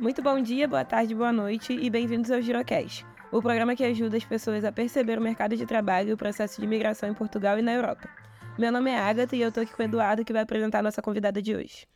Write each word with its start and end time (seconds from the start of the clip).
Muito 0.00 0.22
bom 0.22 0.40
dia, 0.40 0.66
boa 0.66 0.82
tarde, 0.82 1.14
boa 1.14 1.30
noite 1.30 1.74
e 1.74 1.90
bem-vindos 1.90 2.30
ao 2.30 2.40
Girocast, 2.40 3.04
o 3.30 3.42
programa 3.42 3.76
que 3.76 3.84
ajuda 3.84 4.16
as 4.16 4.24
pessoas 4.24 4.64
a 4.64 4.72
perceber 4.72 5.18
o 5.18 5.22
mercado 5.22 5.54
de 5.54 5.66
trabalho 5.66 6.08
e 6.08 6.12
o 6.14 6.16
processo 6.16 6.58
de 6.58 6.66
imigração 6.66 7.10
em 7.10 7.12
Portugal 7.12 7.58
e 7.58 7.62
na 7.62 7.74
Europa. 7.74 8.08
Meu 8.58 8.72
nome 8.72 8.90
é 8.90 8.98
Agatha 8.98 9.36
e 9.36 9.42
eu 9.42 9.50
estou 9.50 9.62
aqui 9.62 9.74
com 9.74 9.82
o 9.82 9.84
Eduardo, 9.84 10.24
que 10.24 10.32
vai 10.32 10.40
apresentar 10.40 10.78
a 10.78 10.82
nossa 10.84 11.02
convidada 11.02 11.42
de 11.42 11.54
hoje. 11.54 11.86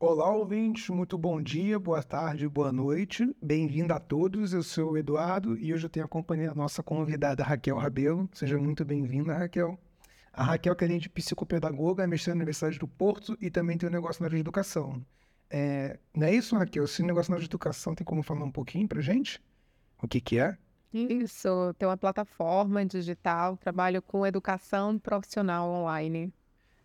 Olá, 0.00 0.28
ouvintes, 0.34 0.88
muito 0.88 1.16
bom 1.16 1.40
dia, 1.40 1.78
boa 1.78 2.02
tarde, 2.02 2.48
boa 2.48 2.72
noite. 2.72 3.32
Bem-vindo 3.40 3.94
a 3.94 4.00
todos, 4.00 4.52
eu 4.52 4.64
sou 4.64 4.90
o 4.90 4.98
Eduardo 4.98 5.56
e 5.56 5.72
hoje 5.72 5.86
eu 5.86 5.90
tenho 5.90 6.06
a 6.06 6.08
companhia 6.08 6.48
da 6.48 6.56
nossa 6.56 6.82
convidada 6.82 7.44
Raquel 7.44 7.76
Rabelo. 7.76 8.28
Seja 8.32 8.58
muito 8.58 8.84
bem-vinda, 8.84 9.38
Raquel. 9.38 9.78
A 10.32 10.42
Raquel, 10.42 10.74
que 10.74 10.84
é 10.84 10.88
de 10.88 11.08
psicopedagoga, 11.08 12.08
mestrando 12.08 12.38
na 12.38 12.40
Universidade 12.40 12.80
do 12.80 12.88
Porto 12.88 13.38
e 13.40 13.48
também 13.52 13.78
tem 13.78 13.88
um 13.88 13.92
negócio 13.92 14.20
na 14.20 14.26
área 14.26 14.34
de 14.34 14.40
educação. 14.40 15.00
É, 15.54 15.98
não 16.16 16.26
é 16.26 16.34
isso, 16.34 16.56
Raquel? 16.56 16.84
Esse 16.84 17.02
negócio 17.02 17.36
de 17.36 17.44
educação 17.44 17.94
tem 17.94 18.06
como 18.06 18.22
falar 18.22 18.42
um 18.42 18.50
pouquinho 18.50 18.88
pra 18.88 19.02
gente? 19.02 19.38
O 20.02 20.08
que 20.08 20.18
que 20.18 20.38
é? 20.38 20.56
Isso, 20.94 21.74
tem 21.78 21.86
uma 21.86 21.96
plataforma 21.96 22.84
digital, 22.86 23.58
trabalho 23.58 24.00
com 24.00 24.26
educação 24.26 24.98
profissional 24.98 25.68
online. 25.68 26.32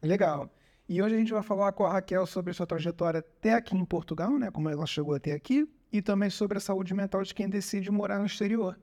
Legal. 0.01 0.49
E 0.87 1.01
hoje 1.01 1.15
a 1.15 1.17
gente 1.17 1.31
vai 1.31 1.41
falar 1.41 1.71
com 1.71 1.85
a 1.85 1.93
Raquel 1.93 2.25
sobre 2.25 2.53
sua 2.53 2.67
trajetória 2.67 3.19
até 3.19 3.53
aqui 3.53 3.75
em 3.75 3.85
Portugal, 3.85 4.37
né? 4.37 4.51
Como 4.51 4.69
ela 4.69 4.85
chegou 4.85 5.15
até 5.15 5.31
aqui, 5.31 5.65
e 5.91 6.01
também 6.01 6.29
sobre 6.29 6.57
a 6.57 6.61
saúde 6.61 6.93
mental 6.93 7.23
de 7.23 7.33
quem 7.33 7.49
decide 7.49 7.89
morar 7.89 8.19
no 8.19 8.25
exterior. 8.25 8.77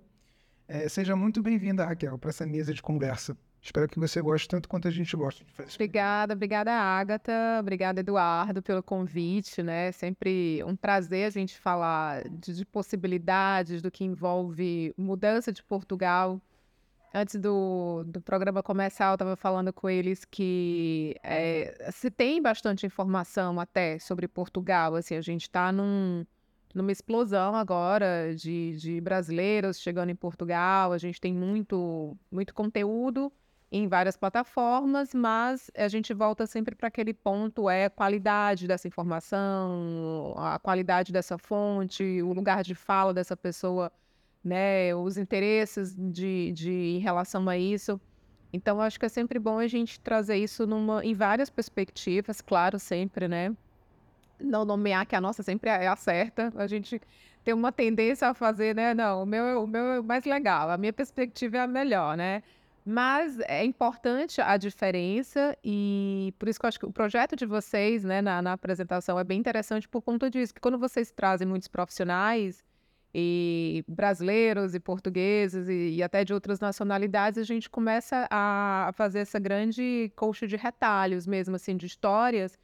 É, 0.66 0.88
seja 0.88 1.14
muito 1.14 1.42
bem-vinda, 1.42 1.84
Raquel, 1.84 2.18
para 2.18 2.30
essa 2.30 2.46
mesa 2.46 2.72
de 2.72 2.80
conversa. 2.80 3.36
Espero 3.64 3.88
que 3.88 3.98
você 3.98 4.20
goste 4.20 4.46
tanto 4.46 4.68
quanto 4.68 4.86
a 4.88 4.90
gente 4.90 5.16
gosta 5.16 5.42
de 5.42 5.50
fazer. 5.50 5.72
Obrigada, 5.72 6.34
obrigada, 6.34 6.70
Agatha. 6.70 7.32
Obrigada, 7.58 8.00
Eduardo, 8.00 8.62
pelo 8.62 8.82
convite, 8.82 9.62
né? 9.62 9.90
Sempre 9.90 10.62
um 10.64 10.76
prazer 10.76 11.26
a 11.26 11.30
gente 11.30 11.58
falar 11.58 12.28
de, 12.28 12.54
de 12.56 12.66
possibilidades 12.66 13.80
do 13.80 13.90
que 13.90 14.04
envolve 14.04 14.92
mudança 14.98 15.50
de 15.50 15.62
Portugal. 15.62 16.38
Antes 17.14 17.36
do, 17.36 18.04
do 18.06 18.20
programa 18.20 18.62
começar, 18.62 19.08
eu 19.08 19.14
estava 19.14 19.34
falando 19.34 19.72
com 19.72 19.88
eles 19.88 20.26
que 20.26 21.16
é, 21.22 21.88
se 21.90 22.10
tem 22.10 22.42
bastante 22.42 22.84
informação 22.84 23.58
até 23.58 23.98
sobre 23.98 24.28
Portugal. 24.28 24.94
Assim, 24.94 25.16
a 25.16 25.22
gente 25.22 25.42
está 25.42 25.72
num, 25.72 26.26
numa 26.74 26.92
explosão 26.92 27.56
agora 27.56 28.34
de, 28.36 28.76
de 28.76 29.00
brasileiros 29.00 29.80
chegando 29.80 30.10
em 30.10 30.16
Portugal. 30.16 30.92
A 30.92 30.98
gente 30.98 31.18
tem 31.18 31.32
muito, 31.32 32.14
muito 32.30 32.52
conteúdo 32.52 33.32
em 33.70 33.88
várias 33.88 34.16
plataformas, 34.16 35.12
mas 35.14 35.70
a 35.76 35.88
gente 35.88 36.14
volta 36.14 36.46
sempre 36.46 36.74
para 36.74 36.88
aquele 36.88 37.12
ponto 37.12 37.68
é 37.68 37.86
a 37.86 37.90
qualidade 37.90 38.68
dessa 38.68 38.86
informação, 38.86 40.34
a 40.36 40.58
qualidade 40.58 41.12
dessa 41.12 41.36
fonte, 41.38 42.22
o 42.22 42.32
lugar 42.32 42.62
de 42.62 42.74
fala 42.74 43.12
dessa 43.12 43.36
pessoa, 43.36 43.90
né, 44.44 44.94
os 44.94 45.16
interesses 45.16 45.94
de, 45.96 46.52
de 46.52 46.70
em 46.70 46.98
relação 46.98 47.48
a 47.48 47.58
isso. 47.58 48.00
Então, 48.52 48.80
acho 48.80 49.00
que 49.00 49.06
é 49.06 49.08
sempre 49.08 49.38
bom 49.40 49.58
a 49.58 49.66
gente 49.66 49.98
trazer 49.98 50.36
isso 50.36 50.64
numa, 50.64 51.04
em 51.04 51.12
várias 51.12 51.50
perspectivas, 51.50 52.40
claro, 52.40 52.78
sempre, 52.78 53.26
né? 53.26 53.52
Não 54.38 54.64
nomear 54.64 55.04
que 55.06 55.16
a 55.16 55.20
nossa 55.20 55.42
sempre 55.42 55.70
é 55.70 55.88
a 55.88 55.96
certa. 55.96 56.52
A 56.54 56.66
gente 56.68 57.00
tem 57.42 57.52
uma 57.52 57.72
tendência 57.72 58.28
a 58.28 58.34
fazer, 58.34 58.74
né? 58.74 58.94
Não, 58.94 59.24
o 59.24 59.26
meu, 59.26 59.64
o 59.64 59.66
meu 59.66 59.84
é 59.86 60.00
o 60.00 60.04
mais 60.04 60.24
legal, 60.24 60.70
a 60.70 60.78
minha 60.78 60.92
perspectiva 60.92 61.56
é 61.56 61.60
a 61.60 61.66
melhor, 61.66 62.16
né? 62.16 62.44
Mas 62.84 63.38
é 63.40 63.64
importante 63.64 64.42
a 64.42 64.58
diferença 64.58 65.56
e 65.64 66.34
por 66.38 66.48
isso 66.48 66.60
que 66.60 66.66
eu 66.66 66.68
acho 66.68 66.78
que 66.78 66.84
o 66.84 66.92
projeto 66.92 67.34
de 67.34 67.46
vocês, 67.46 68.04
né, 68.04 68.20
na, 68.20 68.42
na 68.42 68.52
apresentação 68.52 69.18
é 69.18 69.24
bem 69.24 69.38
interessante 69.40 69.88
por 69.88 70.02
conta 70.02 70.28
disso, 70.30 70.52
que 70.52 70.60
quando 70.60 70.78
vocês 70.78 71.10
trazem 71.10 71.48
muitos 71.48 71.66
profissionais 71.66 72.62
e 73.14 73.82
brasileiros 73.88 74.74
e 74.74 74.80
portugueses 74.80 75.66
e, 75.66 75.96
e 75.96 76.02
até 76.02 76.24
de 76.24 76.34
outras 76.34 76.60
nacionalidades, 76.60 77.38
a 77.38 77.44
gente 77.44 77.70
começa 77.70 78.26
a, 78.30 78.90
fazer 78.94 79.20
essa 79.20 79.38
grande 79.38 80.12
colcha 80.14 80.46
de 80.46 80.56
retalhos 80.56 81.26
mesmo, 81.26 81.56
assim, 81.56 81.76
de 81.76 81.86
histórias. 81.86 82.58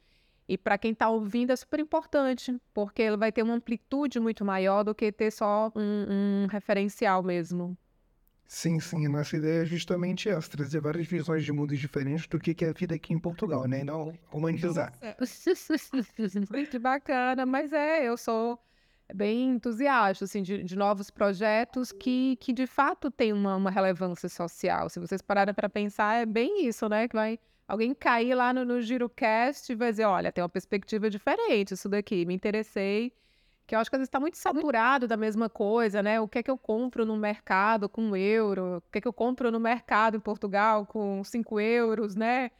E 0.47 0.57
para 0.57 0.77
quem 0.77 0.91
está 0.91 1.09
ouvindo 1.09 1.51
é 1.51 1.55
super 1.55 1.79
importante, 1.79 2.55
porque 2.73 3.01
ele 3.01 3.17
vai 3.17 3.31
ter 3.31 3.41
uma 3.41 3.53
amplitude 3.55 4.19
muito 4.19 4.43
maior 4.45 4.83
do 4.83 4.93
que 4.93 5.11
ter 5.11 5.31
só 5.31 5.71
um, 5.75 6.43
um 6.43 6.47
referencial 6.47 7.23
mesmo. 7.23 7.77
Sim, 8.53 8.81
sim. 8.81 9.07
Nossa 9.07 9.37
ideia 9.37 9.61
é 9.61 9.65
justamente 9.65 10.27
essa, 10.27 10.51
trazer 10.51 10.81
várias 10.81 11.07
visões 11.07 11.45
de 11.45 11.53
mundos 11.53 11.79
diferentes 11.79 12.27
do 12.27 12.37
que 12.37 12.65
é 12.65 12.69
a 12.69 12.73
vida 12.73 12.93
aqui 12.93 13.13
em 13.13 13.17
Portugal, 13.17 13.65
né? 13.65 13.79
E 13.79 13.83
não 13.85 14.13
humanizar. 14.29 14.91
Muito 16.51 16.77
bacana, 16.77 17.45
mas 17.45 17.71
é, 17.71 18.05
eu 18.05 18.17
sou 18.17 18.59
bem 19.15 19.51
entusiasta, 19.51 20.25
assim, 20.25 20.43
de, 20.43 20.63
de 20.63 20.75
novos 20.75 21.09
projetos 21.09 21.93
que, 21.93 22.35
que 22.41 22.51
de 22.51 22.67
fato 22.67 23.09
têm 23.09 23.31
uma, 23.31 23.55
uma 23.55 23.71
relevância 23.71 24.27
social. 24.27 24.89
Se 24.89 24.99
vocês 24.99 25.21
pararem 25.21 25.53
para 25.53 25.69
pensar, 25.69 26.21
é 26.21 26.25
bem 26.25 26.67
isso, 26.67 26.89
né? 26.89 27.07
Que 27.07 27.15
vai 27.15 27.39
alguém 27.65 27.93
cair 27.93 28.35
lá 28.35 28.51
no, 28.51 28.65
no 28.65 28.81
GiroCast 28.81 29.71
e 29.71 29.75
vai 29.75 29.91
dizer, 29.91 30.03
olha, 30.03 30.29
tem 30.29 30.43
uma 30.43 30.49
perspectiva 30.49 31.09
diferente 31.09 31.73
isso 31.73 31.87
daqui, 31.87 32.25
me 32.25 32.33
interessei 32.33 33.13
que 33.71 33.75
eu 33.75 33.79
acho 33.79 33.89
que 33.89 33.95
às 33.95 33.99
vezes 33.99 34.09
está 34.09 34.19
muito 34.19 34.37
saturado 34.37 35.07
da 35.07 35.15
mesma 35.15 35.49
coisa, 35.49 36.03
né? 36.03 36.19
O 36.19 36.27
que 36.27 36.39
é 36.39 36.43
que 36.43 36.51
eu 36.51 36.57
compro 36.57 37.05
no 37.05 37.15
mercado 37.15 37.87
com 37.87 38.01
um 38.01 38.15
euro? 38.17 38.79
O 38.79 38.91
que 38.91 38.97
é 38.97 39.01
que 39.01 39.07
eu 39.07 39.13
compro 39.13 39.49
no 39.49 39.61
mercado 39.61 40.17
em 40.17 40.19
Portugal 40.19 40.85
com 40.85 41.23
cinco 41.23 41.57
euros, 41.57 42.13
né? 42.13 42.51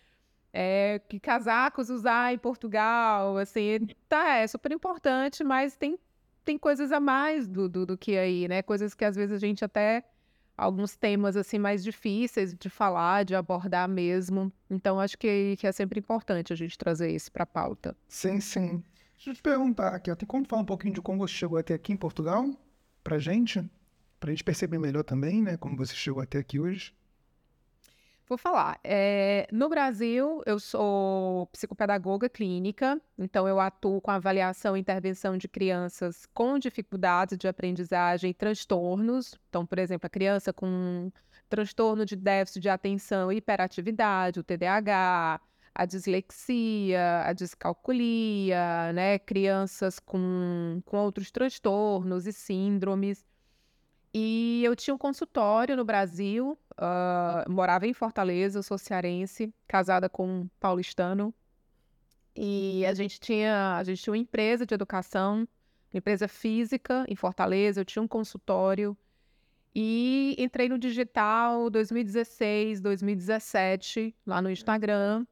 É, 0.54 1.02
que 1.10 1.20
casacos 1.20 1.90
usar 1.90 2.34
em 2.34 2.38
Portugal, 2.38 3.38
assim, 3.38 3.88
tá, 4.08 4.36
é 4.38 4.48
super 4.48 4.72
importante, 4.72 5.44
mas 5.44 5.76
tem, 5.76 6.00
tem 6.46 6.58
coisas 6.58 6.94
a 6.94 7.00
mais 7.02 7.46
do, 7.46 7.68
do, 7.68 7.86
do 7.86 7.98
que 7.98 8.18
aí, 8.18 8.48
né? 8.48 8.62
Coisas 8.62 8.94
que 8.94 9.04
às 9.04 9.14
vezes 9.18 9.36
a 9.36 9.40
gente 9.40 9.66
até 9.66 10.06
alguns 10.58 10.96
temas 10.96 11.36
assim 11.36 11.60
mais 11.60 11.84
difíceis 11.84 12.54
de 12.54 12.70
falar, 12.70 13.26
de 13.26 13.36
abordar 13.36 13.90
mesmo. 13.90 14.50
Então 14.70 14.98
acho 14.98 15.18
que, 15.18 15.58
que 15.58 15.68
é 15.68 15.74
sempre 15.74 16.00
importante 16.00 16.54
a 16.54 16.56
gente 16.56 16.78
trazer 16.78 17.12
isso 17.12 17.30
para 17.34 17.44
a 17.44 17.48
pauta. 17.48 17.98
Sim, 18.08 18.40
sim. 18.40 18.82
Deixa 19.22 19.30
eu 19.30 19.36
te 19.36 19.44
perguntar 19.44 19.90
aqui, 19.90 20.16
tem 20.16 20.28
como 20.28 20.48
falar 20.48 20.64
um 20.64 20.66
pouquinho 20.66 20.96
de 20.96 21.00
como 21.00 21.20
você 21.20 21.36
chegou 21.36 21.60
até 21.60 21.76
aqui 21.76 21.94
em 21.94 21.96
Portugal? 21.96 22.44
Pra 23.04 23.20
gente? 23.20 23.64
Pra 24.20 24.32
gente 24.32 24.44
perceber 24.44 24.80
melhor 24.80 25.04
também, 25.04 25.44
né? 25.44 25.58
Como 25.58 25.78
você 25.78 25.94
chegou 25.94 26.24
até 26.24 26.40
aqui 26.40 26.60
hoje. 26.60 26.92
Vou 28.28 28.36
falar. 28.36 28.80
É, 28.84 29.48
no 29.52 29.70
Brasil, 29.70 30.42
eu 30.44 30.60
sou 30.60 31.46
psicopedagoga 31.52 32.28
clínica, 32.30 33.00
então 33.16 33.48
eu 33.48 33.60
atuo 33.60 34.02
com 34.02 34.10
avaliação 34.10 34.76
e 34.76 34.80
intervenção 34.80 35.38
de 35.38 35.48
crianças 35.48 36.26
com 36.34 36.58
dificuldades 36.58 37.38
de 37.38 37.48
aprendizagem 37.48 38.32
e 38.32 38.34
transtornos. 38.34 39.36
Então, 39.50 39.68
por 39.68 39.78
exemplo, 39.78 40.08
a 40.08 40.10
criança 40.10 40.52
com 40.52 41.12
transtorno 41.48 42.08
de 42.08 42.16
déficit 42.16 42.60
de 42.60 42.70
atenção 42.70 43.32
e 43.32 43.38
hiperatividade, 43.38 44.40
o 44.40 44.44
TDAH, 44.44 45.40
a 45.74 45.86
dislexia, 45.86 47.24
a 47.26 47.34
descalculia, 47.34 48.92
né? 48.94 49.20
Crianças 49.20 50.00
com, 50.00 50.82
com 50.86 50.98
outros 50.98 51.32
transtornos 51.32 52.28
e 52.28 52.34
síndromes. 52.34 53.26
E 54.14 54.62
eu 54.64 54.76
tinha 54.76 54.94
um 54.94 54.98
consultório 54.98 55.76
no 55.78 55.86
Brasil, 55.86 56.58
uh, 56.74 57.50
morava 57.50 57.88
em 57.88 57.94
Fortaleza, 57.94 58.62
sou 58.62 58.78
cearense, 58.78 59.54
casada 59.68 60.10
com 60.10 60.28
um 60.28 60.50
paulistano. 60.60 61.34
E 62.36 62.86
a 62.86 62.94
gente 62.94 63.20
tinha, 63.20 63.78
a 63.78 63.84
gente 63.84 64.02
tinha 64.02 64.12
uma 64.12 64.18
empresa 64.18 64.66
de 64.66 64.74
educação, 64.74 65.48
empresa 65.94 66.28
física 66.28 67.06
em 67.08 67.16
Fortaleza, 67.16 67.82
eu 67.82 67.86
tinha 67.86 68.04
um 68.04 68.08
consultório. 68.08 68.98
E 69.74 70.36
entrei 70.38 70.68
no 70.68 70.78
digital 70.78 71.70
2016, 71.70 72.82
2017, 72.82 74.14
lá 74.26 74.42
no 74.42 74.52
Instagram. 74.52 75.26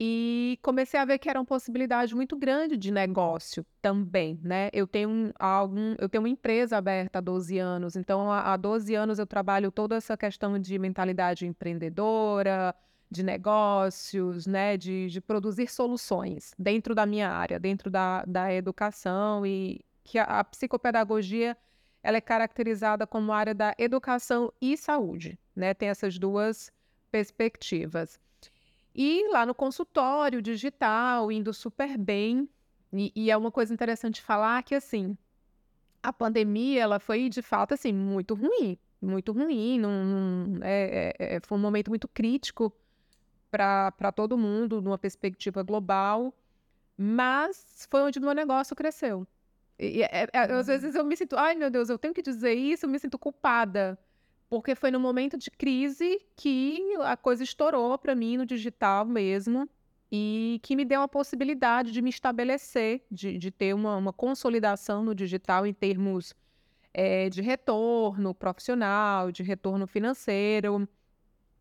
E 0.00 0.58
comecei 0.62 0.98
a 0.98 1.04
ver 1.04 1.18
que 1.18 1.28
era 1.28 1.38
uma 1.38 1.44
possibilidade 1.44 2.14
muito 2.14 2.36
grande 2.36 2.76
de 2.76 2.90
negócio 2.90 3.64
também, 3.80 4.40
né? 4.42 4.68
Eu 4.72 4.86
tenho 4.86 5.32
algum, 5.38 5.94
eu 5.98 6.08
tenho 6.08 6.22
uma 6.22 6.28
empresa 6.28 6.76
aberta 6.76 7.18
há 7.18 7.22
12 7.22 7.58
anos, 7.58 7.94
então 7.94 8.30
há 8.30 8.56
12 8.56 8.94
anos 8.94 9.18
eu 9.18 9.26
trabalho 9.26 9.70
toda 9.70 9.96
essa 9.96 10.16
questão 10.16 10.58
de 10.58 10.78
mentalidade 10.78 11.46
empreendedora, 11.46 12.74
de 13.10 13.22
negócios, 13.22 14.46
né? 14.46 14.76
De, 14.76 15.08
de 15.08 15.20
produzir 15.20 15.68
soluções 15.68 16.52
dentro 16.58 16.94
da 16.94 17.06
minha 17.06 17.30
área, 17.30 17.60
dentro 17.60 17.90
da, 17.90 18.24
da 18.24 18.52
educação 18.52 19.46
e 19.46 19.84
que 20.02 20.18
a, 20.18 20.24
a 20.24 20.44
psicopedagogia 20.44 21.56
ela 22.02 22.16
é 22.16 22.20
caracterizada 22.20 23.06
como 23.06 23.32
área 23.32 23.54
da 23.54 23.74
educação 23.78 24.52
e 24.60 24.76
saúde, 24.76 25.38
né? 25.54 25.72
Tem 25.74 25.88
essas 25.88 26.18
duas 26.18 26.72
perspectivas. 27.10 28.18
E 28.94 29.28
lá 29.30 29.46
no 29.46 29.54
consultório 29.54 30.42
digital, 30.42 31.32
indo 31.32 31.52
super 31.52 31.96
bem. 31.96 32.48
E, 32.92 33.12
e, 33.16 33.30
é 33.30 33.36
uma 33.36 33.50
coisa 33.50 33.72
interessante 33.72 34.20
falar 34.20 34.62
que, 34.62 34.74
assim, 34.74 35.16
a 36.02 36.12
pandemia, 36.12 36.82
ela 36.82 36.98
foi, 36.98 37.28
de 37.28 37.40
fato, 37.40 37.72
assim, 37.72 37.92
muito 37.92 38.34
ruim. 38.34 38.78
Muito 39.00 39.32
ruim. 39.32 39.78
Num, 39.78 40.58
é, 40.62 41.14
é, 41.18 41.36
é, 41.36 41.40
foi 41.40 41.56
um 41.56 41.60
momento 41.60 41.88
muito 41.88 42.06
crítico 42.06 42.72
para 43.50 44.12
todo 44.14 44.36
mundo, 44.36 44.82
numa 44.82 44.98
perspectiva 44.98 45.62
global. 45.62 46.34
Mas 46.96 47.86
foi 47.90 48.02
onde 48.02 48.18
o 48.18 48.22
meu 48.22 48.34
negócio 48.34 48.76
cresceu. 48.76 49.26
E, 49.78 50.02
é, 50.02 50.28
é, 50.32 50.52
às 50.52 50.66
vezes 50.66 50.94
eu 50.94 51.04
me 51.04 51.16
sinto, 51.16 51.36
ai 51.36 51.54
meu 51.54 51.70
Deus, 51.70 51.88
eu 51.88 51.98
tenho 51.98 52.14
que 52.14 52.22
dizer 52.22 52.54
isso, 52.54 52.86
eu 52.86 52.90
me 52.90 52.98
sinto 52.98 53.18
culpada. 53.18 53.98
Porque 54.52 54.74
foi 54.74 54.90
no 54.90 55.00
momento 55.00 55.38
de 55.38 55.50
crise 55.50 56.20
que 56.36 56.78
a 57.00 57.16
coisa 57.16 57.42
estourou 57.42 57.96
para 57.96 58.14
mim 58.14 58.36
no 58.36 58.44
digital 58.44 59.02
mesmo 59.06 59.66
e 60.12 60.60
que 60.62 60.76
me 60.76 60.84
deu 60.84 61.00
a 61.00 61.08
possibilidade 61.08 61.90
de 61.90 62.02
me 62.02 62.10
estabelecer, 62.10 63.02
de, 63.10 63.38
de 63.38 63.50
ter 63.50 63.74
uma, 63.74 63.96
uma 63.96 64.12
consolidação 64.12 65.02
no 65.02 65.14
digital 65.14 65.66
em 65.66 65.72
termos 65.72 66.34
é, 66.92 67.30
de 67.30 67.40
retorno 67.40 68.34
profissional, 68.34 69.32
de 69.32 69.42
retorno 69.42 69.86
financeiro, 69.86 70.86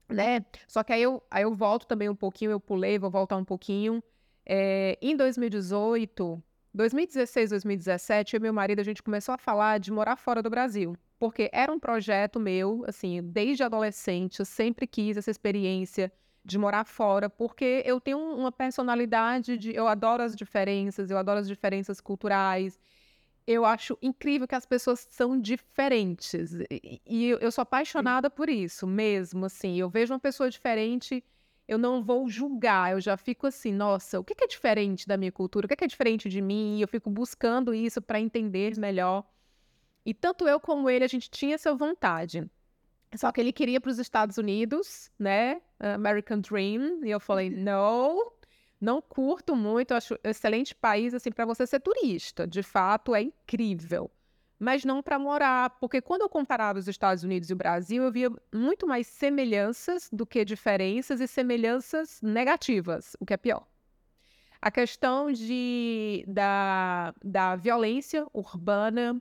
né? 0.09 0.45
Só 0.67 0.83
que 0.83 0.91
aí 0.91 1.01
eu, 1.01 1.23
aí 1.31 1.43
eu 1.43 1.55
volto 1.55 1.87
também 1.87 2.09
um 2.09 2.15
pouquinho, 2.15 2.51
eu 2.51 2.59
pulei, 2.59 2.99
vou 2.99 3.09
voltar 3.09 3.37
um 3.37 3.45
pouquinho. 3.45 4.03
É, 4.45 4.97
em 5.01 5.15
2018, 5.15 6.43
2016, 6.73 7.51
2017, 7.51 8.35
eu 8.35 8.39
e 8.39 8.41
meu 8.41 8.53
marido, 8.53 8.81
a 8.81 8.83
gente 8.83 9.01
começou 9.01 9.33
a 9.33 9.37
falar 9.37 9.79
de 9.79 9.93
morar 9.93 10.17
fora 10.17 10.43
do 10.43 10.49
Brasil. 10.49 10.93
Porque 11.21 11.51
era 11.53 11.71
um 11.71 11.79
projeto 11.79 12.39
meu, 12.39 12.83
assim, 12.87 13.21
desde 13.21 13.61
adolescente, 13.61 14.39
eu 14.39 14.45
sempre 14.45 14.87
quis 14.87 15.17
essa 15.17 15.29
experiência 15.29 16.11
de 16.43 16.57
morar 16.57 16.83
fora, 16.83 17.29
porque 17.29 17.83
eu 17.85 18.01
tenho 18.01 18.17
uma 18.17 18.51
personalidade 18.51 19.55
de. 19.55 19.71
Eu 19.71 19.87
adoro 19.87 20.23
as 20.23 20.35
diferenças, 20.35 21.11
eu 21.11 21.19
adoro 21.19 21.39
as 21.39 21.47
diferenças 21.47 22.01
culturais. 22.01 22.79
Eu 23.45 23.65
acho 23.65 23.95
incrível 24.01 24.47
que 24.47 24.55
as 24.55 24.65
pessoas 24.65 25.05
são 25.11 25.39
diferentes. 25.39 26.53
E, 26.71 26.99
e 27.05 27.29
eu 27.29 27.51
sou 27.51 27.61
apaixonada 27.61 28.27
por 28.27 28.49
isso 28.49 28.87
mesmo, 28.87 29.45
assim. 29.45 29.77
Eu 29.77 29.91
vejo 29.91 30.11
uma 30.15 30.19
pessoa 30.19 30.49
diferente 30.49 31.23
eu 31.67 31.77
não 31.77 32.03
vou 32.03 32.27
julgar, 32.27 32.93
eu 32.93 32.99
já 32.99 33.15
fico 33.15 33.47
assim, 33.47 33.71
nossa, 33.71 34.19
o 34.19 34.23
que 34.23 34.43
é 34.43 34.47
diferente 34.47 35.07
da 35.07 35.15
minha 35.15 35.31
cultura? 35.31 35.65
O 35.65 35.69
que 35.69 35.83
é 35.83 35.87
diferente 35.87 36.27
de 36.27 36.41
mim? 36.41 36.81
Eu 36.81 36.87
fico 36.87 37.09
buscando 37.09 37.73
isso 37.73 38.01
para 38.01 38.19
entender 38.19 38.77
melhor. 38.77 39.23
E 40.05 40.13
tanto 40.13 40.47
eu 40.47 40.59
como 40.59 40.89
ele, 40.89 41.03
a 41.03 41.07
gente 41.07 41.29
tinha 41.29 41.55
essa 41.55 41.73
vontade. 41.75 42.49
Só 43.15 43.31
que 43.31 43.41
ele 43.41 43.51
queria 43.51 43.79
para 43.81 43.91
os 43.91 43.99
Estados 43.99 44.37
Unidos, 44.37 45.11
né? 45.19 45.61
American 45.79 46.39
Dream. 46.39 47.03
E 47.03 47.11
eu 47.11 47.19
falei, 47.19 47.49
não, 47.51 48.31
não 48.79 49.01
curto 49.01 49.55
muito. 49.55 49.93
Acho 49.93 50.17
excelente 50.23 50.73
país 50.73 51.13
assim 51.13 51.31
para 51.31 51.45
você 51.45 51.67
ser 51.67 51.79
turista. 51.79 52.47
De 52.47 52.63
fato, 52.63 53.13
é 53.13 53.21
incrível 53.21 54.09
mas 54.61 54.85
não 54.85 55.01
para 55.01 55.17
morar, 55.17 55.71
porque 55.79 55.99
quando 55.99 56.21
eu 56.21 56.29
comparava 56.29 56.77
os 56.77 56.87
Estados 56.87 57.23
Unidos 57.23 57.49
e 57.49 57.53
o 57.53 57.55
Brasil, 57.55 58.03
eu 58.03 58.11
via 58.11 58.29
muito 58.53 58.85
mais 58.85 59.07
semelhanças 59.07 60.07
do 60.13 60.23
que 60.23 60.45
diferenças 60.45 61.19
e 61.19 61.27
semelhanças 61.27 62.21
negativas, 62.21 63.17
o 63.19 63.25
que 63.25 63.33
é 63.33 63.37
pior. 63.37 63.65
A 64.61 64.69
questão 64.69 65.31
de, 65.31 66.23
da, 66.27 67.11
da 67.25 67.55
violência 67.55 68.27
urbana, 68.31 69.19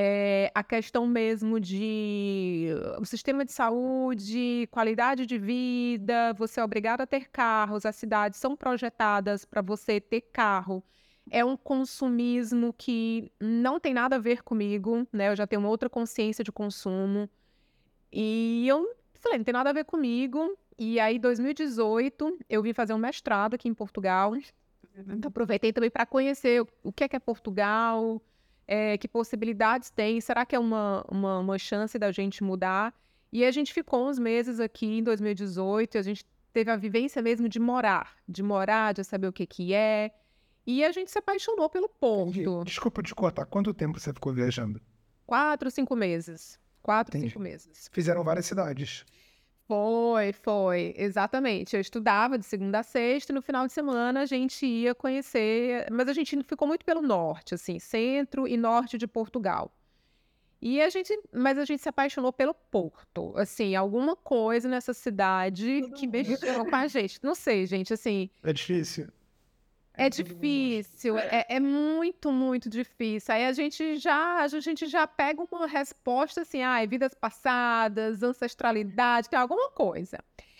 é, 0.00 0.52
a 0.54 0.62
questão 0.62 1.08
mesmo 1.08 1.58
de 1.58 2.68
o 3.00 3.04
sistema 3.04 3.44
de 3.44 3.50
saúde, 3.50 4.68
qualidade 4.70 5.26
de 5.26 5.36
vida, 5.36 6.32
você 6.34 6.60
é 6.60 6.64
obrigado 6.64 7.00
a 7.00 7.06
ter 7.06 7.28
carros, 7.30 7.84
as 7.84 7.96
cidades 7.96 8.38
são 8.38 8.54
projetadas 8.54 9.44
para 9.44 9.60
você 9.60 10.00
ter 10.00 10.20
carro 10.20 10.84
é 11.30 11.44
um 11.44 11.56
consumismo 11.56 12.72
que 12.72 13.30
não 13.40 13.78
tem 13.78 13.92
nada 13.92 14.16
a 14.16 14.18
ver 14.18 14.42
comigo, 14.42 15.06
né? 15.12 15.28
Eu 15.28 15.36
já 15.36 15.46
tenho 15.46 15.60
uma 15.60 15.68
outra 15.68 15.90
consciência 15.90 16.42
de 16.42 16.50
consumo. 16.50 17.28
E 18.10 18.66
eu 18.66 18.96
falei, 19.14 19.36
não 19.36 19.44
tem 19.44 19.52
nada 19.52 19.68
a 19.68 19.72
ver 19.74 19.84
comigo. 19.84 20.56
E 20.78 20.98
aí, 20.98 21.18
2018, 21.18 22.38
eu 22.48 22.62
vim 22.62 22.72
fazer 22.72 22.94
um 22.94 22.98
mestrado 22.98 23.54
aqui 23.54 23.68
em 23.68 23.74
Portugal. 23.74 24.34
Então, 24.96 25.28
aproveitei 25.28 25.70
também 25.70 25.90
para 25.90 26.06
conhecer 26.06 26.64
o 26.82 26.90
que 26.90 27.04
é, 27.04 27.08
que 27.08 27.16
é 27.16 27.18
Portugal, 27.20 28.22
é, 28.68 28.98
que 28.98 29.08
possibilidades 29.08 29.88
tem, 29.88 30.20
será 30.20 30.44
que 30.44 30.54
é 30.54 30.58
uma, 30.58 31.04
uma, 31.10 31.38
uma 31.38 31.58
chance 31.58 31.98
da 31.98 32.12
gente 32.12 32.44
mudar? 32.44 32.94
E 33.32 33.44
a 33.44 33.50
gente 33.50 33.72
ficou 33.72 34.08
uns 34.08 34.18
meses 34.18 34.60
aqui 34.60 34.86
em 34.86 35.02
2018, 35.02 35.96
e 35.96 35.98
a 35.98 36.02
gente 36.02 36.26
teve 36.52 36.70
a 36.70 36.76
vivência 36.76 37.22
mesmo 37.22 37.48
de 37.48 37.58
morar, 37.58 38.14
de 38.28 38.42
morar, 38.42 38.92
de 38.92 39.02
saber 39.02 39.26
o 39.26 39.32
que, 39.32 39.46
que 39.46 39.72
é, 39.72 40.12
e 40.66 40.84
a 40.84 40.92
gente 40.92 41.10
se 41.10 41.18
apaixonou 41.18 41.70
pelo 41.70 41.88
Porto. 41.88 42.62
Desculpa 42.62 43.02
te 43.02 43.14
cortar, 43.14 43.46
quanto 43.46 43.72
tempo 43.72 43.98
você 43.98 44.12
ficou 44.12 44.34
viajando? 44.34 44.78
Quatro, 45.26 45.70
cinco 45.70 45.96
meses. 45.96 46.60
Quatro, 46.82 47.16
Entendi. 47.16 47.32
cinco 47.32 47.42
meses. 47.42 47.88
Fizeram 47.90 48.22
várias 48.22 48.44
cidades. 48.44 49.04
Foi, 49.68 50.32
foi, 50.32 50.94
exatamente. 50.96 51.76
Eu 51.76 51.80
estudava 51.80 52.38
de 52.38 52.46
segunda 52.46 52.78
a 52.78 52.82
sexta 52.82 53.32
e 53.32 53.34
no 53.34 53.42
final 53.42 53.66
de 53.66 53.72
semana 53.74 54.22
a 54.22 54.26
gente 54.26 54.64
ia 54.64 54.94
conhecer, 54.94 55.86
mas 55.92 56.08
a 56.08 56.14
gente 56.14 56.42
ficou 56.42 56.66
muito 56.66 56.86
pelo 56.86 57.02
norte, 57.02 57.54
assim, 57.54 57.78
centro 57.78 58.48
e 58.48 58.56
norte 58.56 58.96
de 58.96 59.06
Portugal. 59.06 59.70
E 60.60 60.80
a 60.80 60.88
gente, 60.88 61.16
mas 61.30 61.58
a 61.58 61.66
gente 61.66 61.82
se 61.82 61.88
apaixonou 61.88 62.32
pelo 62.32 62.54
Porto, 62.54 63.34
assim, 63.36 63.76
alguma 63.76 64.16
coisa 64.16 64.70
nessa 64.70 64.94
cidade 64.94 65.82
que 65.94 66.06
mexeu 66.06 66.64
com 66.64 66.74
a 66.74 66.86
gente. 66.86 67.20
Não 67.22 67.34
sei, 67.34 67.66
gente, 67.66 67.92
assim. 67.92 68.30
É 68.42 68.54
difícil. 68.54 69.08
É 69.98 70.08
difícil, 70.08 71.18
é, 71.18 71.44
é, 71.48 71.60
muito, 71.60 72.30
muito 72.30 72.70
difícil. 72.70 73.34
Aí 73.34 73.44
a 73.44 73.52
gente 73.52 73.96
já, 73.96 74.42
a 74.42 74.48
gente 74.48 74.86
já 74.86 75.06
pega 75.06 75.44
uma 75.50 75.66
resposta 75.66 76.42
assim, 76.42 76.62
ah, 76.62 76.84
vidas 76.86 77.14
passadas, 77.14 78.22
ancestralidade, 78.22 79.28
tem 79.28 79.38
alguma 79.38 79.70
coisa. 79.70 80.18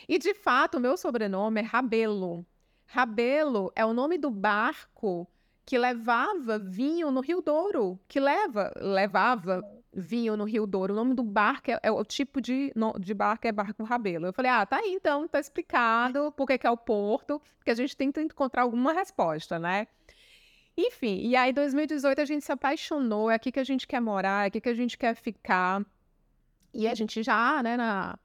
E 0.08 0.18
de 0.18 0.34
fato, 0.34 0.78
o 0.78 0.80
meu 0.80 0.96
sobrenome 0.96 1.60
é 1.60 1.64
Rabelo. 1.64 2.44
Rabelo 2.86 3.70
é 3.76 3.84
o 3.84 3.92
nome 3.92 4.18
do 4.18 4.30
barco 4.30 5.28
que 5.64 5.78
levava 5.78 6.58
vinho 6.58 7.10
no 7.10 7.20
Rio 7.20 7.40
Douro, 7.40 8.00
que 8.08 8.18
leva, 8.18 8.72
levava 8.76 9.62
vinho 9.92 10.36
no 10.36 10.44
Rio 10.44 10.66
Douro. 10.66 10.92
O 10.92 10.96
nome 10.96 11.14
do 11.14 11.22
barco 11.22 11.70
é, 11.70 11.78
é 11.82 11.90
o 11.90 12.04
tipo 12.04 12.40
de, 12.40 12.72
no, 12.74 12.92
de 12.98 13.14
barco 13.14 13.46
é 13.46 13.52
barco 13.52 13.82
Rabelo. 13.84 14.26
Eu 14.26 14.32
falei, 14.32 14.50
ah, 14.50 14.64
tá 14.64 14.76
aí 14.76 14.92
então, 14.92 15.26
tá 15.26 15.40
explicado 15.40 16.32
por 16.32 16.46
que, 16.46 16.58
que 16.58 16.66
é 16.66 16.70
o 16.70 16.76
porto, 16.76 17.40
que 17.64 17.70
a 17.70 17.74
gente 17.74 17.96
tenta 17.96 18.20
encontrar 18.20 18.62
alguma 18.62 18.92
resposta, 18.92 19.58
né? 19.58 19.86
Enfim, 20.76 21.26
e 21.26 21.34
aí 21.34 21.50
em 21.50 21.54
2018 21.54 22.20
a 22.20 22.24
gente 22.24 22.44
se 22.44 22.52
apaixonou, 22.52 23.30
é 23.30 23.34
aqui 23.34 23.50
que 23.50 23.58
a 23.58 23.64
gente 23.64 23.86
quer 23.86 24.00
morar, 24.00 24.44
é 24.44 24.46
aqui 24.46 24.60
que 24.60 24.68
a 24.68 24.74
gente 24.74 24.96
quer 24.96 25.14
ficar. 25.16 25.84
E 26.72 26.86
a 26.86 26.94
gente 26.94 27.22
já, 27.22 27.62
né, 27.62 27.76
na... 27.76 28.18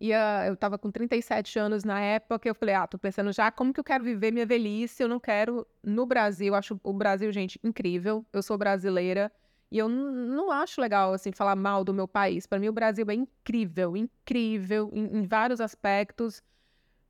Ia, 0.00 0.46
eu 0.46 0.56
tava 0.56 0.78
com 0.78 0.90
37 0.90 1.58
anos 1.58 1.84
na 1.84 2.00
época, 2.00 2.48
eu 2.48 2.54
falei, 2.54 2.74
ah, 2.74 2.86
tô 2.86 2.98
pensando 2.98 3.30
já 3.32 3.50
como 3.50 3.72
que 3.72 3.78
eu 3.78 3.84
quero 3.84 4.02
viver 4.02 4.32
minha 4.32 4.46
velhice, 4.46 5.02
eu 5.02 5.08
não 5.08 5.20
quero 5.20 5.66
no 5.84 6.06
Brasil, 6.06 6.54
acho 6.54 6.80
o 6.82 6.92
Brasil, 6.92 7.30
gente, 7.30 7.60
incrível, 7.62 8.24
eu 8.32 8.42
sou 8.42 8.56
brasileira, 8.56 9.30
e 9.70 9.78
eu 9.78 9.88
não 9.88 10.50
acho 10.50 10.80
legal, 10.80 11.12
assim, 11.12 11.30
falar 11.30 11.54
mal 11.54 11.84
do 11.84 11.94
meu 11.94 12.08
país. 12.08 12.44
Para 12.44 12.58
mim, 12.58 12.68
o 12.68 12.72
Brasil 12.72 13.06
é 13.08 13.14
incrível, 13.14 13.96
incrível 13.96 14.90
em, 14.92 15.18
em, 15.18 15.26
vários 15.26 15.60
aspectos. 15.60 16.42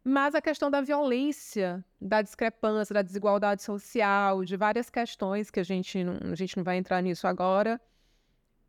Mas 0.04 0.34
a 0.34 0.42
questão 0.42 0.70
da 0.70 0.82
violência, 0.82 1.82
da 1.98 2.20
discrepância, 2.20 2.92
da 2.92 3.00
desigualdade 3.02 3.62
social, 3.62 4.44
de 4.44 4.56
várias 4.56 4.90
questões 4.90 5.50
que 5.50 5.60
a 5.60 5.62
gente 5.62 6.04
não, 6.04 6.32
a 6.32 6.34
gente 6.34 6.56
não 6.56 6.64
vai 6.64 6.76
entrar 6.76 7.00
nisso 7.02 7.26
agora, 7.26 7.80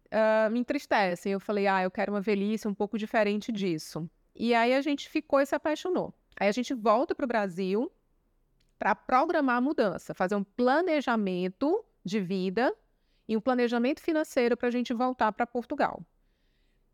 uh, 0.08 0.50
me 0.50 0.60
entristece. 0.60 1.30
Eu 1.30 1.40
falei, 1.40 1.68
ah, 1.68 1.84
eu 1.84 1.92
quero 1.92 2.14
uma 2.14 2.22
velhice 2.22 2.68
um 2.70 2.74
pouco 2.74 2.98
diferente 2.98 3.52
disso. 3.52 4.10
E 4.34 4.54
aí 4.54 4.74
a 4.74 4.82
gente 4.82 5.10
ficou 5.10 5.42
e 5.42 5.46
se 5.46 5.54
apaixonou. 5.56 6.14
Aí 6.40 6.48
a 6.48 6.52
gente 6.54 6.74
volta 6.74 7.14
para 7.14 7.26
o 7.26 7.28
Brasil 7.28 7.92
para 8.80 8.96
programar 8.96 9.58
a 9.58 9.62
mudança, 9.62 10.14
fazer 10.14 10.36
um 10.36 10.44
planejamento 10.44 11.84
de 12.04 12.20
vida 12.22 12.74
e 13.32 13.38
um 13.38 13.40
planejamento 13.40 14.02
financeiro 14.02 14.58
para 14.58 14.68
a 14.68 14.72
gente 14.72 14.94
voltar 14.94 15.32
para 15.32 15.48
Portugal. 15.48 16.06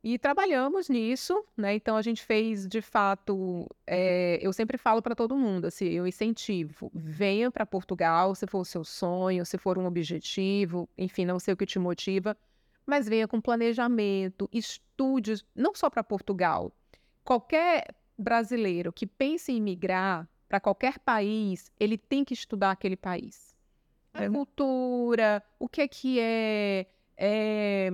E 0.04 0.20
trabalhamos 0.20 0.88
nisso, 0.88 1.44
né? 1.58 1.74
Então 1.74 1.98
a 1.98 2.02
gente 2.04 2.24
fez 2.24 2.68
de 2.68 2.80
fato. 2.80 3.68
É, 3.88 4.38
eu 4.40 4.54
sempre 4.54 4.78
falo 4.78 5.02
para 5.02 5.16
todo 5.16 5.36
mundo, 5.36 5.66
assim, 5.66 5.86
eu 5.86 6.06
incentivo, 6.06 6.92
venha 6.94 7.50
para 7.50 7.66
Portugal, 7.66 8.36
se 8.36 8.46
for 8.46 8.60
o 8.60 8.66
seu 8.66 8.84
sonho, 8.84 9.44
se 9.48 9.58
for 9.58 9.80
um 9.80 9.88
objetivo, 9.88 10.88
enfim, 10.96 11.26
não 11.26 11.40
sei 11.40 11.56
o 11.56 11.58
que 11.58 11.66
te 11.66 11.80
motiva, 11.80 12.38
mas 12.86 13.10
venha 13.10 13.28
com 13.28 13.42
planejamento, 13.42 14.48
estude, 14.54 15.44
não 15.56 15.74
só 15.74 15.90
para 15.90 16.04
Portugal. 16.04 16.72
Qualquer 17.24 17.96
brasileiro 18.16 18.94
que 18.94 19.08
pense 19.08 19.52
em 19.52 19.60
migrar 19.60 20.30
para 20.48 20.60
qualquer 20.60 21.00
país, 21.00 21.72
ele 21.80 21.98
tem 21.98 22.24
que 22.24 22.36
estudar 22.36 22.70
aquele 22.70 22.96
país 22.96 23.47
a 24.18 24.24
é. 24.26 24.30
cultura, 24.30 25.44
o 25.60 25.70
que 25.70 25.82
é 25.82 25.88
que 25.88 26.20
é, 26.20 26.86
é 27.16 27.92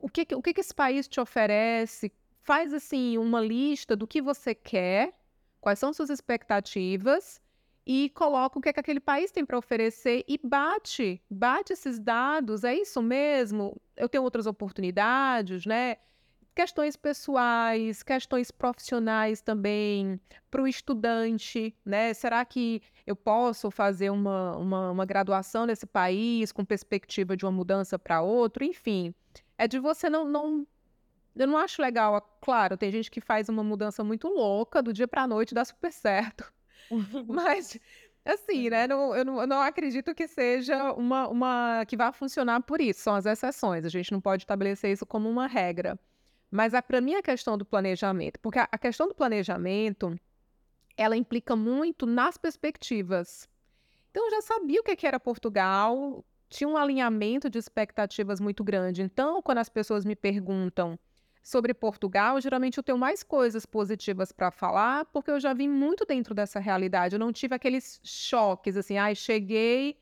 o 0.00 0.08
que 0.08 0.26
o 0.34 0.42
que, 0.42 0.52
que 0.52 0.60
esse 0.60 0.74
país 0.74 1.06
te 1.06 1.20
oferece, 1.20 2.12
faz 2.42 2.74
assim 2.74 3.16
uma 3.18 3.40
lista 3.40 3.94
do 3.94 4.06
que 4.06 4.20
você 4.20 4.54
quer, 4.54 5.12
quais 5.60 5.78
são 5.78 5.92
suas 5.92 6.10
expectativas 6.10 7.40
e 7.86 8.10
coloca 8.10 8.58
o 8.58 8.62
que, 8.62 8.68
é 8.68 8.72
que 8.72 8.80
aquele 8.80 9.00
país 9.00 9.30
tem 9.30 9.44
para 9.44 9.58
oferecer 9.58 10.24
e 10.28 10.38
bate, 10.42 11.20
bate 11.30 11.72
esses 11.72 11.98
dados, 11.98 12.64
é 12.64 12.74
isso 12.74 13.02
mesmo? 13.02 13.80
Eu 13.96 14.08
tenho 14.08 14.24
outras 14.24 14.46
oportunidades, 14.46 15.66
né? 15.66 15.96
Questões 16.54 16.96
pessoais, 16.96 18.02
questões 18.02 18.50
profissionais 18.50 19.40
também, 19.40 20.20
para 20.50 20.62
o 20.62 20.68
estudante, 20.68 21.74
né? 21.84 22.12
Será 22.14 22.44
que 22.44 22.82
eu 23.06 23.16
posso 23.16 23.70
fazer 23.70 24.10
uma, 24.10 24.56
uma, 24.56 24.90
uma 24.90 25.06
graduação 25.06 25.66
nesse 25.66 25.86
país 25.86 26.52
com 26.52 26.64
perspectiva 26.64 27.36
de 27.36 27.44
uma 27.44 27.52
mudança 27.52 27.98
para 27.98 28.22
outro? 28.22 28.64
Enfim, 28.64 29.14
é 29.58 29.66
de 29.66 29.78
você 29.78 30.10
não, 30.10 30.24
não. 30.24 30.66
Eu 31.34 31.46
não 31.46 31.56
acho 31.56 31.80
legal, 31.80 32.20
claro, 32.42 32.76
tem 32.76 32.90
gente 32.90 33.10
que 33.10 33.20
faz 33.20 33.48
uma 33.48 33.64
mudança 33.64 34.04
muito 34.04 34.28
louca, 34.28 34.82
do 34.82 34.92
dia 34.92 35.08
para 35.08 35.22
a 35.22 35.26
noite 35.26 35.54
dá 35.54 35.64
super 35.64 35.92
certo. 35.92 36.52
Mas 37.26 37.78
Assim, 38.24 38.70
né? 38.70 38.86
Não, 38.86 39.14
eu, 39.16 39.24
não, 39.24 39.40
eu 39.40 39.46
não 39.46 39.60
acredito 39.60 40.14
que 40.14 40.28
seja 40.28 40.92
uma, 40.92 41.28
uma 41.28 41.84
que 41.86 41.96
vá 41.96 42.12
funcionar 42.12 42.62
por 42.62 42.80
isso. 42.80 43.00
São 43.00 43.14
as 43.16 43.26
exceções. 43.26 43.84
A 43.84 43.88
gente 43.88 44.12
não 44.12 44.20
pode 44.20 44.44
estabelecer 44.44 44.92
isso 44.92 45.04
como 45.04 45.28
uma 45.28 45.46
regra. 45.48 45.98
Mas 46.52 46.74
para 46.86 47.00
mim 47.00 47.14
a 47.14 47.22
questão 47.22 47.56
do 47.56 47.64
planejamento, 47.64 48.38
porque 48.38 48.58
a, 48.58 48.78
questão 48.78 49.08
do 49.08 49.14
planejamento 49.14 50.14
ela 50.94 51.16
implica 51.16 51.56
muito 51.56 52.04
nas 52.04 52.36
perspectivas. 52.36 53.48
Então 54.10 54.26
eu 54.26 54.30
já 54.32 54.42
sabia 54.42 54.78
o 54.78 54.84
que, 54.84 54.94
que 54.94 55.06
era 55.06 55.18
Portugal, 55.18 56.22
tinha 56.50 56.68
um 56.68 56.76
alinhamento 56.76 57.48
de 57.48 57.58
expectativas 57.58 58.38
muito 58.38 58.62
grande. 58.62 59.00
Então, 59.00 59.40
quando 59.40 59.58
as 59.58 59.70
pessoas 59.70 60.04
me 60.04 60.14
perguntam 60.14 60.98
sobre 61.42 61.72
Portugal, 61.72 62.38
geralmente 62.38 62.76
eu 62.76 62.84
tenho 62.84 62.98
mais 62.98 63.22
coisas 63.22 63.64
positivas 63.64 64.30
para 64.30 64.50
falar, 64.50 65.06
porque 65.06 65.30
eu 65.30 65.40
já 65.40 65.54
vim 65.54 65.70
muito 65.70 66.04
dentro 66.04 66.34
dessa 66.34 66.60
realidade. 66.60 67.16
Eu 67.16 67.18
não 67.18 67.32
tive 67.32 67.54
aqueles 67.54 67.98
choques 68.04 68.76
assim, 68.76 68.98
ai, 68.98 69.12
ah, 69.12 69.14
cheguei 69.14 69.96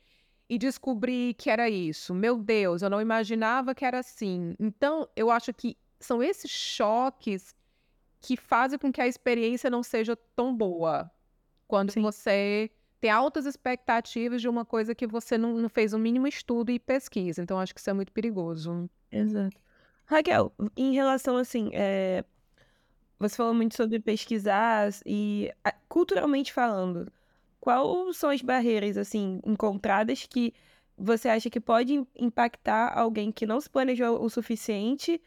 e 0.49 0.57
descobri 0.57 1.33
que 1.33 1.49
era 1.49 1.69
isso. 1.69 2.13
Meu 2.13 2.37
Deus, 2.37 2.81
eu 2.81 2.89
não 2.89 2.99
imaginava 2.99 3.73
que 3.73 3.85
era 3.85 3.99
assim. 3.99 4.53
Então, 4.59 5.07
eu 5.15 5.31
acho 5.31 5.53
que 5.53 5.77
são 6.01 6.21
esses 6.21 6.51
choques 6.51 7.55
que 8.19 8.37
fazem 8.37 8.77
com 8.77 8.91
que 8.91 9.01
a 9.01 9.07
experiência 9.07 9.69
não 9.69 9.81
seja 9.81 10.15
tão 10.35 10.55
boa. 10.55 11.09
Quando 11.67 11.91
Sim. 11.91 12.01
você 12.01 12.69
tem 12.99 13.09
altas 13.09 13.45
expectativas 13.45 14.41
de 14.41 14.47
uma 14.47 14.63
coisa 14.63 14.93
que 14.93 15.07
você 15.07 15.37
não, 15.37 15.55
não, 15.55 15.69
fez 15.69 15.93
o 15.93 15.97
mínimo 15.97 16.27
estudo 16.27 16.71
e 16.71 16.77
pesquisa. 16.77 17.41
Então, 17.41 17.59
acho 17.59 17.73
que 17.73 17.79
isso 17.79 17.89
é 17.89 17.93
muito 17.93 18.11
perigoso. 18.11 18.89
Exato. 19.11 19.57
Raquel, 20.05 20.53
em 20.77 20.93
relação 20.93 21.37
assim, 21.37 21.71
é... 21.73 22.23
você 23.17 23.35
falou 23.35 23.53
muito 23.53 23.75
sobre 23.75 23.99
pesquisar 23.99 24.89
e 25.05 25.51
culturalmente 25.87 26.53
falando, 26.53 27.11
quais 27.59 28.17
são 28.17 28.29
as 28.29 28.41
barreiras 28.41 28.97
assim 28.97 29.39
encontradas 29.45 30.27
que 30.29 30.53
você 30.97 31.29
acha 31.29 31.49
que 31.49 31.59
pode 31.59 32.05
impactar 32.15 32.95
alguém 32.95 33.31
que 33.31 33.45
não 33.45 33.59
se 33.59 33.69
planejou 33.69 34.23
o 34.23 34.29
suficiente 34.29 35.19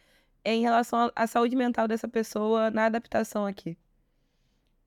em 0.44 0.62
relação 0.62 1.10
à 1.14 1.26
saúde 1.26 1.56
mental 1.56 1.88
dessa 1.88 2.08
pessoa 2.08 2.70
na 2.70 2.86
adaptação 2.86 3.46
aqui? 3.46 3.76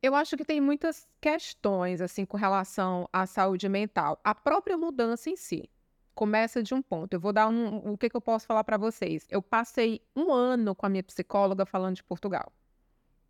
Eu 0.02 0.14
acho 0.14 0.38
que 0.38 0.46
tem 0.46 0.62
muitas 0.62 1.08
questões 1.20 2.02
assim 2.02 2.26
com 2.26 2.38
relação 2.38 3.10
à 3.12 3.26
saúde 3.26 3.68
mental. 3.68 4.20
A 4.24 4.36
própria 4.36 4.78
mudança 4.78 5.30
em 5.30 5.36
si 5.36 5.70
começa 6.14 6.64
de 6.64 6.74
um 6.74 6.82
ponto. 6.82 7.14
Eu 7.14 7.20
vou 7.20 7.34
dar 7.34 7.48
um, 7.48 7.92
o 7.92 7.98
que, 7.98 8.10
que 8.10 8.16
eu 8.16 8.22
posso 8.22 8.46
falar 8.46 8.64
para 8.64 8.78
vocês. 8.78 9.28
Eu 9.30 9.42
passei 9.42 10.02
um 10.16 10.32
ano 10.32 10.76
com 10.76 10.86
a 10.86 10.90
minha 10.90 11.04
psicóloga 11.04 11.66
falando 11.66 11.96
de 11.96 12.04
Portugal. 12.04 12.52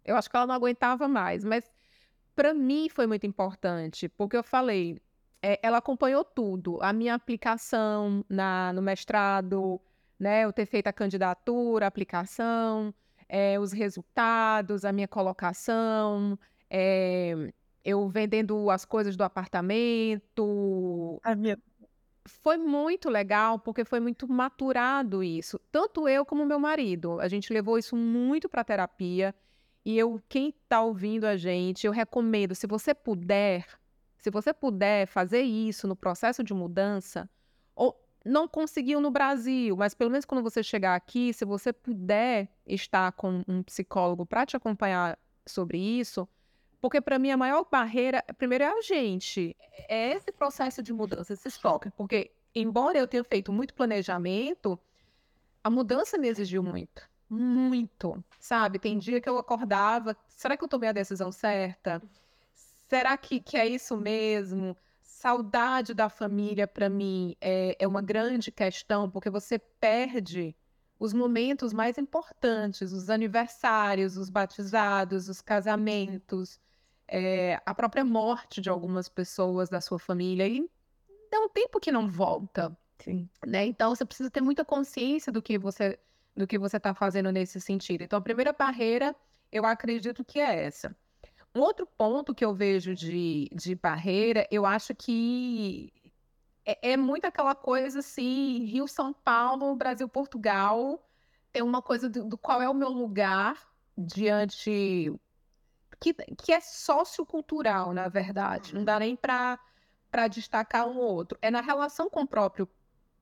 Eu 0.06 0.16
acho 0.16 0.30
que 0.30 0.36
ela 0.36 0.48
não 0.48 0.56
aguentava 0.56 1.08
mais, 1.08 1.44
mas 1.44 1.70
para 2.36 2.54
mim 2.54 2.88
foi 2.90 3.08
muito 3.08 3.26
importante, 3.26 4.08
porque 4.08 4.38
eu 4.38 4.44
falei, 4.44 5.02
é, 5.42 5.60
ela 5.62 5.80
acompanhou 5.80 6.24
tudo, 6.24 6.80
a 6.82 6.94
minha 6.94 7.14
aplicação 7.14 8.24
na, 8.30 8.72
no 8.74 8.82
mestrado, 8.82 9.82
né? 10.20 10.46
Eu 10.46 10.54
ter 10.54 10.66
feito 10.66 10.88
a 10.88 10.94
candidatura, 10.94 11.86
a 11.86 11.88
aplicação, 11.88 12.94
é, 13.30 13.60
os 13.60 13.72
resultados, 13.72 14.86
a 14.86 14.92
minha 14.92 15.08
colocação, 15.08 16.38
é, 16.70 17.52
eu 17.84 18.08
vendendo 18.10 18.70
as 18.70 18.86
coisas 18.86 19.16
do 19.16 19.24
apartamento. 19.24 21.20
A 21.24 21.36
minha... 21.36 21.58
Foi 22.44 22.58
muito 22.58 23.10
legal, 23.10 23.58
porque 23.58 23.86
foi 23.86 24.02
muito 24.02 24.28
maturado 24.28 25.24
isso. 25.24 25.58
Tanto 25.72 26.10
eu 26.10 26.26
como 26.26 26.46
meu 26.46 26.60
marido. 26.60 27.22
A 27.22 27.30
gente 27.30 27.54
levou 27.54 27.78
isso 27.78 27.96
muito 27.96 28.50
para 28.50 28.66
terapia. 28.66 29.34
E 29.86 29.98
eu, 29.98 30.22
quem 30.28 30.50
está 30.50 30.82
ouvindo 30.82 31.24
a 31.24 31.38
gente, 31.38 31.88
eu 31.88 31.94
recomendo, 31.94 32.54
se 32.54 32.68
você 32.68 32.94
puder, 32.94 33.66
se 34.18 34.30
você 34.30 34.54
puder 34.54 35.08
fazer 35.08 35.44
isso 35.44 35.88
no 35.88 35.96
processo 35.96 36.44
de 36.44 36.54
mudança, 36.54 37.30
ou 37.74 37.98
não 38.28 38.48
conseguiu 38.48 39.00
no 39.00 39.10
Brasil, 39.10 39.76
mas 39.76 39.94
pelo 39.94 40.12
menos 40.12 40.26
quando 40.26 40.44
você 40.44 40.62
chegar 40.62 40.96
aqui, 40.96 41.34
se 41.34 41.46
você 41.46 41.72
puder 41.72 42.50
estar 42.66 43.12
com 43.14 43.44
um 43.48 43.64
psicólogo 43.64 44.26
para 44.26 44.46
te 44.46 44.58
acompanhar 44.58 45.18
sobre 45.46 45.78
isso, 45.78 46.28
porque 46.82 47.02
para 47.02 47.18
mim 47.18 47.32
a 47.32 47.38
maior 47.38 47.66
barreira, 47.70 48.24
primeiro 48.38 48.64
é 48.64 48.68
a 48.68 48.82
gente, 48.82 49.56
é 49.88 50.12
esse 50.14 50.32
processo 50.32 50.84
de 50.84 50.94
mudança, 50.94 51.34
esse 51.34 51.48
estoque, 51.48 51.90
porque 51.92 52.32
embora 52.54 52.98
eu 52.98 53.08
tenha 53.08 53.24
feito 53.24 53.52
muito 53.52 53.74
planejamento, 53.74 54.80
a 55.64 55.70
mudança 55.70 56.18
me 56.18 56.28
exigiu 56.28 56.62
muito, 56.62 57.10
muito, 57.30 58.24
sabe? 58.40 58.80
Tem 58.80 58.98
dia 58.98 59.20
que 59.20 59.30
eu 59.30 59.38
acordava, 59.38 60.16
será 60.28 60.56
que 60.56 60.64
eu 60.64 60.68
tomei 60.68 60.90
a 60.90 60.94
decisão 60.94 61.32
certa? 61.32 62.02
Será 62.88 63.18
que, 63.18 63.40
que 63.40 63.58
é 63.58 63.68
isso 63.68 63.98
mesmo? 63.98 64.78
Saudade 65.18 65.96
da 65.96 66.10
família, 66.10 66.68
para 66.68 66.88
mim, 66.88 67.36
é, 67.42 67.76
é 67.80 67.88
uma 67.88 68.04
grande 68.04 68.52
questão, 68.52 69.10
porque 69.10 69.32
você 69.32 69.58
perde 69.58 70.56
os 71.00 71.12
momentos 71.12 71.74
mais 71.74 71.98
importantes, 71.98 72.92
os 72.92 73.10
aniversários, 73.10 74.16
os 74.16 74.30
batizados, 74.30 75.28
os 75.28 75.42
casamentos, 75.42 76.60
é, 77.08 77.60
a 77.66 77.74
própria 77.74 78.06
morte 78.06 78.62
de 78.62 78.70
algumas 78.70 79.10
pessoas 79.10 79.70
da 79.70 79.82
sua 79.82 79.98
família. 79.98 80.48
E 80.48 80.70
é 81.32 81.40
um 81.40 81.50
tempo 81.50 81.80
que 81.80 81.92
não 81.92 82.08
volta. 82.08 82.78
Sim. 83.00 83.28
Né? 83.46 83.66
Então 83.66 83.96
você 83.96 84.06
precisa 84.06 84.30
ter 84.30 84.42
muita 84.42 84.64
consciência 84.64 85.32
do 85.32 85.42
que 85.42 85.58
você 85.58 86.00
do 86.36 86.46
que 86.46 86.60
você 86.60 86.78
está 86.78 86.94
fazendo 86.94 87.32
nesse 87.32 87.60
sentido. 87.60 88.04
Então 88.04 88.20
a 88.20 88.22
primeira 88.22 88.54
barreira, 88.54 89.16
eu 89.52 89.66
acredito 89.66 90.24
que 90.24 90.40
é 90.40 90.66
essa. 90.66 90.96
Um 91.58 91.62
outro 91.62 91.88
ponto 91.88 92.36
que 92.36 92.46
eu 92.46 92.54
vejo 92.54 92.94
de, 92.94 93.50
de 93.52 93.74
barreira, 93.74 94.48
eu 94.52 94.64
acho 94.64 94.94
que 94.94 95.92
é, 96.64 96.92
é 96.92 96.98
muito 96.98 97.26
aquela 97.26 97.56
coisa 97.56 98.00
assim, 98.00 98.64
Rio, 98.66 98.88
São 98.88 99.12
Paulo, 99.12 99.76
Brasil, 99.76 100.08
Portugal, 100.08 101.04
tem 101.52 101.64
uma 101.64 101.82
coisa 101.82 102.08
do, 102.08 102.26
do 102.26 102.38
qual 102.38 102.62
é 102.62 102.70
o 102.70 102.76
meu 102.76 102.90
lugar 102.90 103.58
diante 103.98 105.12
que, 106.00 106.14
que 106.14 106.54
é 106.54 106.60
sociocultural, 106.60 107.92
na 107.92 108.08
verdade. 108.08 108.76
Não 108.76 108.86
dá 108.86 109.00
nem 109.00 109.16
para 109.16 109.58
destacar 110.30 110.88
um 110.88 111.00
outro. 111.00 111.40
É 111.42 111.50
na 111.50 111.62
relação 111.62 112.08
com 112.08 112.22
o 112.22 112.28
próprio 112.28 112.70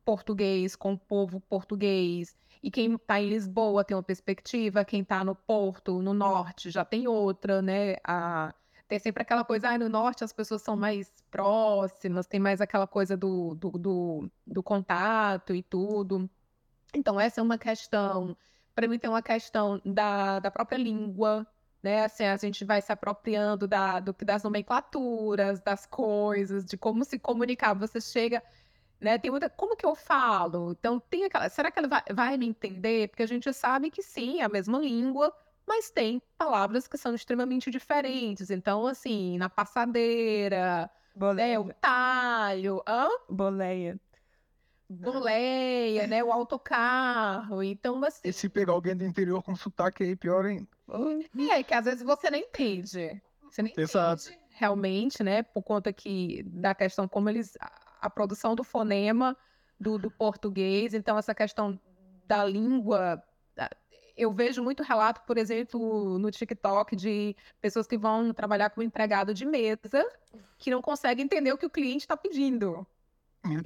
português, 0.03 0.75
com 0.75 0.91
o 0.91 0.99
povo 0.99 1.39
português. 1.39 2.35
E 2.65 2.71
quem 2.71 2.95
está 2.95 3.21
em 3.21 3.29
Lisboa 3.29 3.83
tem 3.83 3.95
uma 3.95 4.01
perspectiva, 4.01 4.83
quem 4.83 5.01
está 5.03 5.23
no 5.23 5.35
Porto, 5.35 6.01
no 6.01 6.15
Norte, 6.15 6.71
já 6.71 6.83
tem 6.83 7.07
outra, 7.07 7.61
né? 7.61 7.97
A, 8.03 8.55
tem 8.87 8.97
sempre 8.97 9.21
aquela 9.21 9.45
coisa, 9.45 9.69
ah, 9.69 9.77
no 9.77 9.87
Norte 9.87 10.23
as 10.23 10.33
pessoas 10.33 10.63
são 10.63 10.75
mais 10.75 11.13
próximas, 11.29 12.25
tem 12.25 12.39
mais 12.39 12.61
aquela 12.61 12.87
coisa 12.87 13.15
do, 13.15 13.53
do, 13.53 13.69
do, 13.69 14.31
do 14.47 14.63
contato 14.63 15.53
e 15.53 15.61
tudo. 15.61 16.27
Então, 16.91 17.19
essa 17.19 17.39
é 17.39 17.43
uma 17.43 17.59
questão. 17.59 18.35
Para 18.73 18.87
mim, 18.87 18.97
tem 18.97 19.11
uma 19.11 19.21
questão 19.21 19.79
da, 19.85 20.39
da 20.39 20.49
própria 20.49 20.77
língua, 20.77 21.45
né? 21.83 22.05
Assim, 22.05 22.23
a 22.25 22.35
gente 22.35 22.65
vai 22.65 22.81
se 22.81 22.91
apropriando 22.91 23.67
da, 23.67 23.99
do, 23.99 24.11
das 24.25 24.41
nomenclaturas, 24.41 25.61
das 25.61 25.85
coisas, 25.85 26.65
de 26.65 26.77
como 26.77 27.05
se 27.05 27.19
comunicar. 27.19 27.75
Você 27.75 28.01
chega 28.01 28.41
né? 29.05 29.19
Tem 29.19 29.29
muita, 29.29 29.49
como 29.49 29.75
que 29.77 29.85
eu 29.85 29.95
falo? 29.95 30.71
Então 30.71 30.99
tem 30.99 31.25
aquela, 31.25 31.47
será 31.47 31.69
que 31.69 31.77
ela 31.77 31.87
vai, 31.87 32.01
vai 32.11 32.37
me 32.37 32.47
entender? 32.47 33.07
Porque 33.07 33.23
a 33.23 33.27
gente 33.27 33.53
sabe 33.53 33.91
que 33.91 34.01
sim, 34.01 34.41
é 34.41 34.43
a 34.43 34.49
mesma 34.49 34.79
língua, 34.79 35.31
mas 35.65 35.91
tem 35.91 36.21
palavras 36.37 36.87
que 36.87 36.97
são 36.97 37.13
extremamente 37.13 37.69
diferentes. 37.69 38.49
Então, 38.49 38.87
assim, 38.87 39.37
na 39.37 39.47
passadeira, 39.47 40.89
né, 41.35 41.59
o 41.59 41.71
talho, 41.73 42.81
hã? 42.87 43.07
Boleia. 43.29 43.99
Boleia, 44.89 46.07
né? 46.07 46.23
O 46.23 46.31
autocarro. 46.31 47.63
Então, 47.63 48.03
assim. 48.03 48.21
E 48.23 48.33
se 48.33 48.49
pegar 48.49 48.73
alguém 48.73 48.95
do 48.95 49.03
interior 49.03 49.41
com 49.41 49.55
sotaque 49.55 50.03
aí, 50.03 50.15
pior 50.15 50.45
ainda. 50.45 50.67
E 51.35 51.51
aí, 51.51 51.63
que 51.63 51.73
às 51.73 51.85
vezes 51.85 52.03
você 52.03 52.29
nem 52.29 52.43
entende. 52.43 53.21
Você 53.49 53.61
nem 53.61 53.73
Exato. 53.77 54.29
entende 54.29 54.45
realmente, 54.55 55.23
né? 55.23 55.43
Por 55.43 55.61
conta 55.63 55.91
que 55.91 56.43
da 56.43 56.73
questão 56.73 57.07
como 57.07 57.29
eles 57.29 57.57
a 58.01 58.09
produção 58.09 58.55
do 58.55 58.63
fonema 58.63 59.35
do, 59.79 59.97
do 59.97 60.09
português. 60.11 60.93
Então, 60.93 61.17
essa 61.17 61.35
questão 61.35 61.79
da 62.27 62.43
língua 62.43 63.23
eu 64.17 64.31
vejo 64.31 64.63
muito 64.63 64.81
relato, 64.81 65.21
por 65.27 65.37
exemplo, 65.37 66.17
no 66.17 66.31
TikTok 66.31 66.95
de 66.95 67.35
pessoas 67.59 67.85
que 67.85 67.97
vão 67.97 68.33
trabalhar 68.33 68.69
como 68.69 68.85
empregado 68.85 69.33
de 69.33 69.45
mesa 69.45 70.05
que 70.57 70.71
não 70.71 70.81
conseguem 70.81 71.25
entender 71.25 71.51
o 71.51 71.57
que 71.57 71.65
o 71.65 71.69
cliente 71.69 72.05
está 72.05 72.15
pedindo. 72.15 72.87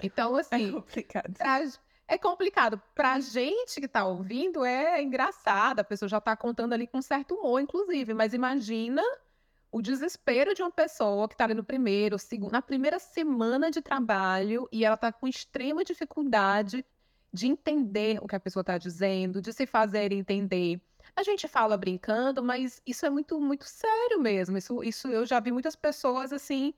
Então, 0.03 0.35
assim, 0.35 0.69
é 0.69 0.71
complicado. 0.71 1.33
Traz, 1.35 1.79
é 2.07 2.17
complicado. 2.17 2.81
Pra 2.95 3.19
gente 3.19 3.79
que 3.79 3.87
tá 3.87 4.05
ouvindo, 4.05 4.65
é 4.65 5.01
engraçado. 5.01 5.79
A 5.79 5.83
pessoa 5.83 6.09
já 6.09 6.19
tá 6.19 6.35
contando 6.35 6.73
ali 6.73 6.87
com 6.87 7.01
certo 7.01 7.35
humor, 7.35 7.61
inclusive. 7.61 8.13
Mas 8.13 8.33
imagina 8.33 9.03
o 9.71 9.81
desespero 9.81 10.53
de 10.53 10.61
uma 10.61 10.71
pessoa 10.71 11.27
que 11.27 11.33
está 11.35 11.45
ali 11.45 11.53
no 11.53 11.63
primeiro, 11.63 12.17
segundo, 12.17 12.51
na 12.51 12.61
primeira 12.61 12.99
semana 12.99 13.69
de 13.69 13.81
trabalho 13.81 14.67
e 14.71 14.83
ela 14.83 14.95
está 14.95 15.11
com 15.11 15.27
extrema 15.27 15.83
dificuldade 15.83 16.85
de 17.31 17.47
entender 17.47 18.19
o 18.21 18.27
que 18.27 18.35
a 18.35 18.39
pessoa 18.39 18.61
está 18.61 18.77
dizendo, 18.77 19.41
de 19.41 19.53
se 19.53 19.67
fazer 19.67 20.11
entender. 20.11 20.81
A 21.15 21.23
gente 21.23 21.47
fala 21.47 21.77
brincando, 21.77 22.43
mas 22.43 22.81
isso 22.85 23.05
é 23.05 23.09
muito, 23.09 23.39
muito 23.39 23.65
sério 23.65 24.19
mesmo. 24.19 24.57
Isso, 24.57 24.83
isso 24.83 25.07
eu 25.07 25.25
já 25.25 25.39
vi 25.39 25.51
muitas 25.51 25.75
pessoas 25.75 26.33
assim 26.33 26.73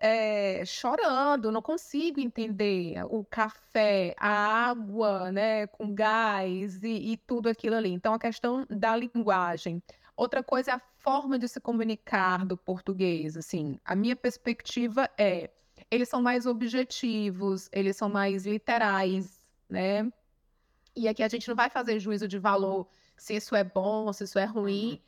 é, 0.00 0.64
chorando, 0.64 1.50
não 1.50 1.62
consigo 1.62 2.20
entender 2.20 3.04
o 3.06 3.24
café, 3.24 4.14
a 4.18 4.28
água, 4.68 5.32
né, 5.32 5.66
com 5.66 5.92
gás 5.94 6.82
e, 6.82 7.12
e 7.12 7.16
tudo 7.16 7.48
aquilo 7.48 7.76
ali. 7.76 7.90
Então, 7.90 8.14
a 8.14 8.18
questão 8.18 8.64
da 8.70 8.96
linguagem. 8.96 9.82
Outra 10.18 10.42
coisa 10.42 10.72
é 10.72 10.74
a 10.74 10.80
forma 10.80 11.38
de 11.38 11.46
se 11.46 11.60
comunicar 11.60 12.44
do 12.44 12.56
português. 12.56 13.36
Assim, 13.36 13.78
a 13.84 13.94
minha 13.94 14.16
perspectiva 14.16 15.08
é, 15.16 15.48
eles 15.88 16.08
são 16.08 16.20
mais 16.20 16.44
objetivos, 16.44 17.68
eles 17.70 17.96
são 17.96 18.08
mais 18.08 18.44
literais, 18.44 19.48
né? 19.70 20.12
E 20.96 21.06
aqui 21.06 21.22
a 21.22 21.28
gente 21.28 21.46
não 21.46 21.54
vai 21.54 21.70
fazer 21.70 22.00
juízo 22.00 22.26
de 22.26 22.36
valor 22.36 22.88
se 23.16 23.36
isso 23.36 23.54
é 23.54 23.62
bom, 23.62 24.12
se 24.12 24.24
isso 24.24 24.40
é 24.40 24.44
ruim. 24.44 25.00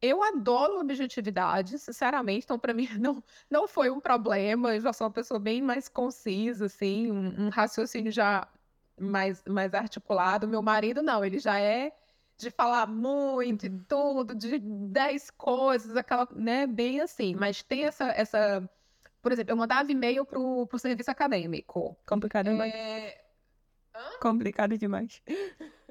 Eu 0.00 0.22
adoro 0.22 0.78
objetividade, 0.78 1.76
sinceramente, 1.80 2.44
então 2.44 2.56
para 2.56 2.72
mim 2.72 2.86
não, 3.00 3.20
não 3.50 3.66
foi 3.66 3.90
um 3.90 3.98
problema. 3.98 4.76
Eu 4.76 4.80
já 4.80 4.92
sou 4.92 5.08
uma 5.08 5.12
pessoa 5.12 5.40
bem 5.40 5.60
mais 5.60 5.88
concisa, 5.88 6.66
assim, 6.66 7.10
um, 7.10 7.46
um 7.46 7.48
raciocínio 7.48 8.12
já 8.12 8.46
mais, 8.96 9.42
mais 9.44 9.74
articulado. 9.74 10.46
Meu 10.46 10.62
marido 10.62 11.02
não, 11.02 11.24
ele 11.24 11.40
já 11.40 11.58
é 11.58 11.92
de 12.42 12.50
falar 12.50 12.86
muito 12.88 13.64
e 13.64 13.70
tudo, 13.70 14.34
de 14.34 14.58
dez 14.58 15.30
coisas, 15.30 15.96
aquela, 15.96 16.28
né, 16.32 16.66
bem 16.66 17.00
assim. 17.00 17.34
Mas 17.34 17.62
tem 17.62 17.84
essa, 17.84 18.06
essa... 18.08 18.68
por 19.22 19.30
exemplo, 19.30 19.52
eu 19.52 19.56
mandava 19.56 19.90
e-mail 19.90 20.24
pro, 20.24 20.66
pro 20.66 20.78
serviço 20.78 21.10
acadêmico. 21.10 21.96
Complicado 22.06 22.50
demais. 22.50 22.74
É... 22.74 23.24
Complicado 24.20 24.76
demais. 24.76 25.22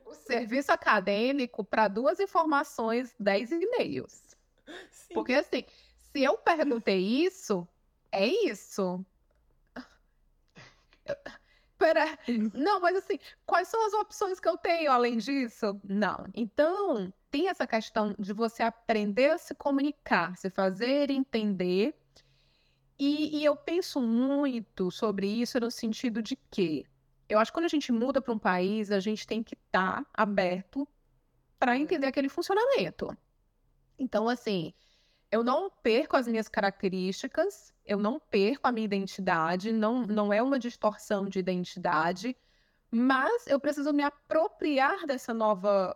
O 0.06 0.14
serviço 0.14 0.72
acadêmico, 0.72 1.64
para 1.64 1.88
duas 1.88 2.20
informações, 2.20 3.16
dez 3.18 3.52
e-mails. 3.52 4.36
Sim. 4.90 5.14
Porque 5.14 5.34
assim, 5.34 5.64
se 6.12 6.22
eu 6.22 6.38
perguntei 6.38 7.00
isso, 7.00 7.66
é 8.12 8.28
isso. 8.28 9.06
Pera, 11.82 12.06
não, 12.54 12.80
mas 12.80 12.96
assim, 12.96 13.18
quais 13.44 13.68
são 13.68 13.84
as 13.88 13.94
opções 13.94 14.40
que 14.40 14.48
eu 14.48 14.56
tenho 14.56 14.92
além 14.92 15.18
disso? 15.18 15.82
Não. 15.84 16.28
Então, 16.36 17.12
tem 17.32 17.48
essa 17.48 17.66
questão 17.66 18.14
de 18.20 18.34
você 18.34 18.62
aprender 18.62 19.32
a 19.32 19.40
se 19.40 19.56
comunicar, 19.56 20.38
se 20.38 20.52
fazer 20.52 21.10
entender. 21.10 21.96
E, 23.00 23.40
e 23.40 23.44
eu 23.44 23.56
penso 23.56 24.00
muito 24.00 24.92
sobre 24.92 25.26
isso 25.26 25.60
no 25.60 25.72
sentido 25.72 26.22
de 26.22 26.36
que 26.52 26.86
eu 27.28 27.40
acho 27.40 27.52
que 27.52 27.58
quando 27.58 27.66
a 27.66 27.70
gente 27.70 27.92
muda 27.92 28.22
para 28.22 28.32
um 28.32 28.38
país, 28.38 28.92
a 28.92 29.00
gente 29.00 29.26
tem 29.26 29.42
que 29.42 29.56
estar 29.56 30.04
tá 30.04 30.06
aberto 30.14 30.88
para 31.58 31.80
entender 31.80 32.06
aquele 32.06 32.30
funcionamento. 32.30 33.18
Então, 33.98 34.30
assim, 34.30 34.72
eu 35.32 35.44
não 35.44 35.72
perco 35.82 36.16
as 36.16 36.28
minhas 36.28 36.48
características, 36.48 37.74
eu 37.92 38.00
não 38.00 38.20
perco 38.20 38.68
a 38.68 38.72
minha 38.72 38.86
identidade, 38.86 39.74
não, 39.74 40.04
não 40.04 40.32
é 40.32 40.42
uma 40.42 40.58
distorção 40.58 41.28
de 41.28 41.40
identidade, 41.40 42.38
mas 42.90 43.48
eu 43.48 43.60
preciso 43.60 43.92
me 43.92 44.02
apropriar 44.02 45.06
dessa 45.06 45.34
nova 45.34 45.96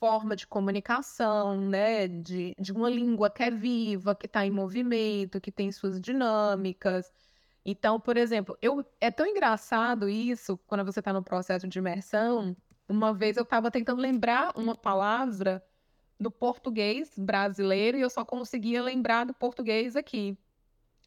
forma 0.00 0.34
de 0.36 0.46
comunicação, 0.46 1.60
né? 1.60 2.08
De, 2.08 2.54
de 2.58 2.72
uma 2.72 2.88
língua 2.88 3.30
que 3.30 3.42
é 3.42 3.50
viva, 3.50 4.14
que 4.14 4.24
está 4.26 4.46
em 4.46 4.50
movimento, 4.50 5.40
que 5.40 5.52
tem 5.52 5.70
suas 5.70 6.00
dinâmicas. 6.00 7.12
Então, 7.64 8.00
por 8.00 8.16
exemplo, 8.16 8.56
eu, 8.62 8.84
é 9.00 9.10
tão 9.10 9.26
engraçado 9.26 10.08
isso 10.08 10.58
quando 10.66 10.84
você 10.84 11.00
está 11.00 11.12
no 11.12 11.22
processo 11.22 11.68
de 11.68 11.78
imersão. 11.78 12.56
Uma 12.88 13.12
vez 13.12 13.36
eu 13.36 13.42
estava 13.42 13.70
tentando 13.70 14.00
lembrar 14.00 14.52
uma 14.56 14.74
palavra 14.74 15.62
do 16.18 16.30
português 16.30 17.12
brasileiro 17.18 17.98
e 17.98 18.00
eu 18.00 18.10
só 18.10 18.24
conseguia 18.24 18.82
lembrar 18.82 19.24
do 19.24 19.34
português 19.34 19.96
aqui. 19.96 20.38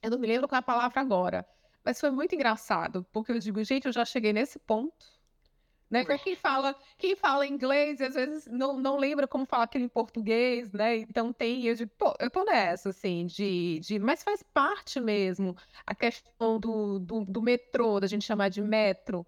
Eu 0.08 0.12
não 0.12 0.20
me 0.20 0.28
lembro 0.28 0.48
qual 0.48 0.58
é 0.58 0.60
a 0.60 0.64
palavra 0.64 1.02
agora. 1.02 1.46
Mas 1.84 2.00
foi 2.00 2.10
muito 2.10 2.34
engraçado, 2.34 3.06
porque 3.12 3.32
eu 3.32 3.40
digo, 3.40 3.64
gente, 3.64 3.86
eu 3.86 3.92
já 3.92 4.06
cheguei 4.06 4.32
nesse 4.32 4.58
ponto. 4.60 5.06
Né? 5.90 6.04
Quem 6.04 6.36
fala, 6.36 6.76
quem 6.98 7.16
fala 7.16 7.48
inglês, 7.48 8.02
às 8.02 8.14
vezes 8.14 8.46
não, 8.48 8.78
não 8.78 8.98
lembra 8.98 9.26
como 9.26 9.46
falar 9.46 9.64
aquilo 9.64 9.86
em 9.86 9.90
português, 9.90 10.72
né? 10.74 10.98
Então 10.98 11.32
tem, 11.32 11.64
eu 11.64 11.76
digo, 11.76 11.92
pô, 11.98 12.14
eu 12.20 12.30
tô 12.30 12.44
nessa, 12.44 12.90
assim, 12.90 13.26
de, 13.26 13.80
de. 13.80 13.98
Mas 14.00 14.22
faz 14.22 14.44
parte 14.44 15.00
mesmo 15.00 15.56
a 15.86 15.96
questão 15.96 16.60
do, 16.60 17.00
do, 17.00 17.24
do 17.24 17.42
metrô, 17.42 18.02
da 18.02 18.08
gente 18.08 18.26
chamar 18.26 18.50
de 18.50 18.62
metro. 18.62 19.26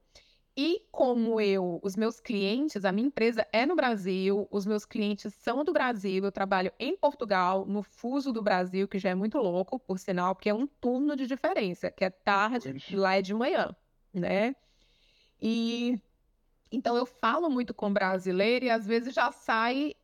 E 0.62 0.86
como 0.92 1.40
eu, 1.40 1.80
os 1.82 1.96
meus 1.96 2.20
clientes, 2.20 2.84
a 2.84 2.92
minha 2.92 3.08
empresa 3.08 3.48
é 3.54 3.66
no 3.66 3.78
Brasil, 3.78 4.46
os 4.52 4.66
meus 4.66 4.84
clientes 4.84 5.34
são 5.36 5.64
do 5.64 5.72
Brasil, 5.72 6.26
eu 6.26 6.34
trabalho 6.34 6.70
em 6.78 6.98
Portugal, 6.98 7.66
no 7.66 7.82
fuso 7.82 8.34
do 8.34 8.42
Brasil, 8.42 8.86
que 8.86 9.00
já 9.00 9.12
é 9.12 9.16
muito 9.16 9.38
louco, 9.38 9.80
por 9.80 9.98
sinal, 9.98 10.36
porque 10.36 10.50
é 10.50 10.54
um 10.54 10.68
turno 10.68 11.16
de 11.16 11.26
diferença, 11.28 11.90
que 11.90 12.04
é 12.04 12.10
tarde, 12.10 12.76
lá 12.94 13.16
é 13.16 13.22
de 13.22 13.34
manhã, 13.34 13.74
né? 14.14 14.54
E 15.42 15.98
então 16.70 16.98
eu 16.98 17.06
falo 17.06 17.50
muito 17.50 17.74
com 17.74 17.94
brasileiro 17.94 18.66
e 18.66 18.70
às 18.70 18.86
vezes 18.86 19.14
já 19.14 19.32
sai 19.32 19.96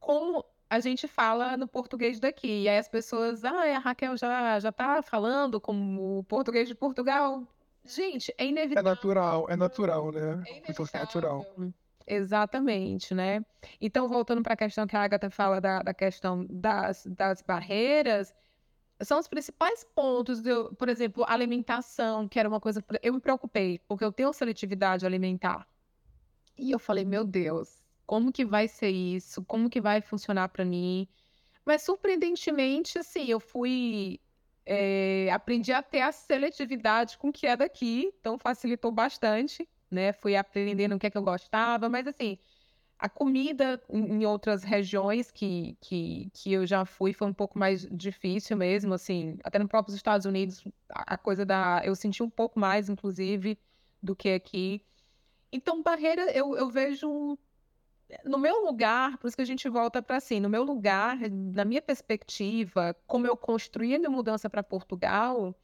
como 0.00 0.44
a 0.68 0.80
gente 0.80 1.06
fala 1.06 1.56
no 1.56 1.68
português 1.68 2.18
daqui. 2.18 2.62
E 2.62 2.68
aí 2.68 2.78
as 2.78 2.88
pessoas, 2.88 3.44
ah, 3.44 3.76
a 3.76 3.78
Raquel 3.78 4.16
já, 4.16 4.58
já 4.58 4.72
tá 4.72 5.02
falando 5.02 5.60
como 5.60 6.18
o 6.18 6.24
português 6.24 6.66
de 6.66 6.74
Portugal. 6.74 7.46
Gente, 7.88 8.32
é, 8.38 8.44
é 8.44 8.46
inevitável. 8.46 8.90
É 8.90 8.94
natural, 8.94 9.46
é 9.48 9.56
natural, 9.56 10.12
né? 10.12 10.42
É, 10.46 10.70
é 10.70 10.98
natural. 10.98 11.46
Exatamente, 12.06 13.14
né? 13.14 13.44
Então, 13.80 14.08
voltando 14.08 14.42
para 14.42 14.54
a 14.54 14.56
questão 14.56 14.86
que 14.86 14.96
a 14.96 15.02
Agatha 15.02 15.30
fala 15.30 15.60
da, 15.60 15.82
da 15.82 15.92
questão 15.92 16.46
das, 16.48 17.06
das 17.06 17.42
barreiras, 17.42 18.34
são 19.02 19.18
os 19.18 19.28
principais 19.28 19.84
pontos, 19.94 20.40
de, 20.40 20.50
por 20.78 20.88
exemplo, 20.88 21.24
alimentação, 21.26 22.26
que 22.28 22.38
era 22.38 22.48
uma 22.48 22.60
coisa. 22.60 22.84
Eu 23.02 23.14
me 23.14 23.20
preocupei, 23.20 23.78
porque 23.86 24.04
eu 24.04 24.12
tenho 24.12 24.32
seletividade 24.32 25.06
alimentar. 25.06 25.66
E 26.56 26.70
eu 26.70 26.78
falei, 26.78 27.04
meu 27.04 27.24
Deus, 27.24 27.82
como 28.06 28.32
que 28.32 28.44
vai 28.44 28.66
ser 28.68 28.90
isso? 28.90 29.44
Como 29.44 29.70
que 29.70 29.80
vai 29.80 30.00
funcionar 30.00 30.48
para 30.48 30.64
mim? 30.64 31.06
Mas 31.64 31.82
surpreendentemente, 31.82 32.98
assim, 32.98 33.26
eu 33.26 33.38
fui 33.38 34.18
é, 34.68 35.30
aprendi 35.32 35.72
a 35.72 35.82
ter 35.82 36.02
a 36.02 36.12
seletividade 36.12 37.16
com 37.16 37.30
o 37.30 37.32
que 37.32 37.46
é 37.46 37.56
daqui, 37.56 38.12
então 38.20 38.38
facilitou 38.38 38.92
bastante, 38.92 39.66
né? 39.90 40.12
Fui 40.12 40.36
aprendendo 40.36 40.94
o 40.94 40.98
que 40.98 41.06
é 41.06 41.10
que 41.10 41.16
eu 41.16 41.22
gostava, 41.22 41.88
mas 41.88 42.06
assim, 42.06 42.38
a 42.98 43.08
comida 43.08 43.82
em 43.88 44.26
outras 44.26 44.62
regiões 44.62 45.30
que, 45.30 45.76
que, 45.80 46.30
que 46.34 46.52
eu 46.52 46.66
já 46.66 46.84
fui 46.84 47.14
foi 47.14 47.28
um 47.28 47.32
pouco 47.32 47.58
mais 47.58 47.86
difícil 47.90 48.56
mesmo, 48.58 48.92
assim, 48.92 49.38
até 49.42 49.58
no 49.58 49.68
próprio 49.68 49.94
Estados 49.94 50.26
Unidos, 50.26 50.62
a 50.90 51.16
coisa 51.16 51.46
da. 51.46 51.80
Eu 51.84 51.96
senti 51.96 52.22
um 52.22 52.28
pouco 52.30 52.60
mais, 52.60 52.90
inclusive, 52.90 53.58
do 54.02 54.14
que 54.14 54.30
aqui. 54.30 54.84
Então, 55.50 55.82
barreira, 55.82 56.30
eu, 56.32 56.56
eu 56.56 56.68
vejo 56.68 57.38
no 58.24 58.38
meu 58.38 58.64
lugar, 58.64 59.18
por 59.18 59.28
isso 59.28 59.36
que 59.36 59.42
a 59.42 59.46
gente 59.46 59.68
volta 59.68 60.00
para 60.00 60.16
assim, 60.16 60.40
no 60.40 60.48
meu 60.48 60.62
lugar, 60.64 61.18
na 61.30 61.64
minha 61.64 61.82
perspectiva, 61.82 62.96
como 63.06 63.26
eu 63.26 63.36
construí 63.36 63.94
a 63.94 63.98
minha 63.98 64.10
mudança 64.10 64.48
para 64.48 64.62
Portugal, 64.62 65.54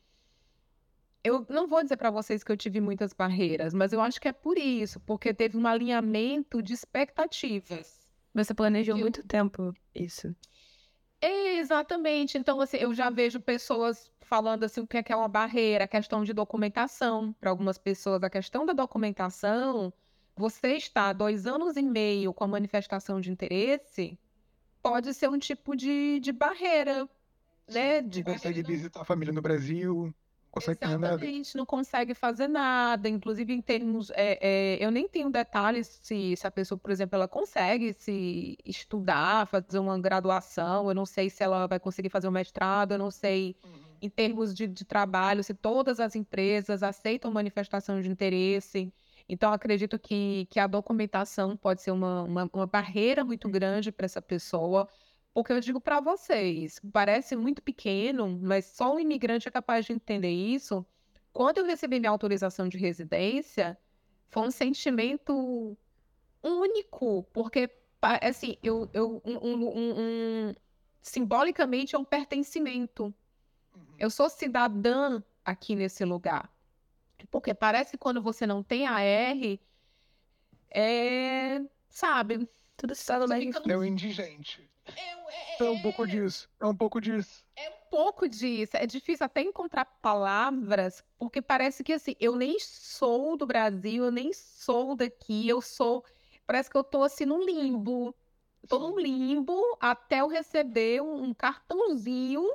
eu 1.22 1.46
não 1.48 1.66
vou 1.66 1.83
dizer 1.83 1.96
para 1.96 2.11
vocês 2.11 2.44
que 2.44 2.52
eu 2.52 2.57
tive 2.57 2.80
muitas 2.80 3.14
barreiras, 3.14 3.72
mas 3.72 3.92
eu 3.92 4.00
acho 4.00 4.20
que 4.20 4.28
é 4.28 4.33
por 4.33 4.59
isso, 4.59 5.00
porque 5.00 5.33
teve 5.33 5.57
um 5.57 5.66
alinhamento 5.66 6.62
de 6.62 6.74
expectativas. 6.74 8.04
Você 8.35 8.52
planejou 8.52 8.96
eu... 8.96 9.00
muito 9.00 9.26
tempo 9.26 9.72
isso. 9.94 10.35
É, 11.20 11.57
exatamente. 11.57 12.37
Então, 12.37 12.61
assim, 12.61 12.76
eu 12.76 12.92
já 12.92 13.09
vejo 13.09 13.40
pessoas 13.40 14.12
falando 14.20 14.64
assim 14.64 14.80
o 14.80 14.87
que 14.87 14.98
é, 14.98 15.02
que 15.02 15.12
é 15.12 15.16
uma 15.16 15.28
barreira, 15.28 15.85
a 15.85 15.88
questão 15.88 16.22
de 16.22 16.35
documentação. 16.35 17.33
Para 17.40 17.48
algumas 17.48 17.78
pessoas, 17.78 18.22
a 18.22 18.28
questão 18.28 18.66
da 18.66 18.74
documentação 18.74 19.90
você 20.37 20.77
está 20.77 21.12
dois 21.12 21.47
anos 21.47 21.77
e 21.77 21.83
meio 21.83 22.33
com 22.33 22.44
a 22.44 22.49
manifestação 22.49 23.20
de 23.20 23.31
interesse, 23.31 24.18
pode 24.83 25.14
ser 25.14 25.31
um 25.31 25.38
tipo 25.38 25.77
de, 25.77 26.20
de 26.20 26.33
barreira, 26.33 27.09
né? 27.73 28.03
De 28.03 28.25
não 28.25 28.33
consegue 28.35 28.62
visitar 28.62 29.01
a 29.01 29.05
família 29.05 29.33
no 29.33 29.40
Brasil, 29.40 30.07
não 30.07 30.14
consegue 30.51 30.81
fazer 30.81 30.99
nada. 30.99 31.27
não 31.55 31.66
consegue 31.66 32.14
fazer 32.14 32.49
nada. 32.49 33.09
Inclusive, 33.09 33.53
em 33.53 33.62
termos. 33.62 34.11
É, 34.11 34.38
é, 34.40 34.85
eu 34.85 34.90
nem 34.90 35.09
tenho 35.09 35.31
detalhes 35.31 35.99
se, 36.03 36.37
se 36.37 36.47
a 36.47 36.51
pessoa, 36.51 36.79
por 36.79 36.90
exemplo, 36.90 37.16
ela 37.16 37.29
consegue 37.29 37.92
se 37.92 38.59
estudar, 38.64 39.47
fazer 39.47 39.79
uma 39.79 39.99
graduação. 39.99 40.88
Eu 40.88 40.94
não 40.94 41.07
sei 41.07 41.31
se 41.31 41.42
ela 41.42 41.66
vai 41.66 41.81
conseguir 41.81 42.09
fazer 42.11 42.29
um 42.29 42.33
mestrado, 42.33 42.92
eu 42.92 42.99
não 42.99 43.11
sei. 43.11 43.57
Uhum. 43.64 43.85
Em 44.03 44.11
termos 44.11 44.53
de, 44.53 44.66
de 44.66 44.85
trabalho, 44.85 45.42
se 45.42 45.55
todas 45.55 45.99
as 45.99 46.14
empresas 46.14 46.83
aceitam 46.83 47.31
manifestação 47.31 48.03
de 48.03 48.11
interesse. 48.11 48.92
Então, 49.29 49.53
acredito 49.53 49.99
que, 49.99 50.47
que 50.51 50.61
a 50.61 50.67
documentação 50.67 51.57
pode 51.57 51.83
ser 51.83 51.91
uma, 51.91 52.23
uma, 52.25 52.51
uma 52.53 52.67
barreira 52.67 53.25
muito 53.25 53.49
grande 53.49 53.91
para 53.91 54.05
essa 54.05 54.21
pessoa, 54.21 54.89
porque 55.33 55.53
eu 55.53 55.61
digo 55.61 55.81
para 55.81 56.01
vocês, 56.01 56.81
parece 56.93 57.35
muito 57.35 57.63
pequeno, 57.63 58.39
mas 58.41 58.67
só 58.67 58.95
um 58.95 59.01
imigrante 59.01 59.49
é 59.49 59.51
capaz 59.51 59.87
de 59.87 59.93
entender 59.93 60.31
isso. 60.31 60.87
Quando 61.33 61.59
eu 61.59 61.65
recebi 61.65 61.99
minha 61.99 62.11
autorização 62.11 62.69
de 62.69 62.79
residência, 62.79 63.77
foi 64.29 64.47
um 64.47 64.51
sentimento 64.51 65.77
único, 66.43 67.25
porque 67.33 67.71
assim, 68.21 68.57
eu, 68.63 68.89
eu 68.93 69.23
um, 69.25 69.39
um, 69.39 70.01
um, 70.01 70.55
simbolicamente 71.01 71.97
é 71.97 71.99
um 71.99 72.05
pertencimento. 72.05 73.13
Uhum. 73.75 73.83
Eu 73.99 74.11
sou 74.11 74.29
cidadã 74.29 75.23
aqui 75.45 75.75
nesse 75.75 76.05
lugar. 76.05 76.54
Porque 77.31 77.55
parece 77.55 77.93
que 77.93 77.99
quando 77.99 78.23
você 78.23 78.47
não 78.47 78.63
tem 78.63 78.87
a 78.87 79.01
R, 79.01 79.61
é, 80.71 81.61
sabe, 81.89 82.49
tudo 82.77 82.93
está 82.93 83.19
no 83.19 83.29
meio. 83.29 83.53
É 83.69 83.77
o 83.77 83.85
indigente. 83.85 84.69
É, 84.87 85.63
é, 85.63 85.67
é, 85.67 85.71
um 85.71 85.81
pouco 85.81 86.07
disso. 86.07 86.49
É 86.61 86.67
um 86.67 86.77
pouco 86.77 87.01
disso. 87.01 87.45
É 87.57 87.71
um 87.71 87.91
pouco 87.91 88.29
disso. 88.29 88.77
É 88.77 88.87
difícil 88.87 89.25
até 89.25 89.41
encontrar 89.41 89.85
palavras, 89.85 91.03
porque 91.17 91.41
parece 91.41 91.83
que 91.83 91.93
assim, 91.93 92.15
eu 92.21 92.37
nem 92.37 92.59
sou 92.59 93.37
do 93.37 93.47
Brasil, 93.47 94.05
eu 94.05 94.11
nem 94.11 94.33
sou 94.33 94.95
daqui, 94.95 95.49
eu 95.49 95.63
sou. 95.63 96.05
Parece 96.47 96.69
que 96.69 96.77
eu 96.77 96.85
tô 96.85 97.03
assim 97.03 97.25
num 97.25 97.45
limbo. 97.45 98.15
Tô 98.69 98.79
num 98.79 98.99
limbo 98.99 99.77
até 99.79 100.21
eu 100.21 100.29
receber 100.29 101.03
um 101.03 101.33
cartãozinho 101.35 102.51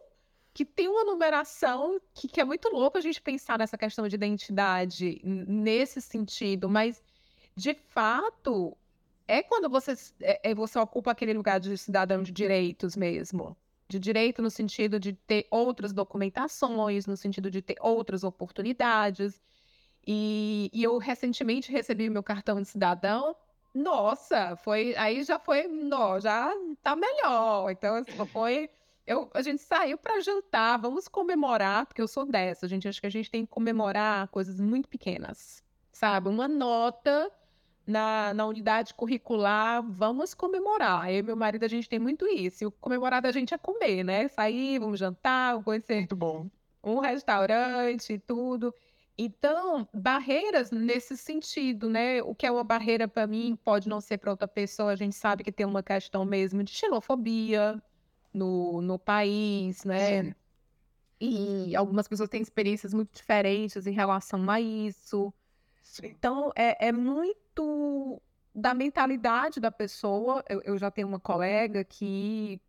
que 0.53 0.65
tem 0.65 0.87
uma 0.87 1.03
numeração 1.03 1.99
que, 2.13 2.27
que, 2.27 2.41
é 2.41 2.43
muito 2.43 2.69
louco 2.69 2.97
a 2.97 3.01
gente 3.01 3.21
pensar 3.21 3.57
nessa 3.57 3.77
questão 3.77 4.07
de 4.07 4.15
identidade 4.15 5.21
nesse 5.23 6.01
sentido, 6.01 6.69
mas 6.69 7.01
de 7.55 7.73
fato 7.73 8.75
é 9.27 9.43
quando 9.43 9.69
você, 9.69 9.93
é, 10.21 10.51
é, 10.51 10.55
você 10.55 10.79
ocupa 10.79 11.11
aquele 11.11 11.33
lugar 11.33 11.59
de 11.59 11.77
cidadão 11.77 12.23
de 12.23 12.31
direitos 12.31 12.95
mesmo. 12.95 13.55
De 13.87 13.99
direito 13.99 14.41
no 14.41 14.49
sentido 14.49 14.99
de 14.99 15.13
ter 15.13 15.47
outras 15.51 15.93
documentações, 15.93 17.05
no 17.05 17.15
sentido 17.15 17.49
de 17.49 17.61
ter 17.61 17.75
outras 17.79 18.23
oportunidades. 18.23 19.41
E, 20.05 20.69
e 20.73 20.83
eu 20.83 20.97
recentemente 20.97 21.71
recebi 21.71 22.09
meu 22.09 22.23
cartão 22.23 22.61
de 22.61 22.67
cidadão. 22.67 23.35
Nossa, 23.73 24.55
foi 24.57 24.95
aí 24.95 25.23
já 25.23 25.37
foi, 25.37 25.67
não, 25.67 26.19
já 26.19 26.51
tá 26.81 26.95
melhor. 26.95 27.69
Então 27.69 27.95
assim, 27.95 28.25
foi 28.27 28.69
eu, 29.09 29.27
a 29.33 29.41
gente 29.41 29.63
saiu 29.63 29.97
para 29.97 30.21
jantar, 30.21 30.77
vamos 30.77 31.07
comemorar, 31.07 31.87
porque 31.87 31.99
eu 31.99 32.07
sou 32.07 32.27
dessa, 32.27 32.67
a 32.67 32.69
gente 32.69 32.87
acha 32.87 33.01
que 33.01 33.07
a 33.07 33.09
gente 33.09 33.31
tem 33.31 33.43
que 33.43 33.51
comemorar 33.51 34.27
coisas 34.27 34.59
muito 34.59 34.87
pequenas, 34.87 35.63
sabe? 35.91 36.29
Uma 36.29 36.47
nota 36.47 37.31
na, 37.87 38.35
na 38.35 38.45
unidade 38.45 38.93
curricular, 38.93 39.81
vamos 39.81 40.35
comemorar. 40.35 41.11
Eu 41.11 41.17
e 41.17 41.23
meu 41.23 41.35
marido, 41.35 41.63
a 41.63 41.67
gente 41.67 41.89
tem 41.89 41.97
muito 41.97 42.27
isso. 42.27 42.63
E 42.63 42.67
o 42.67 42.71
comemorar 42.71 43.19
da 43.19 43.31
gente 43.31 43.51
é 43.51 43.57
comer, 43.57 44.03
né? 44.03 44.27
Sair, 44.27 44.77
vamos 44.77 44.99
jantar, 44.99 45.53
vamos 45.53 45.65
conhecer 45.65 45.95
muito 45.95 46.15
bom. 46.15 46.47
um 46.83 46.99
restaurante 46.99 48.13
e 48.13 48.19
tudo. 48.19 48.71
Então, 49.17 49.87
barreiras 49.91 50.69
nesse 50.69 51.17
sentido, 51.17 51.89
né? 51.89 52.21
O 52.21 52.35
que 52.35 52.45
é 52.45 52.51
uma 52.51 52.63
barreira 52.63 53.07
para 53.07 53.25
mim 53.25 53.57
pode 53.65 53.89
não 53.89 53.99
ser 53.99 54.19
para 54.19 54.29
outra 54.29 54.47
pessoa. 54.47 54.91
A 54.91 54.95
gente 54.95 55.15
sabe 55.15 55.43
que 55.43 55.51
tem 55.51 55.65
uma 55.65 55.81
questão 55.81 56.23
mesmo 56.23 56.63
de 56.63 56.71
xenofobia 56.71 57.81
no, 58.33 58.81
no 58.81 58.97
país, 58.99 59.83
né? 59.83 60.35
E 61.19 61.75
algumas 61.75 62.07
pessoas 62.07 62.29
têm 62.29 62.41
experiências 62.41 62.93
muito 62.93 63.13
diferentes 63.13 63.85
em 63.85 63.91
relação 63.91 64.49
a 64.49 64.61
isso. 64.61 65.33
Então, 66.01 66.51
é, 66.55 66.87
é 66.87 66.91
muito 66.91 68.21
da 68.55 68.73
mentalidade 68.73 69.59
da 69.59 69.71
pessoa. 69.71 70.43
Eu, 70.47 70.61
eu 70.61 70.77
já 70.77 70.89
tenho 70.89 71.07
uma 71.07 71.19
colega 71.19 71.83
que, 71.83 72.61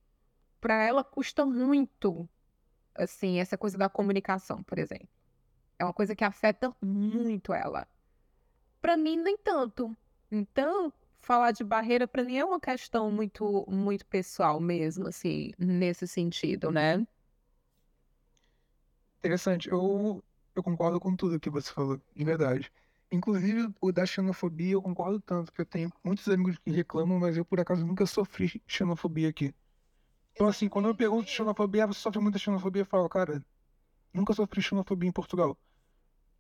para 0.61 0.83
ela, 0.83 1.05
custa 1.05 1.47
muito, 1.47 2.29
assim, 2.95 3.39
essa 3.39 3.57
coisa 3.57 3.79
da 3.79 3.89
comunicação, 3.89 4.63
por 4.65 4.79
exemplo. 4.79 5.09
É 5.79 5.85
uma 5.85 5.95
coisa 5.95 6.17
que 6.17 6.25
afeta 6.25 6.75
muito 6.83 7.55
ela. 7.55 7.87
Para 8.81 8.97
mim, 8.97 9.17
nem 9.17 9.37
tanto. 9.37 9.97
Então, 10.31 10.93
falar 11.21 11.53
de 11.53 11.65
barreira 11.65 12.07
para 12.09 12.25
mim 12.25 12.37
é 12.37 12.45
uma 12.45 12.61
questão 12.61 13.11
muito 13.11 13.65
muito 13.69 14.07
pessoal 14.07 14.61
mesmo, 14.61 15.09
assim, 15.09 15.53
nesse 15.59 16.07
sentido, 16.09 16.71
né? 16.71 17.07
Interessante. 19.19 19.69
Eu, 19.69 20.23
eu 20.55 20.63
concordo 20.63 20.99
com 21.01 21.15
tudo 21.15 21.39
que 21.41 21.51
você 21.51 21.71
falou, 21.73 22.01
de 22.15 22.25
verdade. 22.25 22.73
Inclusive, 23.13 23.73
o 23.81 23.93
da 23.93 24.07
xenofobia 24.07 24.73
eu 24.75 24.83
concordo 24.83 25.21
tanto, 25.21 25.53
que 25.53 25.61
eu 25.61 25.67
tenho 25.67 25.93
muitos 26.05 26.27
amigos 26.29 26.59
que 26.59 26.71
reclamam, 26.71 27.19
mas 27.19 27.37
eu, 27.37 27.45
por 27.45 27.61
acaso, 27.61 27.85
nunca 27.87 28.07
sofri 28.07 28.63
xenofobia 28.67 29.29
aqui. 29.29 29.55
Então, 30.33 30.49
assim, 30.49 30.69
quando 30.69 30.89
eu 30.89 30.95
pergunto 30.97 31.31
xenofobia, 31.31 31.87
você 31.87 32.01
sofre 32.01 32.21
muita 32.21 32.39
xenofobia, 32.39 32.83
eu 32.83 32.87
falo, 32.87 33.09
cara, 33.09 33.45
nunca 34.15 34.33
sofri 34.35 34.63
xenofobia 34.63 35.09
em 35.09 35.13
Portugal. 35.13 35.59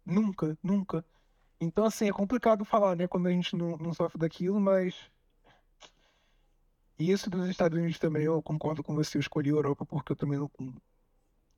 Nunca, 0.04 0.58
nunca. 0.62 1.04
Então, 1.60 1.84
assim, 1.84 2.08
é 2.08 2.12
complicado 2.12 2.64
falar, 2.64 2.96
né, 2.96 3.06
quando 3.06 3.26
a 3.26 3.30
gente 3.30 3.54
não, 3.54 3.76
não 3.76 3.92
sofre 3.92 4.18
daquilo, 4.18 4.60
mas. 4.60 4.94
E 6.98 7.10
isso 7.10 7.30
dos 7.30 7.48
Estados 7.48 7.78
Unidos 7.78 7.98
também, 7.98 8.24
eu 8.24 8.42
concordo 8.42 8.82
com 8.82 8.94
você, 8.94 9.16
eu 9.18 9.20
escolhi 9.20 9.50
a 9.50 9.52
Europa 9.52 9.86
porque 9.86 10.12
eu 10.12 10.16
também 10.16 10.38
não, 10.38 10.50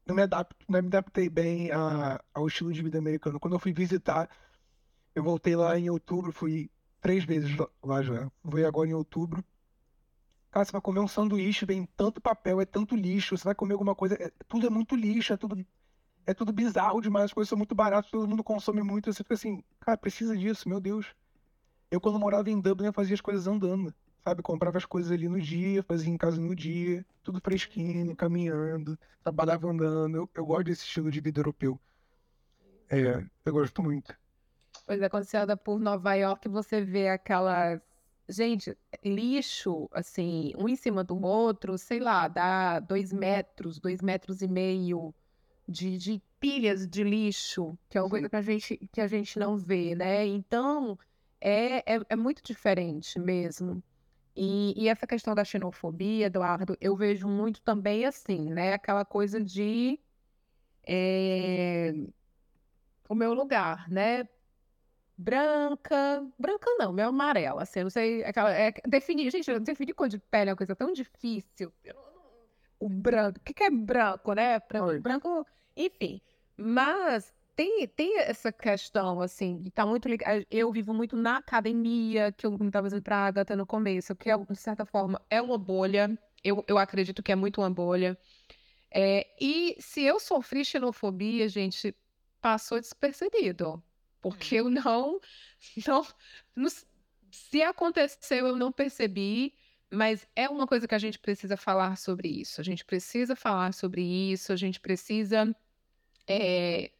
não, 0.07 0.15
me, 0.15 0.23
adapto, 0.23 0.65
não 0.69 0.81
me 0.81 0.87
adaptei 0.89 1.29
bem 1.29 1.71
a, 1.73 2.23
ao 2.33 2.47
estilo 2.47 2.73
de 2.73 2.83
vida 2.83 2.99
americano. 2.99 3.41
Quando 3.41 3.55
eu 3.55 3.59
fui 3.59 3.73
visitar 3.73 4.29
eu 5.15 5.23
voltei 5.23 5.55
lá 5.57 5.79
em 5.79 5.91
outubro, 5.91 6.33
fui 6.33 6.71
três 7.01 7.25
vezes 7.25 7.51
lá 7.83 8.03
já. 8.03 8.31
Fui 8.49 8.65
agora 8.65 8.89
em 8.89 8.95
outubro. 8.95 9.45
Cara, 10.51 10.65
você 10.65 10.73
vai 10.73 10.81
comer 10.81 11.01
um 11.01 11.09
sanduíche, 11.09 11.65
vem 11.65 11.87
tanto 11.97 12.21
papel, 12.21 12.61
é 12.61 12.67
tanto 12.67 12.95
lixo. 12.95 13.37
Você 13.37 13.45
vai 13.45 13.55
comer 13.55 13.75
alguma 13.75 13.95
coisa, 13.95 14.15
é, 14.15 14.31
tudo 14.49 14.67
é 14.67 14.71
muito 14.71 14.95
lixo, 14.95 15.33
é 15.33 15.37
tudo, 15.37 15.65
é 16.27 16.35
tudo 16.35 16.53
bizarro 16.53 17.01
demais. 17.01 17.27
As 17.27 17.33
coisas 17.33 17.49
são 17.49 17.59
muito 17.59 17.75
baratas, 17.75 18.11
todo 18.11 18.29
mundo 18.29 18.45
consome 18.45 18.83
muito. 18.83 19.13
Você 19.13 19.23
fica 19.23 19.35
assim, 19.35 19.63
cara, 19.81 19.97
precisa 19.97 20.37
disso, 20.37 20.69
meu 20.69 20.81
Deus. 20.81 21.15
Eu, 21.91 22.01
quando 22.01 22.19
morava 22.19 22.51
em 22.51 22.61
Dublin, 22.61 22.87
eu 22.87 22.93
fazia 22.93 23.15
as 23.15 23.21
coisas 23.21 23.47
andando, 23.47 23.95
sabe? 24.25 24.43
Comprava 24.43 24.79
as 24.79 24.87
coisas 24.87 25.13
ali 25.13 25.29
no 25.29 25.41
dia, 25.41 25.83
fazia 25.83 26.11
em 26.11 26.17
casa 26.17 26.41
no 26.41 26.55
dia, 26.55 27.05
tudo 27.23 27.41
fresquinho, 27.41 28.17
caminhando, 28.17 28.99
trabalhava 29.23 29.69
andando. 29.69 30.17
Eu, 30.17 30.31
eu 30.35 30.47
gosto 30.47 30.65
desse 30.65 30.85
estilo 30.85 31.11
de 31.11 31.21
vida 31.21 31.41
europeu. 31.41 31.79
É, 32.89 33.25
eu 33.45 33.53
gosto 33.53 33.83
muito. 33.83 34.15
Pois 34.87 35.01
é, 35.01 35.09
quando 35.09 35.25
você 35.25 35.37
anda 35.37 35.57
por 35.57 35.79
Nova 35.79 36.15
York, 36.15 36.49
você 36.49 36.83
vê 36.83 37.09
aquelas. 37.09 37.81
Gente, 38.29 38.77
lixo, 39.05 39.89
assim, 39.93 40.53
um 40.57 40.69
em 40.69 40.77
cima 40.77 41.03
do 41.05 41.21
outro, 41.23 41.77
sei 41.77 41.99
lá, 41.99 42.29
dá 42.29 42.81
dois 42.81 43.13
metros, 43.13 43.79
dois 43.79 44.01
metros 44.01 44.41
e 44.41 44.49
meio 44.49 45.13
de, 45.69 45.97
de 45.97 46.23
pilhas 46.41 46.87
de 46.87 47.05
lixo, 47.05 47.79
que 47.89 47.97
é 47.97 48.03
uma 48.03 48.11
coisa 48.11 48.29
que 48.29 48.37
a 48.37 48.43
gente, 48.43 48.77
que 48.93 49.01
a 49.01 49.07
gente 49.07 49.39
não 49.39 49.57
vê, 49.57 49.95
né? 49.95 50.27
Então, 50.27 50.99
é, 51.41 51.95
é, 51.95 52.01
é 52.09 52.17
muito 52.17 52.43
diferente 52.43 53.19
mesmo. 53.19 53.83
E, 54.35 54.75
e, 54.83 54.89
essa 54.89 55.07
questão 55.07 55.35
da 55.35 55.45
xenofobia, 55.45 56.27
Eduardo, 56.27 56.77
eu 56.81 56.97
vejo 56.97 57.29
muito 57.29 57.61
também 57.63 58.05
assim, 58.07 58.51
né? 58.51 58.73
Aquela 58.75 59.05
coisa 59.05 59.41
de 59.41 60.01
é, 60.87 61.93
o 63.09 63.15
meu 63.15 63.35
lugar, 63.35 63.89
né? 63.91 64.27
branca. 65.23 66.27
Branca 66.39 66.71
não, 66.79 66.93
meu 66.93 67.09
amarela. 67.09 67.63
Assim, 67.63 67.81
eu 67.81 67.85
não 67.85 67.91
sei. 67.91 68.25
Aquela, 68.25 68.53
é, 68.53 68.73
definir, 68.87 69.31
gente, 69.31 69.59
definir 69.61 69.95
cor 69.95 70.09
de 70.09 70.19
pele 70.19 70.51
é 70.51 70.53
uma 70.53 70.57
coisa 70.57 70.75
tão 70.75 70.93
difícil. 70.93 71.73
O 72.85 72.89
branco. 72.89 73.39
O 73.39 73.43
que, 73.43 73.55
que 73.55 73.65
é 73.65 73.71
branco, 73.71 74.33
né? 74.33 74.61
Branco, 74.69 75.01
branco, 75.01 75.47
enfim. 75.77 76.21
Mas 76.57 77.33
tem, 77.55 77.87
tem 77.89 78.19
essa 78.21 78.51
questão, 78.53 79.21
assim, 79.21 79.63
que 79.63 79.71
tá 79.71 79.87
muito 79.87 80.09
ligada. 80.09 80.45
Eu 80.51 80.73
vivo 80.73 80.93
muito 80.93 81.17
na 81.17 81.39
academia, 81.39 82.33
que 82.33 82.47
eu 82.47 82.55
estava 82.55 82.89
dizendo 82.89 83.03
pra 83.03 83.27
Agatha 83.27 83.57
no 83.57 83.67
começo, 83.67 84.15
que, 84.17 84.31
é, 84.31 84.37
de 84.37 84.57
certa 84.57 84.85
forma, 84.85 85.21
é 85.31 85.41
uma 85.41 85.59
bolha. 85.59 86.19
Eu, 86.43 86.65
eu 86.67 86.79
acredito 86.79 87.23
que 87.23 87.33
é 87.33 87.37
muito 87.37 87.61
uma 87.61 87.71
bolha. 87.71 88.19
É, 88.91 89.27
e 89.41 89.77
se 89.81 90.03
eu 90.03 90.19
sofri 90.21 90.65
xenofobia, 90.65 91.49
gente, 91.49 91.95
passou 92.41 92.81
despercebido 92.81 93.83
porque 94.23 94.55
eu 94.55 94.71
não, 94.71 95.21
não, 95.87 96.07
não, 96.57 96.69
se 97.31 97.63
aconteceu 97.63 98.47
eu 98.47 98.57
não 98.57 98.73
percebi, 98.73 99.55
mas 99.93 100.27
é 100.35 100.49
uma 100.49 100.67
coisa 100.67 100.89
que 100.89 100.95
a 100.95 100.99
gente 100.99 101.19
precisa 101.19 101.57
falar 101.57 101.97
sobre 101.97 102.29
isso. 102.29 102.61
A 102.61 102.65
gente 102.65 102.85
precisa 102.85 103.37
falar 103.37 103.75
sobre 103.75 104.03
isso. 104.03 104.53
A 104.53 104.57
gente 104.57 104.81
precisa, 104.81 105.55
é, 106.27 106.91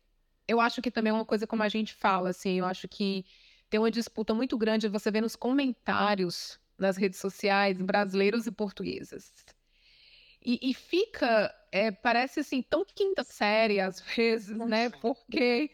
eu 0.47 0.61
acho 0.61 0.83
que 0.83 0.91
também 0.91 1.11
é 1.11 1.15
uma 1.15 1.25
coisa 1.25 1.47
como 1.47 1.63
a 1.63 1.69
gente 1.69 1.95
fala, 1.95 2.31
assim. 2.31 2.59
Eu 2.59 2.67
acho 2.67 2.87
que 2.87 3.25
tem 3.71 3.81
uma 3.81 3.91
disputa 3.91 4.35
muito 4.35 4.59
grande. 4.59 4.89
Você 4.89 5.11
vê 5.11 5.21
nos 5.21 5.35
comentários 5.35 6.61
nas 6.79 6.97
redes 6.99 7.19
sociais 7.19 7.81
brasileiros 7.81 8.47
e 8.47 8.53
portuguesas. 8.53 9.33
E, 10.45 10.59
e 10.71 10.75
fica, 10.75 11.55
é, 11.71 11.91
parece 11.91 12.41
assim, 12.41 12.61
tão 12.61 12.85
quinta 12.85 13.25
série 13.25 13.81
às 13.81 14.01
vezes, 14.01 14.57
né? 14.57 14.91
Porque 14.91 15.71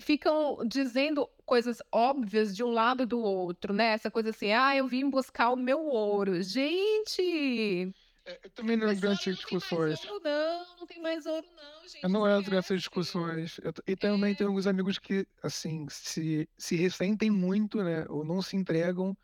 ficam 0.00 0.58
dizendo 0.66 1.28
coisas 1.50 1.82
óbvias 1.90 2.54
de 2.54 2.62
um 2.62 2.70
lado 2.70 3.02
e 3.02 3.06
do 3.06 3.18
outro, 3.18 3.74
né? 3.74 3.86
Essa 3.86 4.08
coisa 4.08 4.30
assim, 4.30 4.52
ah, 4.52 4.76
eu 4.76 4.86
vim 4.86 5.10
buscar 5.10 5.50
o 5.50 5.56
meu 5.56 5.80
ouro. 5.84 6.40
Gente! 6.44 7.92
É, 8.24 8.38
eu 8.44 8.50
também 8.50 8.76
não 8.76 8.88
entro 8.88 9.08
nessas 9.08 9.34
discussões. 9.34 9.98
Não, 10.04 10.20
não, 10.20 10.66
não 10.78 10.86
tem 10.86 11.02
mais 11.02 11.26
ouro, 11.26 11.44
não, 11.56 11.88
gente. 11.88 12.04
Eu 12.04 12.08
não 12.08 12.38
entro 12.38 12.54
nessas 12.54 12.78
discussões. 12.78 13.58
Eu, 13.64 13.72
e 13.84 13.96
também 13.96 14.30
é. 14.30 14.34
tenho 14.36 14.48
alguns 14.48 14.68
amigos 14.68 14.96
que, 14.96 15.26
assim, 15.42 15.88
se, 15.90 16.48
se 16.56 16.76
ressentem 16.76 17.32
muito, 17.32 17.82
né? 17.82 18.06
Ou 18.08 18.24
não 18.24 18.40
se 18.40 18.56
entregam 18.56 19.16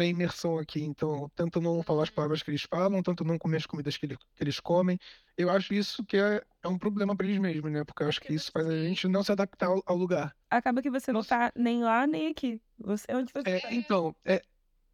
para 0.00 0.06
imersão 0.06 0.58
aqui. 0.58 0.82
Então, 0.82 1.30
tanto 1.36 1.60
não 1.60 1.82
falar 1.82 2.04
as 2.04 2.08
uhum. 2.08 2.14
palavras 2.14 2.42
que 2.42 2.50
eles 2.50 2.62
falam, 2.62 3.02
tanto 3.02 3.22
não 3.22 3.38
comer 3.38 3.58
as 3.58 3.66
comidas 3.66 3.98
que, 3.98 4.06
ele, 4.06 4.16
que 4.16 4.42
eles 4.42 4.58
comem. 4.58 4.98
Eu 5.36 5.50
acho 5.50 5.74
isso 5.74 6.02
que 6.04 6.16
é, 6.16 6.42
é 6.62 6.68
um 6.68 6.78
problema 6.78 7.14
para 7.14 7.26
eles 7.26 7.38
mesmos, 7.38 7.70
né? 7.70 7.84
Porque 7.84 8.02
eu 8.02 8.08
acho 8.08 8.20
que 8.20 8.32
isso 8.32 8.50
faz 8.50 8.66
a 8.66 8.82
gente 8.82 9.06
não 9.08 9.22
se 9.22 9.30
adaptar 9.30 9.66
ao, 9.66 9.82
ao 9.84 9.96
lugar. 9.96 10.34
Acaba 10.48 10.80
que 10.80 10.90
você 10.90 11.12
não 11.12 11.22
tá 11.22 11.52
nem 11.54 11.82
lá 11.82 12.06
nem 12.06 12.28
aqui. 12.28 12.62
Você 12.78 13.04
é 13.08 13.16
onde 13.16 13.30
você 13.30 13.50
é, 13.50 13.60
tá. 13.60 13.74
Então, 13.74 14.16
é 14.24 14.40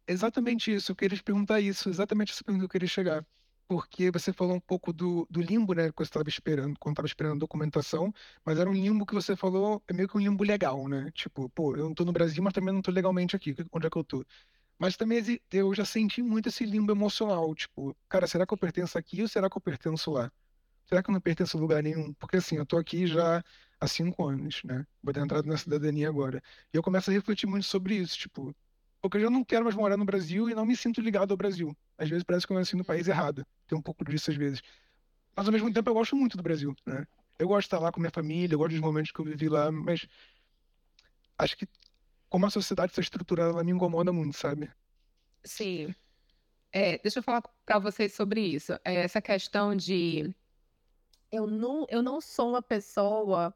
exatamente 0.05 0.73
isso. 0.73 0.91
Eu 0.91 0.95
queria 0.95 1.17
te 1.17 1.23
perguntar 1.23 1.61
isso, 1.61 1.89
exatamente 1.89 2.43
pergunta 2.43 2.63
que 2.63 2.65
eu 2.65 2.69
queria 2.69 2.89
chegar. 2.89 3.25
Porque 3.65 4.11
você 4.11 4.33
falou 4.33 4.55
um 4.55 4.61
pouco 4.61 4.91
do, 4.91 5.25
do 5.29 5.41
limbo, 5.41 5.73
né? 5.73 5.87
Que 5.89 5.97
você 5.97 6.03
estava 6.03 6.27
esperando, 6.27 6.77
quando 6.79 6.93
estava 6.93 7.07
esperando 7.07 7.35
a 7.35 7.39
documentação, 7.39 8.13
mas 8.43 8.59
era 8.59 8.69
um 8.69 8.73
limbo 8.73 9.05
que 9.05 9.13
você 9.13 9.37
falou, 9.37 9.81
é 9.87 9.93
meio 9.93 10.07
que 10.07 10.17
um 10.17 10.21
limbo 10.21 10.43
legal, 10.43 10.87
né? 10.89 11.11
Tipo, 11.13 11.49
pô, 11.49 11.75
eu 11.75 11.85
não 11.85 11.93
tô 11.93 12.03
no 12.03 12.13
Brasil, 12.13 12.43
mas 12.43 12.53
também 12.53 12.73
não 12.73 12.81
tô 12.81 12.91
legalmente 12.91 13.35
aqui. 13.37 13.55
Onde 13.71 13.87
é 13.87 13.89
que 13.89 13.97
eu 13.97 14.03
tô? 14.03 14.25
Mas 14.79 14.95
também 14.95 15.23
eu 15.51 15.73
já 15.73 15.85
senti 15.85 16.21
muito 16.21 16.49
esse 16.49 16.65
limbo 16.65 16.91
emocional, 16.91 17.53
tipo, 17.55 17.95
cara, 18.07 18.27
será 18.27 18.45
que 18.45 18.53
eu 18.53 18.57
pertenço 18.57 18.97
aqui 18.97 19.21
ou 19.21 19.27
será 19.27 19.49
que 19.49 19.57
eu 19.57 19.61
pertenço 19.61 20.11
lá? 20.11 20.31
Será 20.85 21.01
que 21.03 21.09
eu 21.09 21.13
não 21.13 21.21
pertenço 21.21 21.57
a 21.57 21.59
lugar 21.59 21.81
nenhum? 21.83 22.13
Porque 22.13 22.37
assim, 22.37 22.57
eu 22.57 22.65
tô 22.65 22.77
aqui 22.77 23.07
já 23.07 23.43
há 23.79 23.87
cinco 23.87 24.25
anos, 24.27 24.61
né? 24.63 24.85
Vou 25.03 25.13
ter 25.13 25.21
entrado 25.21 25.47
na 25.47 25.57
cidadania 25.57 26.07
agora. 26.07 26.41
E 26.73 26.77
eu 26.77 26.83
começo 26.83 27.09
a 27.09 27.13
refletir 27.13 27.47
muito 27.47 27.65
sobre 27.65 27.95
isso, 27.95 28.17
tipo, 28.17 28.55
porque 29.01 29.17
eu 29.17 29.21
já 29.21 29.29
não 29.29 29.43
quero 29.43 29.63
mais 29.63 29.75
morar 29.75 29.97
no 29.97 30.05
Brasil 30.05 30.49
e 30.49 30.55
não 30.55 30.65
me 30.65 30.75
sinto 30.75 31.01
ligado 31.01 31.31
ao 31.31 31.37
Brasil. 31.37 31.75
Às 31.97 32.09
vezes 32.09 32.23
parece 32.23 32.45
que 32.45 32.53
eu 32.53 32.57
nasci 32.57 32.75
no 32.75 32.85
país 32.85 33.07
errado. 33.07 33.45
Tem 33.67 33.77
um 33.77 33.81
pouco 33.81 34.05
disso 34.05 34.31
às 34.31 34.37
vezes. 34.37 34.61
Mas 35.35 35.47
ao 35.47 35.51
mesmo 35.51 35.71
tempo 35.73 35.89
eu 35.89 35.93
gosto 35.93 36.15
muito 36.15 36.37
do 36.37 36.43
Brasil, 36.43 36.75
né? 36.85 37.05
Eu 37.39 37.47
gosto 37.47 37.61
de 37.61 37.67
estar 37.67 37.79
lá 37.79 37.91
com 37.91 37.99
minha 37.99 38.11
família, 38.11 38.55
eu 38.55 38.59
gosto 38.59 38.71
dos 38.71 38.81
momentos 38.81 39.11
que 39.11 39.19
eu 39.19 39.25
vivi 39.25 39.49
lá, 39.49 39.71
mas 39.71 40.07
acho 41.37 41.55
que 41.57 41.67
como 42.29 42.45
a 42.45 42.49
sociedade 42.49 42.91
está 42.91 43.01
estruturada, 43.01 43.51
ela 43.51 43.63
me 43.63 43.71
incomoda 43.71 44.11
muito, 44.13 44.37
sabe? 44.37 44.71
Sim. 45.43 45.95
É, 46.71 46.97
deixa 46.99 47.19
eu 47.19 47.23
falar 47.23 47.41
para 47.65 47.79
vocês 47.79 48.13
sobre 48.13 48.41
isso. 48.41 48.73
É, 48.83 48.95
essa 49.03 49.21
questão 49.21 49.75
de 49.75 50.35
eu 51.31 51.47
não, 51.47 51.85
eu 51.89 52.01
não 52.01 52.21
sou 52.21 52.49
uma 52.51 52.61
pessoa 52.61 53.53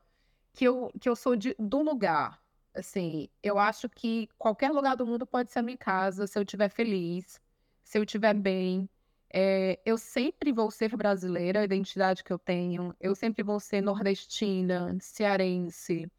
que 0.54 0.66
eu, 0.66 0.92
que 1.00 1.10
eu 1.10 1.16
sou 1.16 1.36
de, 1.36 1.56
do 1.60 1.82
lugar. 1.82 2.42
Assim, 2.74 3.30
eu 3.44 3.60
acho 3.60 3.90
que 3.90 4.30
qualquer 4.38 4.72
lugar 4.72 4.96
do 4.96 5.06
mundo 5.06 5.26
pode 5.28 5.52
ser 5.52 5.60
a 5.60 5.64
minha 5.64 5.78
casa 5.78 6.26
se 6.28 6.38
eu 6.40 6.44
estiver 6.44 6.70
feliz, 6.70 7.42
se 7.84 7.98
eu 7.98 8.04
estiver 8.04 8.34
bem. 8.34 8.90
É, 9.34 9.80
eu 9.86 9.98
sempre 9.98 10.52
vou 10.52 10.70
ser 10.72 10.96
brasileira, 10.96 11.62
a 11.62 11.64
identidade 11.66 12.24
que 12.24 12.32
eu 12.32 12.40
tenho. 12.40 12.96
Eu 13.00 13.16
sempre 13.16 13.44
vou 13.44 13.60
ser 13.60 13.82
nordestina, 13.82 14.98
cearense. 15.02 16.10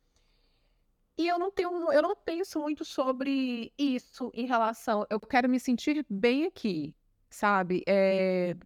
E 1.16 1.28
eu 1.28 1.38
não 1.38 1.50
tenho, 1.50 1.92
eu 1.92 2.02
não 2.02 2.16
penso 2.16 2.58
muito 2.60 2.84
sobre 2.84 3.72
isso 3.78 4.30
em 4.34 4.46
relação. 4.46 5.06
Eu 5.10 5.20
quero 5.20 5.48
me 5.48 5.60
sentir 5.60 6.04
bem 6.08 6.46
aqui, 6.46 6.94
sabe? 7.28 7.82
É... 7.86 8.56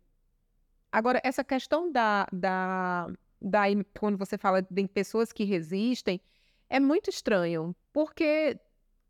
Agora, 0.92 1.20
essa 1.24 1.44
questão 1.44 1.90
da, 1.90 2.26
da, 2.32 3.08
da. 3.40 3.62
Quando 3.98 4.16
você 4.16 4.38
fala 4.38 4.62
de 4.62 4.88
pessoas 4.88 5.32
que 5.32 5.44
resistem, 5.44 6.20
é 6.68 6.78
muito 6.80 7.10
estranho. 7.10 7.74
Porque. 7.92 8.58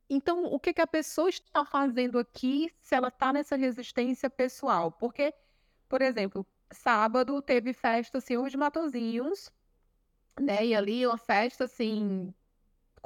Então, 0.08 0.44
o 0.44 0.58
que, 0.60 0.72
que 0.72 0.80
a 0.80 0.86
pessoa 0.86 1.28
está 1.28 1.64
fazendo 1.64 2.18
aqui 2.18 2.70
se 2.80 2.94
ela 2.94 3.08
está 3.08 3.32
nessa 3.32 3.56
resistência 3.56 4.30
pessoal? 4.30 4.92
Porque, 4.92 5.34
por 5.88 6.00
exemplo, 6.00 6.46
sábado 6.72 7.42
teve 7.42 7.72
festa 7.72 8.20
Senhor 8.20 8.48
de 8.48 8.56
Matozinhos, 8.56 9.50
né? 10.40 10.64
E 10.64 10.74
ali 10.74 11.06
uma 11.06 11.18
festa 11.18 11.64
assim 11.64 12.32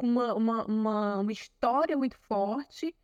com 0.01 0.07
uma, 0.07 0.35
uma, 0.35 0.65
uma, 0.65 1.19
uma 1.19 1.33
história 1.33 1.95
muito 1.95 2.17
forte. 2.21 2.97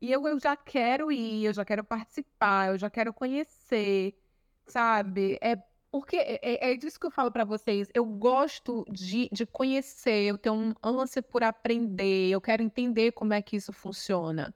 E 0.00 0.10
eu, 0.10 0.26
eu 0.26 0.40
já 0.40 0.56
quero 0.56 1.12
ir, 1.12 1.44
eu 1.44 1.54
já 1.54 1.64
quero 1.64 1.84
participar, 1.84 2.70
eu 2.70 2.78
já 2.78 2.90
quero 2.90 3.14
conhecer, 3.14 4.18
sabe? 4.66 5.38
É 5.40 5.56
porque 5.92 6.16
é, 6.16 6.40
é, 6.42 6.72
é 6.72 6.76
disso 6.76 6.98
que 6.98 7.06
eu 7.06 7.12
falo 7.12 7.30
para 7.30 7.44
vocês. 7.44 7.88
Eu 7.94 8.04
gosto 8.04 8.84
de, 8.90 9.28
de 9.30 9.46
conhecer, 9.46 10.24
eu 10.24 10.36
tenho 10.36 10.56
um 10.56 10.74
ânsia 10.82 11.22
por 11.22 11.44
aprender, 11.44 12.30
eu 12.30 12.40
quero 12.40 12.62
entender 12.62 13.12
como 13.12 13.32
é 13.34 13.40
que 13.40 13.56
isso 13.56 13.72
funciona. 13.72 14.52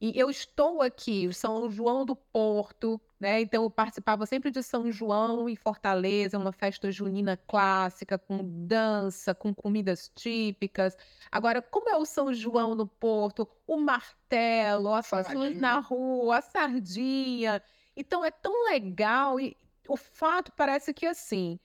E 0.00 0.18
eu 0.18 0.30
estou 0.30 0.80
aqui, 0.80 1.30
São 1.34 1.70
João 1.70 2.06
do 2.06 2.16
Porto, 2.16 3.00
né? 3.20 3.40
Então 3.40 3.64
eu 3.64 3.70
participava 3.70 4.24
sempre 4.26 4.50
de 4.50 4.62
São 4.62 4.90
João 4.90 5.48
em 5.48 5.56
Fortaleza, 5.56 6.38
uma 6.38 6.52
festa 6.52 6.90
junina 6.90 7.36
clássica, 7.36 8.18
com 8.18 8.38
dança, 8.42 9.34
com 9.34 9.52
comidas 9.54 10.10
típicas. 10.14 10.96
Agora, 11.30 11.60
como 11.60 11.88
é 11.88 11.96
o 11.96 12.04
São 12.04 12.32
João 12.32 12.74
no 12.74 12.86
Porto? 12.86 13.48
O 13.66 13.76
martelo, 13.76 14.94
as 14.94 15.08
pessoas 15.10 15.56
na 15.56 15.80
rua, 15.80 16.38
a 16.38 16.42
sardinha. 16.42 17.62
Então 17.96 18.24
é 18.24 18.30
tão 18.30 18.66
legal 18.70 19.40
e 19.40 19.56
o 19.88 19.96
fato 19.96 20.52
parece 20.56 20.94
que 20.94 21.06
assim, 21.06 21.58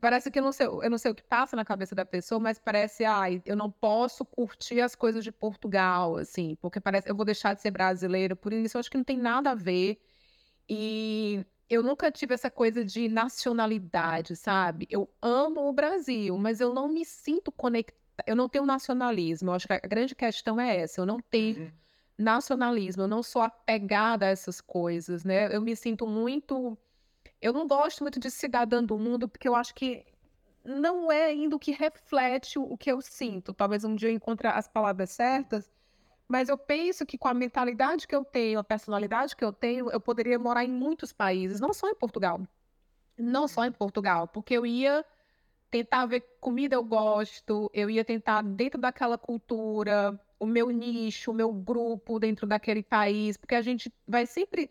parece 0.00 0.30
que 0.30 0.38
eu 0.38 0.42
não 0.42 0.52
sei, 0.52 0.66
eu 0.66 0.90
não 0.90 0.98
sei 0.98 1.10
o 1.10 1.14
que 1.14 1.22
passa 1.22 1.56
na 1.56 1.64
cabeça 1.64 1.94
da 1.94 2.04
pessoa, 2.04 2.38
mas 2.38 2.58
parece, 2.58 3.04
ai, 3.04 3.42
eu 3.44 3.56
não 3.56 3.70
posso 3.70 4.24
curtir 4.24 4.80
as 4.80 4.94
coisas 4.94 5.24
de 5.24 5.32
Portugal, 5.32 6.16
assim, 6.16 6.56
porque 6.60 6.80
parece, 6.80 7.08
eu 7.08 7.14
vou 7.14 7.24
deixar 7.24 7.54
de 7.54 7.62
ser 7.62 7.70
brasileira, 7.70 8.36
por 8.36 8.52
isso 8.52 8.76
eu 8.76 8.80
acho 8.80 8.90
que 8.90 8.96
não 8.96 9.04
tem 9.04 9.18
nada 9.18 9.50
a 9.50 9.54
ver. 9.54 10.00
E 10.68 11.44
eu 11.68 11.82
nunca 11.82 12.10
tive 12.10 12.34
essa 12.34 12.50
coisa 12.50 12.84
de 12.84 13.08
nacionalidade, 13.08 14.36
sabe? 14.36 14.86
Eu 14.90 15.08
amo 15.20 15.68
o 15.68 15.72
Brasil, 15.72 16.36
mas 16.38 16.60
eu 16.60 16.72
não 16.72 16.88
me 16.88 17.04
sinto 17.04 17.50
conectada, 17.52 17.98
eu 18.26 18.36
não 18.36 18.48
tenho 18.48 18.64
nacionalismo. 18.64 19.50
Eu 19.50 19.54
acho 19.54 19.66
que 19.66 19.72
a 19.72 19.78
grande 19.80 20.14
questão 20.14 20.60
é 20.60 20.76
essa, 20.76 21.00
eu 21.00 21.06
não 21.06 21.18
tenho 21.20 21.64
uhum. 21.64 21.70
nacionalismo, 22.18 23.02
eu 23.02 23.08
não 23.08 23.22
sou 23.22 23.42
apegada 23.42 24.26
a 24.26 24.28
essas 24.28 24.60
coisas, 24.60 25.24
né? 25.24 25.54
Eu 25.54 25.60
me 25.60 25.74
sinto 25.74 26.06
muito 26.06 26.78
eu 27.44 27.52
não 27.52 27.68
gosto 27.68 28.02
muito 28.02 28.18
de 28.18 28.30
cidadã 28.30 28.82
do 28.82 28.98
mundo, 28.98 29.28
porque 29.28 29.46
eu 29.46 29.54
acho 29.54 29.74
que 29.74 30.02
não 30.64 31.12
é 31.12 31.26
ainda 31.26 31.54
o 31.54 31.58
que 31.58 31.72
reflete 31.72 32.58
o 32.58 32.74
que 32.74 32.90
eu 32.90 33.02
sinto. 33.02 33.52
Talvez 33.52 33.84
um 33.84 33.94
dia 33.94 34.08
eu 34.08 34.14
encontre 34.14 34.48
as 34.48 34.66
palavras 34.66 35.10
certas, 35.10 35.70
mas 36.34 36.48
eu 36.48 36.58
penso 36.58 37.06
que 37.06 37.16
com 37.16 37.28
a 37.28 37.32
mentalidade 37.32 38.08
que 38.08 38.16
eu 38.16 38.24
tenho, 38.24 38.58
a 38.58 38.64
personalidade 38.64 39.36
que 39.36 39.44
eu 39.44 39.52
tenho, 39.52 39.88
eu 39.92 40.00
poderia 40.00 40.36
morar 40.36 40.64
em 40.64 40.68
muitos 40.68 41.12
países, 41.12 41.60
não 41.60 41.72
só 41.72 41.88
em 41.88 41.94
Portugal. 41.94 42.40
Não 43.16 43.46
só 43.46 43.64
em 43.64 43.70
Portugal, 43.70 44.26
porque 44.26 44.52
eu 44.54 44.66
ia 44.66 45.04
tentar 45.70 46.06
ver 46.06 46.24
comida 46.40 46.74
eu 46.74 46.82
gosto, 46.82 47.70
eu 47.72 47.88
ia 47.88 48.04
tentar 48.04 48.42
dentro 48.42 48.80
daquela 48.80 49.16
cultura, 49.16 50.20
o 50.36 50.44
meu 50.44 50.70
nicho, 50.70 51.30
o 51.30 51.34
meu 51.34 51.52
grupo 51.52 52.18
dentro 52.18 52.48
daquele 52.48 52.82
país, 52.82 53.36
porque 53.36 53.54
a 53.54 53.62
gente 53.62 53.94
vai 54.04 54.26
sempre 54.26 54.68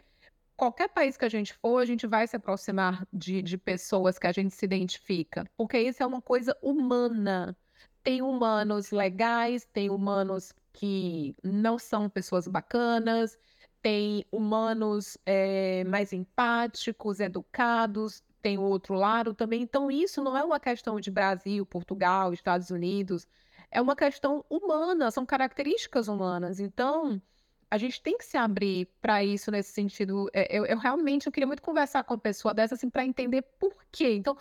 qualquer 0.58 0.89
país 0.89 1.15
que 1.15 1.23
a 1.23 1.30
gente 1.30 1.54
for, 1.54 1.82
a 1.82 1.86
gente 1.86 2.06
vai 2.06 2.28
se 2.28 2.36
aproximar 2.36 3.08
de, 3.13 3.41
de 3.41 3.58
pessoas 3.58 4.19
que 4.19 4.28
a 4.28 4.34
gente 4.34 4.54
se 4.54 4.65
identifica, 4.65 5.49
porque 5.56 5.80
isso 5.80 6.04
é 6.04 6.06
uma 6.06 6.21
coisa 6.21 6.58
humana. 6.62 7.56
Tem 8.04 8.21
humanos 8.21 8.91
legais, 8.91 9.65
tem 9.71 9.89
humanos 9.89 10.54
que 10.73 11.36
não 11.43 11.77
são 11.79 12.09
pessoas 12.09 12.47
bacanas, 12.47 13.38
tem 13.81 14.25
humanos 14.31 15.17
é, 15.25 15.83
mais 15.86 16.13
empáticos, 16.13 17.19
educados, 17.19 18.23
tem 18.41 18.57
o 18.57 18.63
outro 18.63 18.95
lado 18.95 19.33
também. 19.33 19.62
Então, 19.62 19.89
isso 19.91 20.21
não 20.23 20.38
é 20.38 20.43
uma 20.43 20.59
questão 20.59 20.99
de 20.99 21.12
Brasil, 21.12 21.65
Portugal, 21.65 22.33
Estados 22.33 22.69
Unidos, 22.71 23.27
é 23.71 23.81
uma 23.81 23.95
questão 23.95 24.45
humana, 24.49 25.12
são 25.12 25.25
características 25.25 26.07
humanas. 26.07 26.59
Então, 26.59 27.21
a 27.69 27.77
gente 27.77 28.01
tem 28.01 28.17
que 28.17 28.25
se 28.25 28.38
abrir 28.38 28.88
para 29.01 29.23
isso 29.23 29.49
nesse 29.51 29.71
sentido. 29.71 30.29
É, 30.33 30.55
eu, 30.55 30.65
eu, 30.65 30.77
realmente 30.77 31.27
eu 31.27 31.31
queria 31.31 31.47
muito 31.47 31.62
conversar 31.62 32.03
com 32.03 32.13
uma 32.13 32.19
pessoa 32.19 32.53
dessa 32.53 32.75
assim 32.75 32.89
para 32.89 33.05
entender 33.05 33.41
por 33.59 33.75
quê. 33.91 34.13
Então, 34.13 34.38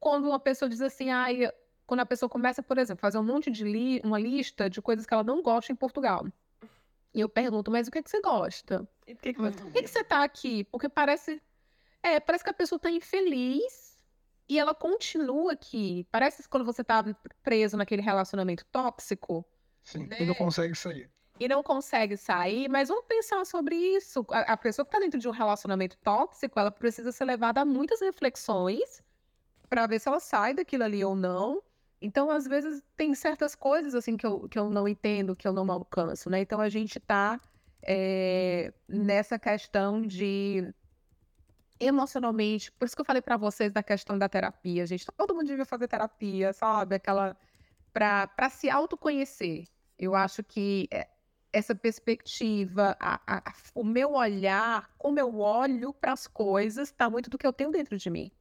quando 0.00 0.26
uma 0.26 0.40
pessoa 0.40 0.68
diz 0.68 0.80
assim, 0.80 1.10
ai, 1.10 1.48
quando 1.86 2.00
a 2.00 2.06
pessoa 2.06 2.28
começa, 2.28 2.62
por 2.62 2.78
exemplo, 2.78 3.00
a 3.00 3.06
fazer 3.06 3.18
um 3.18 3.24
monte 3.24 3.50
de 3.50 3.64
li 3.64 4.00
uma 4.04 4.18
lista 4.18 4.68
de 4.68 4.80
coisas 4.80 5.06
que 5.06 5.12
ela 5.12 5.24
não 5.24 5.42
gosta 5.42 5.72
em 5.72 5.76
Portugal. 5.76 6.26
E 7.14 7.20
eu 7.20 7.28
pergunto, 7.28 7.70
mas 7.70 7.88
o 7.88 7.90
que, 7.90 7.98
é 7.98 8.02
que 8.02 8.10
você 8.10 8.20
gosta? 8.20 8.88
E 9.06 9.14
por 9.14 9.22
que, 9.22 9.34
que, 9.34 9.40
você... 9.40 9.58
por 9.58 9.72
que, 9.72 9.82
que 9.82 9.90
você 9.90 10.04
tá 10.04 10.22
aqui? 10.24 10.64
Porque 10.64 10.88
parece. 10.88 11.42
É, 12.02 12.18
parece 12.18 12.42
que 12.42 12.50
a 12.50 12.54
pessoa 12.54 12.78
tá 12.78 12.90
infeliz 12.90 13.98
e 14.48 14.58
ela 14.58 14.74
continua 14.74 15.52
aqui. 15.52 16.06
Parece 16.10 16.42
que 16.42 16.48
quando 16.48 16.64
você 16.64 16.82
tá 16.82 17.04
preso 17.42 17.76
naquele 17.76 18.02
relacionamento 18.02 18.64
tóxico. 18.72 19.44
Sim, 19.82 20.06
né? 20.06 20.16
e 20.20 20.26
não 20.26 20.34
consegue 20.34 20.74
sair 20.74 21.10
e 21.44 21.48
não 21.48 21.62
consegue 21.62 22.16
sair, 22.16 22.68
mas 22.68 22.88
vamos 22.88 23.04
pensar 23.06 23.44
sobre 23.44 23.74
isso. 23.74 24.24
A, 24.30 24.52
a 24.52 24.56
pessoa 24.56 24.84
que 24.84 24.90
está 24.90 25.00
dentro 25.00 25.18
de 25.18 25.28
um 25.28 25.32
relacionamento 25.32 25.96
tóxico, 25.98 26.58
ela 26.58 26.70
precisa 26.70 27.10
ser 27.10 27.24
levada 27.24 27.62
a 27.62 27.64
muitas 27.64 28.00
reflexões 28.00 29.02
para 29.68 29.86
ver 29.86 29.98
se 29.98 30.08
ela 30.08 30.20
sai 30.20 30.54
daquilo 30.54 30.84
ali 30.84 31.04
ou 31.04 31.16
não, 31.16 31.62
Então, 32.02 32.30
às 32.30 32.46
vezes, 32.46 32.82
tem 32.96 33.14
certas 33.14 33.54
coisas 33.54 33.94
assim 33.94 34.16
que 34.16 34.26
eu, 34.26 34.48
que 34.48 34.58
eu 34.58 34.68
não 34.68 34.88
entendo, 34.88 35.36
que 35.36 35.46
eu 35.46 35.52
não 35.52 35.70
alcanço, 35.70 36.28
né? 36.28 36.40
Então, 36.40 36.60
a 36.60 36.68
gente 36.68 36.98
está 36.98 37.40
é, 37.82 38.72
nessa 38.88 39.38
questão 39.38 40.02
de 40.02 40.74
emocionalmente, 41.78 42.70
por 42.72 42.84
isso 42.84 42.94
que 42.94 43.00
eu 43.00 43.04
falei 43.04 43.22
para 43.22 43.36
vocês 43.36 43.72
da 43.72 43.82
questão 43.82 44.18
da 44.18 44.28
terapia, 44.28 44.86
gente. 44.86 45.06
Todo 45.16 45.34
mundo 45.34 45.46
devia 45.46 45.64
fazer 45.64 45.88
terapia, 45.88 46.52
sabe? 46.52 46.96
Aquela 46.96 47.36
para 47.92 48.48
se 48.50 48.70
autoconhecer. 48.70 49.66
Eu 49.98 50.14
acho 50.14 50.42
que 50.42 50.88
é, 50.90 51.08
essa 51.52 51.74
perspectiva, 51.74 52.96
a, 52.98 53.20
a, 53.26 53.54
o 53.74 53.84
meu 53.84 54.14
olhar, 54.14 54.90
como 54.96 55.18
eu 55.20 55.38
olho 55.38 55.92
para 55.92 56.12
as 56.12 56.26
coisas, 56.26 56.88
está 56.88 57.10
muito 57.10 57.28
do 57.28 57.38
que 57.38 57.46
eu 57.46 57.52
tenho 57.52 57.70
dentro 57.70 57.96
de 57.96 58.10
mim. 58.10 58.32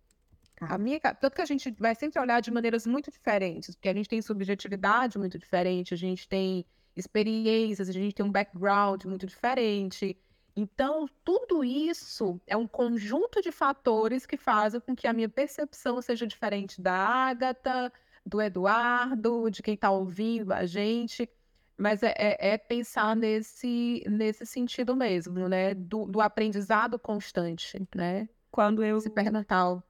A 0.62 0.78
minha, 0.78 1.00
tanto 1.00 1.36
que 1.36 1.42
a 1.42 1.46
gente 1.46 1.72
vai 1.80 1.96
sempre 1.96 2.20
olhar 2.20 2.40
de 2.40 2.52
maneiras 2.52 2.86
muito 2.86 3.10
diferentes, 3.10 3.76
porque 3.76 3.90
a 3.90 3.94
gente 3.94 4.08
tem 4.08 4.22
subjetividade 4.22 5.18
muito 5.18 5.40
diferente, 5.40 5.94
a 5.94 5.98
gente 5.98 6.28
tem 6.28 6.66
experiências, 6.96 7.90
a 7.90 7.92
gente 7.92 8.14
tem 8.14 8.26
um 8.26 8.32
background 8.32 9.06
muito 9.06 9.26
diferente. 9.26 10.16
Então, 10.56 11.08
tudo 11.24 11.64
isso 11.64 12.40
é 12.46 12.56
um 12.56 12.68
conjunto 12.68 13.42
de 13.42 13.52
fatores 13.52 14.26
que 14.26 14.38
fazem 14.38 14.80
com 14.82 14.96
que 14.96 15.08
a 15.08 15.14
minha 15.14 15.30
percepção 15.30 16.02
seja 16.02 16.28
diferente 16.28 16.80
da 16.80 16.94
Ágata, 16.94 17.92
do 18.26 18.42
Eduardo, 18.42 19.50
de 19.50 19.64
quem 19.64 19.74
está 19.74 19.90
ouvindo 19.90 20.54
a 20.54 20.66
gente. 20.66 21.28
Mas 21.78 22.04
é, 22.04 22.14
é, 22.16 22.50
é, 22.54 22.58
pensar 22.58 23.16
nesse, 23.16 24.04
nesse 24.08 24.46
sentido 24.46 24.96
mesmo, 24.96 25.48
né? 25.48 25.74
Do, 25.74 26.06
do 26.06 26.22
aprendizado 26.22 27.00
constante, 27.00 27.82
né? 27.96 28.30
Quando 28.52 28.84
eu. 28.84 28.98
Esse 28.98 29.10
pernatal. 29.10 29.82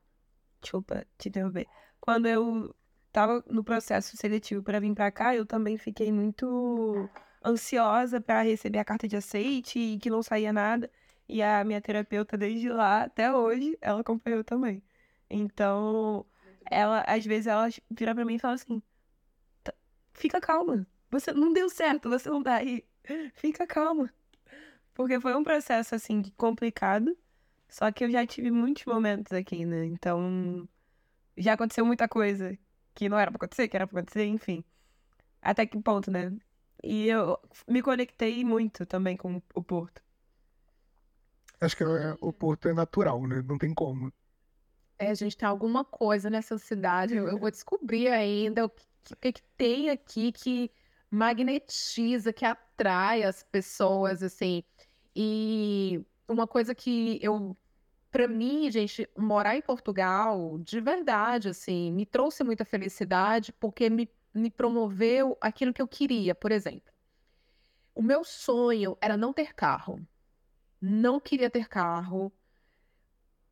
Desculpa 0.62 1.06
te 1.18 1.30
interromper. 1.30 1.68
Quando 2.00 2.28
eu 2.28 2.76
estava 3.08 3.44
no 3.48 3.64
processo 3.64 4.16
seletivo 4.16 4.64
para 4.64 4.80
vir 4.80 4.94
para 4.94 5.12
cá, 5.12 5.36
eu 5.36 5.46
também 5.46 5.78
fiquei 5.78 6.12
muito 6.12 7.10
ansiosa 7.44 8.22
para 8.22 8.44
receber 8.44 8.80
a 8.80 8.86
carta 8.86 9.08
de 9.08 9.18
aceite 9.18 9.80
e 9.80 9.98
que 9.98 10.10
não 10.10 10.24
saía 10.24 10.54
nada. 10.54 10.90
E 11.28 11.42
a 11.42 11.64
minha 11.64 11.82
terapeuta, 11.82 12.38
desde 12.38 12.70
lá 12.70 13.04
até 13.04 13.34
hoje, 13.34 13.78
ela 13.82 14.02
acompanhou 14.02 14.44
também. 14.44 14.84
Então, 15.30 16.26
ela, 16.70 17.04
às 17.08 17.26
vezes, 17.26 17.48
ela 17.48 17.70
vira 17.90 18.14
para 18.14 18.26
mim 18.26 18.36
e 18.36 18.40
fala 18.40 18.56
assim: 18.56 18.82
tá, 19.64 19.74
fica 20.14 20.42
calma, 20.42 20.86
você 21.10 21.32
não 21.34 21.54
deu 21.54 21.70
certo, 21.70 22.10
você 22.10 22.30
não 22.30 22.44
tá 22.44 22.56
aí, 22.56 22.86
fica 23.36 23.66
calma. 23.66 24.14
Porque 24.94 25.20
foi 25.20 25.36
um 25.36 25.44
processo, 25.44 25.96
assim, 25.96 26.22
complicado, 26.38 27.18
só 27.72 27.90
que 27.90 28.04
eu 28.04 28.12
já 28.12 28.28
tive 28.28 28.52
muitos 28.52 28.86
momentos 28.86 29.32
aqui, 29.32 29.66
né? 29.66 29.86
Então, 29.86 30.68
já 31.38 31.54
aconteceu 31.54 31.86
muita 31.86 32.06
coisa 32.06 32.58
que 32.94 33.08
não 33.08 33.18
era 33.18 33.32
pra 33.32 33.38
acontecer, 33.38 33.70
que 33.70 33.78
era 33.78 33.88
pra 33.88 34.02
acontecer, 34.02 34.26
enfim. 34.26 34.62
Até 35.42 35.66
que 35.66 35.80
ponto, 35.82 36.12
né? 36.12 36.38
E 36.84 37.08
eu 37.08 37.40
me 37.66 37.82
conectei 37.82 38.44
muito 38.44 38.86
também 38.86 39.16
com 39.16 39.42
o 39.56 39.64
Porto. 39.64 40.04
Acho 41.62 41.78
que 41.78 41.84
é, 41.84 42.18
o 42.20 42.34
Porto 42.34 42.68
é 42.68 42.74
natural, 42.74 43.26
né? 43.26 43.42
Não 43.48 43.58
tem 43.58 43.74
como. 43.74 44.12
É, 45.00 45.10
a 45.10 45.14
gente 45.14 45.38
tem 45.38 45.48
alguma 45.48 45.86
coisa 45.86 46.30
nessa 46.30 46.58
cidade. 46.58 47.16
Eu, 47.16 47.30
eu 47.30 47.40
vou 47.40 47.50
descobrir 47.50 48.10
ainda 48.10 48.66
o 48.66 48.70
que, 48.70 48.86
que, 49.16 49.32
que 49.32 49.42
tem 49.56 49.90
aqui 49.90 50.34
que 50.34 50.70
magnetiza, 51.10 52.34
que 52.34 52.44
atrai 52.44 53.24
as 53.24 53.44
pessoas, 53.44 54.22
assim. 54.22 54.62
E 55.16 56.06
uma 56.32 56.48
coisa 56.48 56.74
que 56.74 57.20
eu 57.22 57.56
para 58.12 58.28
mim, 58.28 58.70
gente, 58.70 59.10
morar 59.18 59.56
em 59.56 59.62
Portugal, 59.62 60.60
de 60.60 60.82
verdade, 60.82 61.48
assim, 61.48 61.92
me 61.94 62.06
trouxe 62.06 62.44
muita 62.44 62.66
felicidade 62.66 63.54
porque 63.54 63.90
me, 63.90 64.10
me 64.34 64.52
promoveu 64.52 65.38
aquilo 65.40 65.74
que 65.74 65.82
eu 65.82 65.88
queria. 65.88 66.36
Por 66.36 66.52
exemplo, 66.52 66.92
o 67.96 68.02
meu 68.02 68.24
sonho 68.26 68.98
era 69.00 69.16
não 69.16 69.32
ter 69.32 69.54
carro. 69.54 70.06
Não 70.82 71.20
queria 71.22 71.50
ter 71.50 71.70
carro 71.70 72.32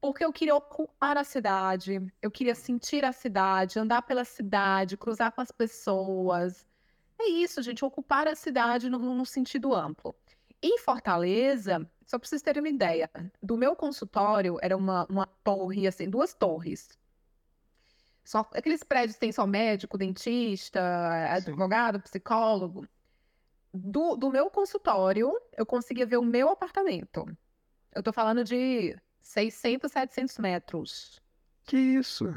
porque 0.01 0.23
eu 0.23 0.31
queria 0.31 0.55
ocupar 0.55 1.17
a 1.17 1.23
cidade, 1.23 1.99
eu 2.21 2.31
queria 2.31 2.55
sentir 2.55 3.03
a 3.03 3.11
cidade, 3.11 3.79
andar 3.79 4.01
pela 4.01 4.23
cidade, 4.23 4.97
cruzar 4.97 5.31
com 5.31 5.41
as 5.41 5.51
pessoas. 5.51 6.65
É 7.19 7.27
isso, 7.27 7.61
gente, 7.61 7.83
ocupar 7.83 8.27
a 8.27 8.35
cidade 8.35 8.89
no, 8.89 8.97
no 8.97 9.25
sentido 9.25 9.73
amplo. 9.75 10.15
Em 10.61 10.77
Fortaleza, 10.79 11.89
só 12.05 12.19
para 12.19 12.27
vocês 12.27 12.41
terem 12.41 12.61
uma 12.61 12.69
ideia, 12.69 13.09
do 13.41 13.55
meu 13.55 13.75
consultório 13.75 14.57
era 14.61 14.75
uma, 14.75 15.05
uma 15.09 15.25
torre, 15.25 15.87
assim, 15.87 16.09
duas 16.09 16.33
torres. 16.33 16.89
Só, 18.25 18.47
aqueles 18.53 18.83
prédios 18.83 19.17
tem 19.17 19.31
só 19.31 19.47
médico, 19.47 19.97
dentista, 19.97 20.79
advogado, 21.33 21.99
psicólogo. 22.01 22.87
Do, 23.73 24.15
do 24.15 24.29
meu 24.29 24.49
consultório, 24.49 25.31
eu 25.55 25.65
conseguia 25.65 26.05
ver 26.05 26.17
o 26.17 26.23
meu 26.23 26.49
apartamento. 26.49 27.25
Eu 27.93 28.03
tô 28.03 28.11
falando 28.11 28.43
de 28.43 28.95
600, 29.21 29.91
700 29.91 30.37
metros. 30.37 31.21
Que 31.65 31.77
isso? 31.77 32.33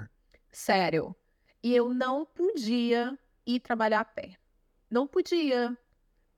Sério. 0.50 1.14
E 1.62 1.74
eu 1.74 1.92
não 1.92 2.24
podia 2.24 3.18
ir 3.46 3.60
trabalhar 3.60 4.00
a 4.00 4.04
pé. 4.04 4.36
Não 4.90 5.06
podia. 5.06 5.76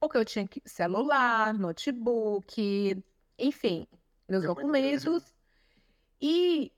Porque 0.04 0.18
eu 0.18 0.24
tinha 0.24 0.46
celular, 0.66 1.54
notebook, 1.54 3.02
enfim, 3.38 3.86
meus 4.28 4.44
é 4.44 4.46
documentos. 4.46 5.34
E 6.20 6.70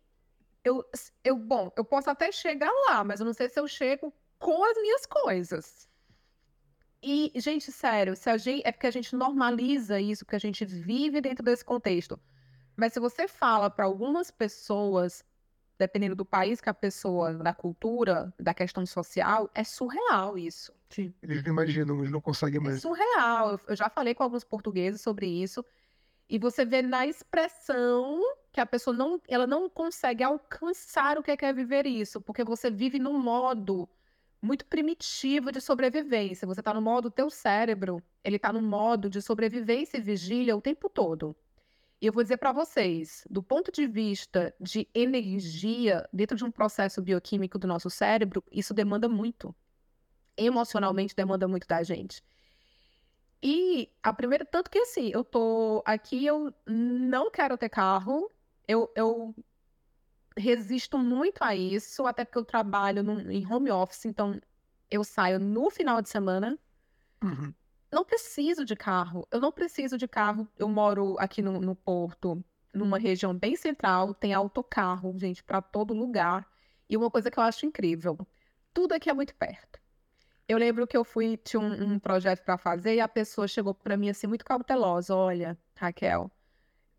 eu, 0.62 0.84
eu, 1.24 1.36
bom, 1.36 1.72
eu 1.76 1.84
posso 1.84 2.08
até 2.08 2.30
chegar 2.30 2.70
lá, 2.86 3.02
mas 3.02 3.18
eu 3.20 3.26
não 3.26 3.34
sei 3.34 3.48
se 3.48 3.58
eu 3.58 3.66
chego 3.66 4.12
com 4.38 4.64
as 4.64 4.76
minhas 4.80 5.06
coisas. 5.06 5.88
E, 7.02 7.32
gente, 7.36 7.72
sério, 7.72 8.14
se 8.14 8.30
a 8.30 8.36
gente, 8.36 8.62
é 8.64 8.70
porque 8.70 8.86
a 8.86 8.92
gente 8.92 9.14
normaliza 9.14 10.00
isso, 10.00 10.24
que 10.24 10.36
a 10.36 10.40
gente 10.40 10.64
vive 10.64 11.20
dentro 11.20 11.44
desse 11.44 11.64
contexto. 11.64 12.20
Mas 12.76 12.92
se 12.92 13.00
você 13.00 13.26
fala 13.26 13.70
para 13.70 13.86
algumas 13.86 14.30
pessoas, 14.30 15.24
dependendo 15.78 16.14
do 16.14 16.24
país 16.24 16.60
que 16.60 16.68
a 16.68 16.74
pessoa, 16.74 17.34
da 17.34 17.54
cultura, 17.54 18.32
da 18.38 18.54
questão 18.54 18.86
social, 18.86 19.50
é 19.52 19.64
surreal 19.64 20.38
isso. 20.38 20.75
Sim, 20.88 21.12
eles 21.22 21.42
não 21.42 21.53
imaginam, 21.53 21.99
eles 21.99 22.11
não 22.11 22.20
conseguem 22.20 22.61
é 22.61 22.62
mais. 22.62 22.77
É 22.77 22.81
surreal. 22.81 23.61
Eu 23.66 23.77
já 23.77 23.88
falei 23.88 24.14
com 24.14 24.22
alguns 24.22 24.44
portugueses 24.44 25.01
sobre 25.01 25.27
isso. 25.27 25.64
E 26.29 26.38
você 26.38 26.64
vê 26.64 26.83
na 26.83 27.07
expressão 27.07 28.20
que 28.53 28.61
a 28.61 28.66
pessoa 28.66 28.96
não, 28.96 29.20
ela 29.29 29.46
não 29.46 29.68
consegue 29.68 30.25
alcançar 30.25 31.18
o 31.18 31.22
que 31.22 31.31
é, 31.31 31.37
que 31.37 31.44
é 31.44 31.53
viver 31.53 31.87
isso, 31.87 32.20
porque 32.20 32.42
você 32.42 32.70
vive 32.70 32.99
num 32.99 33.18
modo 33.18 33.88
muito 34.42 34.66
primitivo 34.66 35.53
de 35.53 35.61
sobrevivência. 35.61 36.46
Você 36.46 36.61
está 36.61 36.75
no 36.75 36.83
modo 36.83 37.11
teu 37.11 37.31
cérebro, 37.31 38.03
ele 38.25 38.37
está 38.37 38.53
no 38.53 38.62
modo 38.62 39.09
de 39.09 39.22
sobrevivência 39.22 39.99
e 39.99 40.01
vigília 40.01 40.57
o 40.57 40.61
tempo 40.61 40.88
todo. 40.88 41.37
E 42.01 42.07
eu 42.07 42.12
vou 42.12 42.22
dizer 42.22 42.37
para 42.37 42.53
vocês, 42.53 43.27
do 43.31 43.42
ponto 43.42 43.72
de 43.72 43.87
vista 43.87 44.55
de 44.61 44.88
energia 44.94 46.07
dentro 46.12 46.37
de 46.37 46.44
um 46.44 46.51
processo 46.51 47.01
bioquímico 47.01 47.59
do 47.59 47.66
nosso 47.66 47.88
cérebro, 47.88 48.44
isso 48.51 48.75
demanda 48.75 49.09
muito. 49.09 49.55
Emocionalmente 50.37 51.14
demanda 51.14 51.49
muito 51.49 51.66
da 51.66 51.83
gente. 51.83 52.22
E 53.42 53.90
a 54.03 54.12
primeira, 54.12 54.44
tanto 54.44 54.70
que 54.70 54.79
assim, 54.79 55.11
eu 55.12 55.22
tô 55.22 55.83
aqui, 55.85 56.25
eu 56.25 56.53
não 56.66 57.31
quero 57.31 57.57
ter 57.57 57.68
carro, 57.68 58.31
eu, 58.66 58.90
eu 58.96 59.35
resisto 60.37 60.99
muito 60.99 61.42
a 61.42 61.55
isso, 61.55 62.07
até 62.07 62.25
porque 62.25 62.38
eu 62.38 62.44
trabalho 62.44 63.03
em 63.31 63.51
home 63.51 63.70
office, 63.70 64.05
então 64.05 64.40
eu 64.90 65.05
saio 65.05 65.38
no 65.38 65.70
final 65.70 66.03
de 66.03 66.09
semana. 66.09 66.59
Uhum. 67.22 67.55
Não 67.90 68.05
preciso 68.05 68.64
de 68.64 68.75
carro, 68.75 69.27
eu 69.31 69.40
não 69.40 69.53
preciso 69.53 69.96
de 69.96 70.09
carro. 70.09 70.49
Eu 70.59 70.68
moro 70.68 71.16
aqui 71.18 71.40
no, 71.40 71.61
no 71.61 71.75
Porto, 71.75 72.44
numa 72.75 72.99
região 72.99 73.35
bem 73.35 73.57
central, 73.57 74.12
tem 74.12 74.35
autocarro, 74.35 75.16
gente, 75.18 75.42
para 75.42 75.62
todo 75.62 75.94
lugar. 75.94 76.46
E 76.88 76.96
uma 76.96 77.11
coisa 77.11 77.31
que 77.31 77.38
eu 77.38 77.42
acho 77.42 77.66
incrível, 77.66 78.18
tudo 78.75 78.92
aqui 78.92 79.09
é 79.09 79.14
muito 79.14 79.35
perto. 79.35 79.81
Eu 80.48 80.59
lembro 80.59 80.87
que 80.87 80.96
eu 80.96 81.04
fui, 81.04 81.37
tinha 81.37 81.61
um, 81.61 81.94
um 81.94 81.98
projeto 81.98 82.44
para 82.44 82.56
fazer 82.56 82.94
e 82.94 83.00
a 83.00 83.09
pessoa 83.09 83.48
chegou 83.48 83.74
para 83.74 83.96
mim 83.96 84.09
assim, 84.09 84.26
muito 84.26 84.44
cautelosa: 84.44 85.14
Olha, 85.14 85.59
Raquel, 85.74 86.30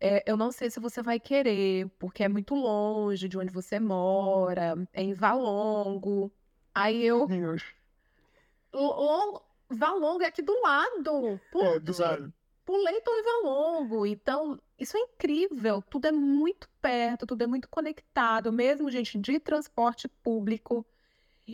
é, 0.00 0.22
eu 0.26 0.36
não 0.36 0.52
sei 0.52 0.70
se 0.70 0.78
você 0.78 1.02
vai 1.02 1.18
querer, 1.18 1.88
porque 1.98 2.22
é 2.22 2.28
muito 2.28 2.54
longe 2.54 3.28
de 3.28 3.36
onde 3.36 3.52
você 3.52 3.80
mora, 3.80 4.76
é 4.92 5.02
em 5.02 5.12
Valongo. 5.12 6.30
Aí 6.74 7.04
eu. 7.04 7.26
Deus. 7.26 7.64
Valongo 9.70 10.22
é 10.22 10.26
aqui 10.26 10.42
do 10.42 10.60
lado. 10.60 11.40
Pô, 11.50 11.62
é, 11.62 11.78
do 11.80 12.00
lado. 12.00 12.32
Pulei 12.64 13.00
todo 13.00 13.24
Valongo. 13.24 14.06
Então, 14.06 14.60
isso 14.78 14.96
é 14.96 15.00
incrível. 15.00 15.82
Tudo 15.82 16.06
é 16.06 16.12
muito 16.12 16.68
perto, 16.80 17.26
tudo 17.26 17.42
é 17.42 17.46
muito 17.46 17.68
conectado, 17.68 18.52
mesmo, 18.52 18.90
gente, 18.90 19.18
de 19.18 19.40
transporte 19.40 20.06
público. 20.06 20.86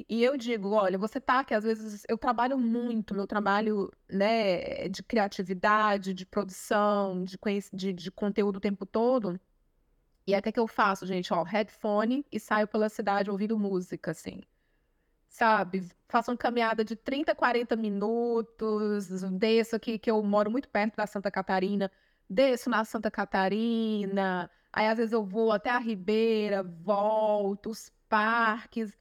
E 0.09 0.23
eu 0.25 0.37
digo, 0.37 0.71
olha, 0.71 0.99
você 0.99 1.21
tá 1.21 1.45
que 1.45 1.55
às 1.55 1.63
vezes 1.65 2.05
eu 2.09 2.19
trabalho 2.19 2.59
muito, 2.59 3.15
meu 3.15 3.27
trabalho, 3.27 3.91
né, 4.11 4.89
de 4.89 5.03
criatividade, 5.05 6.13
de 6.13 6.27
produção, 6.27 7.23
de, 7.25 7.39
de, 7.73 7.93
de 7.93 8.11
conteúdo 8.11 8.57
o 8.57 8.61
tempo 8.61 8.85
todo. 8.87 9.39
E 10.27 10.35
até 10.35 10.53
que 10.53 10.61
eu 10.61 10.67
faço, 10.69 11.07
gente, 11.07 11.33
ó, 11.35 11.43
headphone 11.45 12.27
e 12.33 12.41
saio 12.41 12.69
pela 12.69 12.89
cidade 12.91 13.31
ouvindo 13.31 13.59
música, 13.59 14.11
assim. 14.13 14.43
sabe? 15.29 15.89
Faço 16.09 16.31
uma 16.31 16.37
caminhada 16.37 16.85
de 16.85 16.97
30, 16.97 17.35
40 17.35 17.77
minutos, 17.77 19.09
desço 19.33 19.77
aqui, 19.77 19.99
que 19.99 20.11
eu 20.11 20.23
moro 20.23 20.51
muito 20.51 20.69
perto 20.69 20.97
da 20.97 21.07
Santa 21.07 21.31
Catarina, 21.31 21.91
desço 22.29 22.71
na 22.71 22.85
Santa 22.85 23.11
Catarina, 23.11 24.51
aí 24.73 24.87
às 24.89 24.99
vezes 24.99 25.13
eu 25.13 25.25
vou 25.25 25.53
até 25.53 25.71
a 25.71 25.79
Ribeira, 25.79 26.63
volto, 26.63 27.71
os 27.71 27.91
parques. 28.09 28.97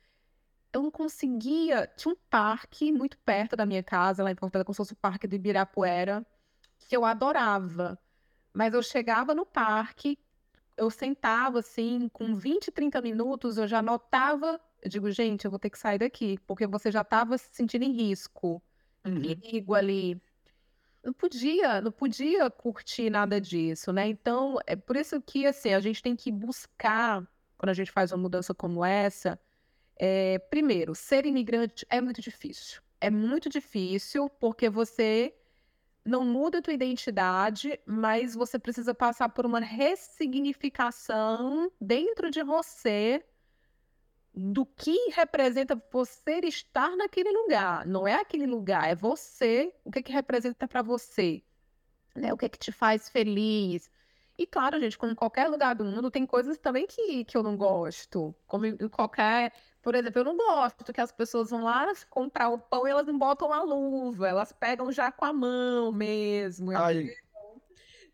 Eu 0.74 0.82
não 0.82 0.92
conseguia. 0.92 1.88
Tinha 1.96 2.14
um 2.14 2.18
parque 2.30 2.92
muito 2.92 3.18
perto 3.20 3.56
da 3.56 3.66
minha 3.66 3.84
casa, 3.84 4.24
lá 4.24 4.32
em 4.32 4.36
Fortaleza, 4.36 4.66
como 4.66 4.74
se 4.74 4.78
fosse 4.78 4.94
o 4.94 4.98
Parque 4.98 5.28
do 5.28 5.36
Ibirapuera, 5.36 6.26
que 6.80 6.98
eu 6.98 7.06
adorava. 7.06 7.98
Mas 8.52 8.74
eu 8.74 8.82
chegava 8.82 9.34
no 9.36 9.46
parque, 9.46 10.18
eu 10.76 10.90
sentava 10.90 11.60
assim, 11.60 12.10
com 12.10 12.36
20, 12.36 12.72
30 12.72 13.02
minutos, 13.02 13.58
eu 13.58 13.68
já 13.68 13.82
notava, 13.82 14.60
eu 14.82 14.90
digo, 14.90 15.10
gente, 15.12 15.46
eu 15.46 15.52
vou 15.52 15.60
ter 15.60 15.70
que 15.70 15.78
sair 15.78 16.00
daqui, 16.00 16.38
porque 16.46 16.68
você 16.68 16.92
já 16.92 17.02
estava 17.02 17.38
se 17.38 17.50
sentindo 17.52 17.84
em 17.84 17.92
risco, 17.92 18.62
uhum. 19.06 19.22
perigo 19.22 19.74
ali. 19.74 20.22
Não 21.04 21.14
podia, 21.14 21.82
não 21.82 21.92
podia 21.92 22.50
curtir 22.50 23.10
nada 23.10 23.40
disso, 23.40 23.92
né? 23.92 24.08
Então, 24.08 24.58
é 24.66 24.76
por 24.76 24.96
isso 24.96 25.22
que 25.22 25.46
assim, 25.46 25.74
a 25.74 25.80
gente 25.80 26.02
tem 26.02 26.16
que 26.16 26.32
buscar, 26.32 27.28
quando 27.58 27.70
a 27.70 27.74
gente 27.74 27.92
faz 27.92 28.12
uma 28.12 28.20
mudança 28.20 28.54
como 28.54 28.86
essa, 28.86 29.40
é, 29.98 30.40
primeiro, 30.40 30.96
ser 30.96 31.26
imigrante 31.26 31.86
é 31.90 32.02
muito 32.02 32.22
difícil. 32.22 32.82
É 33.00 33.10
muito 33.10 33.50
difícil 33.50 34.30
porque 34.30 34.70
você 34.70 35.34
não 36.06 36.26
muda 36.26 36.60
a 36.60 36.62
tua 36.62 36.74
identidade, 36.74 37.80
mas 37.86 38.36
você 38.36 38.60
precisa 38.60 38.94
passar 38.94 39.30
por 39.30 39.46
uma 39.46 39.60
ressignificação 39.60 41.72
dentro 41.80 42.30
de 42.30 42.44
você 42.44 43.24
do 44.36 44.66
que 44.66 45.12
representa 45.12 45.82
você 45.92 46.40
estar 46.44 46.96
naquele 46.96 47.32
lugar. 47.32 47.86
Não 47.86 48.08
é 48.08 48.16
aquele 48.16 48.48
lugar, 48.48 48.90
é 48.90 48.96
você, 48.96 49.74
o 49.84 49.92
que, 49.92 50.02
que 50.02 50.12
representa 50.12 50.68
para 50.68 50.82
você, 50.82 51.44
né? 52.16 52.34
O 52.34 52.38
que, 52.38 52.50
que 52.50 52.58
te 52.58 52.72
faz 52.72 53.10
feliz. 53.10 53.92
E 54.38 54.48
claro, 54.48 54.80
gente, 54.80 54.98
como 54.98 55.12
em 55.12 55.16
qualquer 55.16 55.48
lugar 55.48 55.76
do 55.76 55.86
mundo, 55.86 56.10
tem 56.10 56.26
coisas 56.26 56.58
também 56.58 56.88
que, 56.88 57.24
que 57.26 57.38
eu 57.38 57.44
não 57.44 57.56
gosto. 57.56 58.34
Como 58.48 58.66
em 58.66 58.90
qualquer 58.90 59.54
por 59.84 59.96
exemplo, 59.96 60.22
eu 60.22 60.24
não 60.24 60.38
gosto 60.38 60.94
que 60.94 61.02
as 61.02 61.12
pessoas 61.12 61.50
vão 61.50 61.66
lá 61.66 61.92
comprar 62.10 62.48
o 62.48 62.58
pão 62.58 62.88
e 62.88 62.92
elas 62.92 63.06
não 63.06 63.20
botam 63.20 63.52
a 63.52 63.62
luva, 63.62 64.30
elas 64.30 64.54
pegam 64.54 64.90
já 64.92 65.12
com 65.12 65.26
a 65.26 65.34
mão 65.34 65.92
mesmo. 65.92 66.72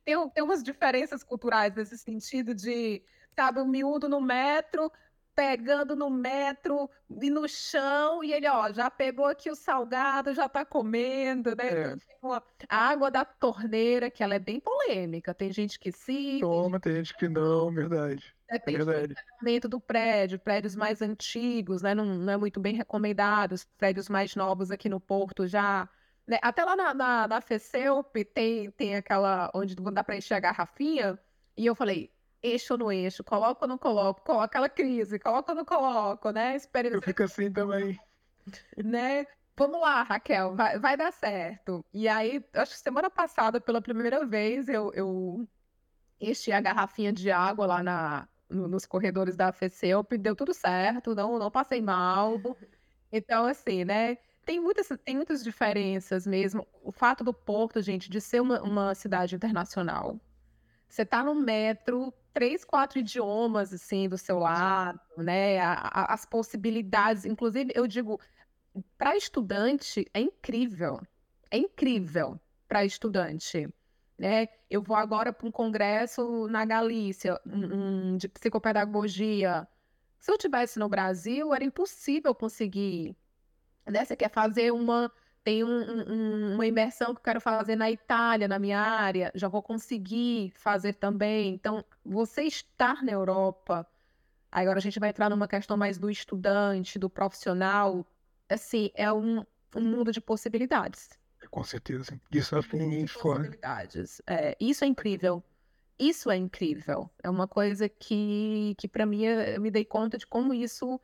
Tem, 0.03 0.29
tem 0.31 0.43
umas 0.43 0.63
diferenças 0.63 1.23
culturais 1.23 1.75
nesse 1.75 1.95
sentido 1.95 2.55
de, 2.55 3.03
sabe, 3.35 3.59
o 3.59 3.67
miúdo 3.67 4.09
no 4.09 4.19
metro, 4.19 4.91
pegando 5.35 5.95
no 5.95 6.09
metro 6.09 6.89
e 7.21 7.29
no 7.29 7.47
chão, 7.47 8.23
e 8.23 8.33
ele, 8.33 8.49
ó, 8.49 8.73
já 8.73 8.89
pegou 8.89 9.25
aqui 9.25 9.51
o 9.51 9.55
salgado, 9.55 10.33
já 10.33 10.49
tá 10.49 10.65
comendo, 10.65 11.55
né? 11.55 11.67
É. 11.67 11.95
Então, 12.17 12.33
a 12.67 12.77
água 12.77 13.11
da 13.11 13.23
torneira, 13.23 14.09
que 14.09 14.23
ela 14.23 14.33
é 14.33 14.39
bem 14.39 14.59
polêmica, 14.59 15.35
tem 15.35 15.53
gente 15.53 15.79
que 15.79 15.91
sim. 15.91 16.39
Toma, 16.39 16.79
tem 16.79 16.95
gente 16.95 17.15
que 17.15 17.29
não, 17.29 17.71
verdade. 17.71 18.35
Depende 18.51 18.81
é 18.81 19.59
do 19.59 19.69
do 19.69 19.79
prédio, 19.79 20.39
prédios 20.39 20.75
mais 20.75 21.01
antigos, 21.01 21.81
né? 21.81 21.93
Não, 21.93 22.05
não 22.05 22.33
é 22.33 22.37
muito 22.37 22.59
bem 22.59 22.75
recomendados, 22.75 23.63
prédios 23.77 24.09
mais 24.09 24.35
novos 24.35 24.71
aqui 24.71 24.89
no 24.89 24.99
Porto 24.99 25.45
já. 25.45 25.87
Né? 26.25 26.39
Até 26.41 26.65
lá 26.65 26.75
na, 26.75 26.93
na, 26.93 27.27
na 27.27 27.41
FECEUP 27.41 28.25
tem, 28.25 28.71
tem 28.71 28.95
aquela 28.95 29.51
onde 29.53 29.75
dá 29.75 30.03
para 30.03 30.17
encher 30.17 30.33
a 30.33 30.39
garrafinha, 30.39 31.19
e 31.55 31.65
eu 31.65 31.75
falei, 31.75 32.11
eixo 32.41 32.73
ou 32.73 32.79
no 32.79 32.91
eixo, 32.91 33.23
coloco 33.23 33.63
ou 33.63 33.67
não 33.67 33.77
coloco, 33.77 34.21
coloco 34.21 34.45
aquela 34.45 34.69
crise, 34.69 35.19
coloco 35.19 35.51
ou 35.51 35.57
não 35.57 35.65
coloco, 35.65 36.31
né? 36.31 36.55
Espere... 36.55 36.89
Eu 36.89 37.01
fico 37.01 37.23
assim 37.23 37.51
também. 37.53 37.99
Né? 38.77 39.27
Vamos 39.55 39.81
lá, 39.81 40.03
Raquel, 40.03 40.55
vai, 40.55 40.79
vai 40.79 40.95
dar 40.95 41.11
certo. 41.11 41.85
E 41.93 42.07
aí, 42.07 42.43
acho 42.53 42.71
que 42.71 42.79
semana 42.79 43.09
passada, 43.09 43.59
pela 43.59 43.81
primeira 43.81 44.25
vez, 44.25 44.69
eu, 44.69 44.91
eu 44.93 45.47
enchi 46.19 46.51
a 46.51 46.61
garrafinha 46.61 47.11
de 47.11 47.29
água 47.29 47.65
lá 47.65 47.83
na, 47.83 48.27
no, 48.49 48.67
nos 48.67 48.85
corredores 48.85 49.35
da 49.35 49.51
FECEUP, 49.51 50.17
deu 50.17 50.35
tudo 50.35 50.53
certo, 50.53 51.15
não, 51.15 51.37
não 51.39 51.51
passei 51.51 51.81
mal. 51.81 52.39
Então, 53.11 53.45
assim, 53.45 53.83
né? 53.85 54.17
Tem 54.45 54.59
muitas, 54.59 54.89
tem 55.03 55.15
muitas 55.15 55.43
diferenças 55.43 56.25
mesmo. 56.25 56.67
O 56.83 56.91
fato 56.91 57.23
do 57.23 57.33
Porto, 57.33 57.81
gente, 57.81 58.09
de 58.09 58.19
ser 58.19 58.41
uma, 58.41 58.61
uma 58.61 58.95
cidade 58.95 59.35
internacional. 59.35 60.19
Você 60.87 61.05
tá 61.05 61.23
no 61.23 61.35
metro, 61.35 62.11
três, 62.33 62.65
quatro 62.65 62.99
idiomas, 62.99 63.73
assim, 63.73 64.09
do 64.09 64.17
seu 64.17 64.39
lado, 64.39 64.99
né? 65.17 65.59
A, 65.59 65.73
a, 65.73 66.13
as 66.13 66.25
possibilidades. 66.25 67.25
Inclusive, 67.25 67.71
eu 67.75 67.87
digo, 67.87 68.19
para 68.97 69.15
estudante, 69.15 70.05
é 70.13 70.21
incrível. 70.21 70.99
É 71.51 71.57
incrível 71.57 72.39
para 72.67 72.85
estudante 72.85 73.67
né? 74.19 74.49
Eu 74.69 74.83
vou 74.83 74.97
agora 74.97 75.31
para 75.31 75.47
um 75.47 75.51
congresso 75.51 76.47
na 76.49 76.65
Galícia 76.65 77.39
um, 77.45 78.17
de 78.17 78.27
psicopedagogia. 78.27 79.67
Se 80.19 80.31
eu 80.31 80.37
tivesse 80.37 80.77
no 80.77 80.89
Brasil, 80.89 81.53
era 81.53 81.63
impossível 81.63 82.35
conseguir. 82.35 83.15
Né? 83.87 84.03
Você 84.03 84.15
quer 84.17 84.29
fazer 84.29 84.71
uma. 84.71 85.11
Tem 85.41 85.63
um, 85.63 85.69
um, 85.69 86.53
uma 86.55 86.67
imersão 86.67 87.13
que 87.13 87.19
eu 87.19 87.23
quero 87.23 87.41
fazer 87.41 87.77
na 87.77 87.89
Itália, 87.89 88.47
na 88.47 88.59
minha 88.59 88.79
área, 88.79 89.31
já 89.33 89.47
vou 89.47 89.63
conseguir 89.63 90.51
fazer 90.57 90.93
também. 90.93 91.53
Então, 91.53 91.83
você 92.03 92.43
estar 92.43 93.01
na 93.03 93.13
Europa, 93.13 93.87
agora 94.51 94.79
a 94.79 94.81
gente 94.81 94.99
vai 94.99 95.09
entrar 95.09 95.29
numa 95.29 95.47
questão 95.47 95.77
mais 95.77 95.97
do 95.97 96.09
estudante, 96.09 96.99
do 96.99 97.09
profissional, 97.09 98.05
assim, 98.49 98.91
é 98.93 99.11
um, 99.13 99.45
um 99.75 99.81
mundo 99.81 100.11
de 100.11 100.19
possibilidades 100.19 101.18
com 101.49 101.63
certeza. 101.63 102.19
Isso 102.31 102.55
é 102.55 102.61
bem 102.61 103.07
fora. 103.07 103.51
É, 104.27 104.55
isso 104.59 104.83
é 104.83 104.87
incrível. 104.87 105.43
Isso 105.97 106.31
é 106.31 106.37
incrível. 106.37 107.09
É 107.21 107.29
uma 107.29 107.47
coisa 107.47 107.89
que, 107.89 108.73
que 108.77 108.87
para 108.87 109.05
mim, 109.05 109.23
eu 109.23 109.59
me 109.59 109.69
dei 109.69 109.83
conta 109.83 110.17
de 110.17 110.25
como 110.25 110.53
isso 110.53 110.99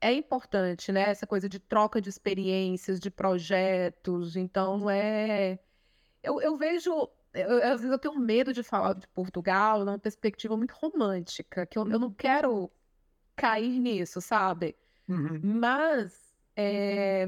é 0.00 0.12
importante, 0.12 0.92
né? 0.92 1.02
Essa 1.10 1.26
coisa 1.26 1.48
de 1.48 1.58
troca 1.58 2.00
de 2.00 2.08
experiências, 2.08 3.00
de 3.00 3.10
projetos. 3.10 4.36
Então, 4.36 4.88
é. 4.88 5.58
Eu, 6.22 6.40
eu 6.40 6.56
vejo. 6.56 6.90
Eu, 7.32 7.56
às 7.64 7.80
vezes 7.80 7.90
eu 7.90 7.98
tenho 7.98 8.18
medo 8.18 8.52
de 8.52 8.62
falar 8.62 8.94
de 8.94 9.08
Portugal 9.08 9.84
numa 9.84 9.98
perspectiva 9.98 10.56
muito 10.56 10.72
romântica, 10.72 11.66
que 11.66 11.76
eu, 11.76 11.86
eu 11.90 11.98
não 11.98 12.12
quero 12.12 12.70
cair 13.34 13.80
nisso, 13.80 14.20
sabe? 14.20 14.76
Uhum. 15.08 15.40
Mas 15.42 16.34
é, 16.56 17.26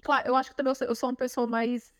Claro, 0.00 0.28
eu 0.28 0.36
acho 0.36 0.50
que 0.50 0.56
também 0.56 0.70
eu 0.70 0.74
sou, 0.74 0.86
eu 0.86 0.94
sou 0.94 1.08
uma 1.10 1.16
pessoa 1.16 1.46
mais 1.46 1.92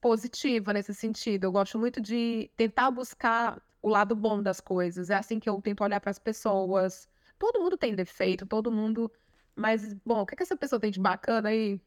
positiva 0.00 0.72
nesse 0.72 0.94
sentido. 0.94 1.44
Eu 1.44 1.52
gosto 1.52 1.78
muito 1.78 2.00
de 2.00 2.50
tentar 2.56 2.90
buscar 2.90 3.60
o 3.82 3.88
lado 3.88 4.14
bom 4.16 4.42
das 4.42 4.60
coisas. 4.60 5.10
É 5.10 5.14
assim 5.14 5.38
que 5.38 5.48
eu 5.48 5.60
tento 5.60 5.82
olhar 5.84 6.00
para 6.00 6.10
as 6.10 6.18
pessoas. 6.18 7.08
Todo 7.38 7.60
mundo 7.60 7.76
tem 7.76 7.94
defeito, 7.94 8.46
todo 8.46 8.72
mundo. 8.72 9.10
Mas, 9.54 9.94
bom, 10.04 10.22
o 10.22 10.26
que, 10.26 10.34
é 10.34 10.36
que 10.36 10.42
essa 10.42 10.56
pessoa 10.56 10.80
tem 10.80 10.90
de 10.90 11.00
bacana 11.00 11.50
aí? 11.50 11.80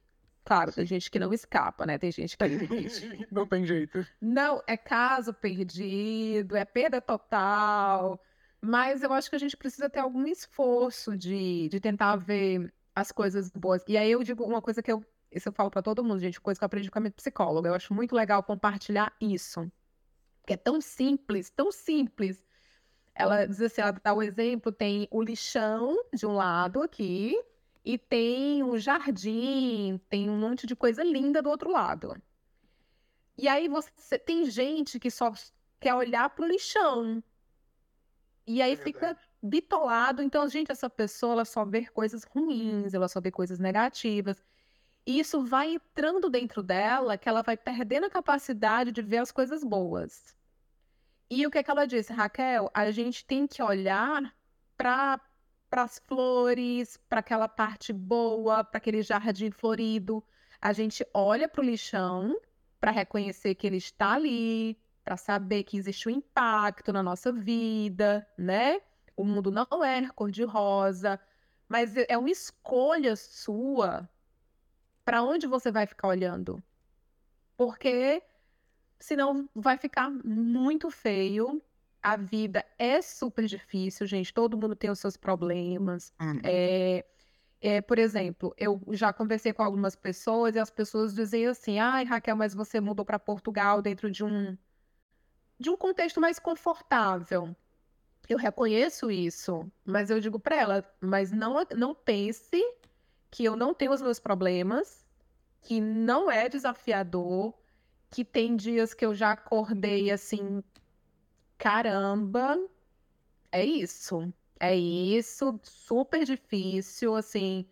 Claro, 0.45 0.71
tem 0.71 0.85
gente 0.85 1.11
que 1.11 1.19
não 1.19 1.33
escapa, 1.33 1.85
né? 1.85 1.97
Tem 1.97 2.11
gente 2.11 2.37
que. 2.37 2.43
não 3.31 3.45
tem 3.45 3.65
jeito. 3.65 4.05
Não, 4.19 4.61
é 4.67 4.77
caso 4.77 5.33
perdido, 5.33 6.55
é 6.55 6.65
perda 6.65 7.01
total. 7.01 8.19
Mas 8.61 9.03
eu 9.03 9.13
acho 9.13 9.29
que 9.29 9.35
a 9.35 9.39
gente 9.39 9.55
precisa 9.55 9.89
ter 9.89 9.99
algum 9.99 10.25
esforço 10.25 11.15
de, 11.15 11.69
de 11.69 11.79
tentar 11.79 12.15
ver 12.15 12.73
as 12.95 13.11
coisas 13.11 13.49
boas. 13.51 13.83
E 13.87 13.97
aí 13.97 14.11
eu 14.11 14.23
digo 14.23 14.43
uma 14.43 14.61
coisa 14.61 14.81
que 14.81 14.91
eu 14.91 15.05
isso 15.31 15.49
eu 15.49 15.53
falo 15.53 15.69
para 15.69 15.81
todo 15.81 16.03
mundo, 16.03 16.19
gente, 16.19 16.41
coisa 16.41 16.59
que 16.59 16.63
eu 16.63 16.67
aprendi 16.67 16.89
com 16.89 16.97
a 16.99 17.01
minha 17.01 17.11
psicóloga. 17.11 17.69
Eu 17.69 17.75
acho 17.75 17.93
muito 17.93 18.15
legal 18.15 18.41
compartilhar 18.43 19.15
isso. 19.21 19.71
Que 20.45 20.53
é 20.53 20.57
tão 20.57 20.81
simples, 20.81 21.49
tão 21.49 21.71
simples. 21.71 22.43
Ela 23.13 23.45
diz 23.45 23.61
assim, 23.61 23.81
ela 23.81 23.91
dá 23.91 24.13
o 24.13 24.23
exemplo, 24.23 24.71
tem 24.71 25.07
o 25.11 25.21
lixão 25.21 25.97
de 26.13 26.25
um 26.25 26.33
lado 26.33 26.81
aqui 26.81 27.39
e 27.83 27.97
tem 27.97 28.63
o 28.63 28.77
jardim, 28.77 29.99
tem 30.09 30.29
um 30.29 30.37
monte 30.37 30.65
de 30.65 30.75
coisa 30.75 31.03
linda 31.03 31.41
do 31.41 31.49
outro 31.49 31.71
lado. 31.71 32.15
E 33.37 33.47
aí 33.47 33.67
você 33.67 34.17
tem 34.17 34.49
gente 34.49 34.99
que 34.99 35.11
só 35.11 35.31
quer 35.79 35.93
olhar 35.93 36.29
pro 36.29 36.47
lixão. 36.47 37.23
E 38.45 38.61
aí 38.61 38.73
é 38.73 38.75
fica 38.75 39.17
bitolado. 39.41 40.21
Então, 40.21 40.47
gente, 40.49 40.71
essa 40.71 40.89
pessoa 40.89 41.33
ela 41.33 41.45
só 41.45 41.63
vê 41.63 41.85
coisas 41.85 42.23
ruins, 42.23 42.93
ela 42.93 43.07
só 43.07 43.21
vê 43.21 43.31
coisas 43.31 43.59
negativas. 43.59 44.43
E 45.09 45.17
isso 45.17 45.43
vai 45.43 45.73
entrando 45.73 46.29
dentro 46.29 46.61
dela, 46.61 47.17
que 47.17 47.27
ela 47.27 47.41
vai 47.41 47.57
perdendo 47.57 48.05
a 48.05 48.11
capacidade 48.11 48.91
de 48.91 49.01
ver 49.01 49.17
as 49.17 49.31
coisas 49.31 49.63
boas. 49.63 50.35
E 51.27 51.47
o 51.47 51.49
que, 51.49 51.57
é 51.57 51.63
que 51.63 51.71
ela 51.71 51.87
disse, 51.87 52.13
Raquel? 52.13 52.69
A 52.75 52.91
gente 52.91 53.25
tem 53.25 53.47
que 53.47 53.59
olhar 53.59 54.31
para 54.77 55.19
as 55.71 55.97
flores, 56.07 56.95
para 57.09 57.21
aquela 57.21 57.47
parte 57.47 57.91
boa, 57.91 58.63
para 58.63 58.77
aquele 58.77 59.01
jardim 59.01 59.49
florido. 59.49 60.23
A 60.61 60.73
gente 60.73 61.03
olha 61.11 61.49
para 61.49 61.61
o 61.61 61.65
lixão 61.65 62.39
para 62.79 62.91
reconhecer 62.91 63.55
que 63.55 63.65
ele 63.65 63.77
está 63.77 64.13
ali, 64.13 64.79
para 65.03 65.17
saber 65.17 65.63
que 65.63 65.75
existe 65.75 66.07
um 66.07 66.11
impacto 66.11 66.93
na 66.93 67.01
nossa 67.01 67.31
vida, 67.31 68.27
né? 68.37 68.79
O 69.17 69.23
mundo 69.23 69.49
não 69.49 69.83
é 69.83 70.07
cor-de-rosa, 70.09 71.19
mas 71.67 71.97
é 71.97 72.15
uma 72.15 72.29
escolha 72.29 73.15
sua 73.15 74.07
para 75.09 75.23
onde 75.23 75.47
você 75.47 75.71
vai 75.71 75.87
ficar 75.87 76.07
olhando. 76.07 76.61
Porque 77.57 78.21
senão 78.99 79.49
vai 79.55 79.75
ficar 79.75 80.07
muito 80.23 80.91
feio. 80.91 81.59
A 81.99 82.15
vida 82.15 82.63
é 82.77 83.01
super 83.01 83.45
difícil, 83.47 84.05
gente. 84.05 84.31
Todo 84.31 84.55
mundo 84.55 84.75
tem 84.75 84.91
os 84.91 84.99
seus 84.99 85.17
problemas. 85.17 86.13
Uhum. 86.21 86.39
É, 86.43 87.03
é, 87.59 87.81
por 87.81 87.97
exemplo, 87.97 88.53
eu 88.55 88.79
já 88.91 89.11
conversei 89.11 89.51
com 89.51 89.63
algumas 89.63 89.95
pessoas 89.95 90.55
e 90.55 90.59
as 90.59 90.69
pessoas 90.69 91.15
diziam 91.15 91.53
assim: 91.53 91.79
ai, 91.79 92.03
Raquel, 92.03 92.35
mas 92.35 92.53
você 92.53 92.79
mudou 92.79 93.03
para 93.03 93.17
Portugal 93.17 93.81
dentro 93.81 94.11
de 94.11 94.23
um, 94.23 94.55
de 95.59 95.71
um 95.71 95.75
contexto 95.75 96.21
mais 96.21 96.37
confortável. 96.37 97.55
Eu 98.29 98.37
reconheço 98.37 99.09
isso, 99.09 99.67
mas 99.83 100.11
eu 100.11 100.19
digo 100.19 100.39
para 100.39 100.55
ela: 100.55 100.95
mas 101.01 101.31
não, 101.31 101.55
não 101.75 101.95
pense 101.95 102.63
que 103.31 103.43
eu 103.43 103.55
não 103.55 103.73
tenho 103.73 103.91
os 103.91 104.01
meus 104.01 104.19
problemas, 104.19 104.98
que 105.61 105.79
não 105.81 106.29
é 106.31 106.49
desafiador, 106.49 107.53
que 108.09 108.25
tem 108.25 108.55
dias 108.55 108.93
que 108.93 109.05
eu 109.05 109.13
já 109.13 109.31
acordei 109.31 110.11
assim, 110.11 110.63
caramba, 111.57 112.57
é 113.51 113.63
isso. 113.65 114.33
É 114.59 114.75
isso, 114.75 115.57
super 115.63 116.25
difícil, 116.25 117.15
assim. 117.15 117.65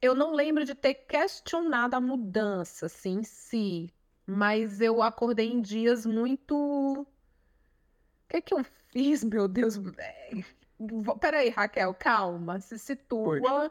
Eu 0.00 0.14
não 0.14 0.32
lembro 0.32 0.64
de 0.64 0.74
ter 0.74 0.94
questionado 0.94 1.94
a 1.94 2.00
mudança, 2.00 2.86
assim, 2.86 3.18
em 3.18 3.22
si. 3.22 3.90
Mas 4.26 4.80
eu 4.80 5.02
acordei 5.02 5.52
em 5.52 5.60
dias 5.60 6.06
muito. 6.06 6.56
O 6.56 7.06
que 8.28 8.38
é 8.38 8.40
que 8.40 8.54
eu 8.54 8.64
fiz, 8.90 9.22
meu 9.22 9.46
Deus? 9.46 9.76
É, 9.98 10.30
peraí, 11.20 11.50
Raquel, 11.50 11.92
calma, 11.94 12.58
se 12.58 12.78
situa. 12.78 13.70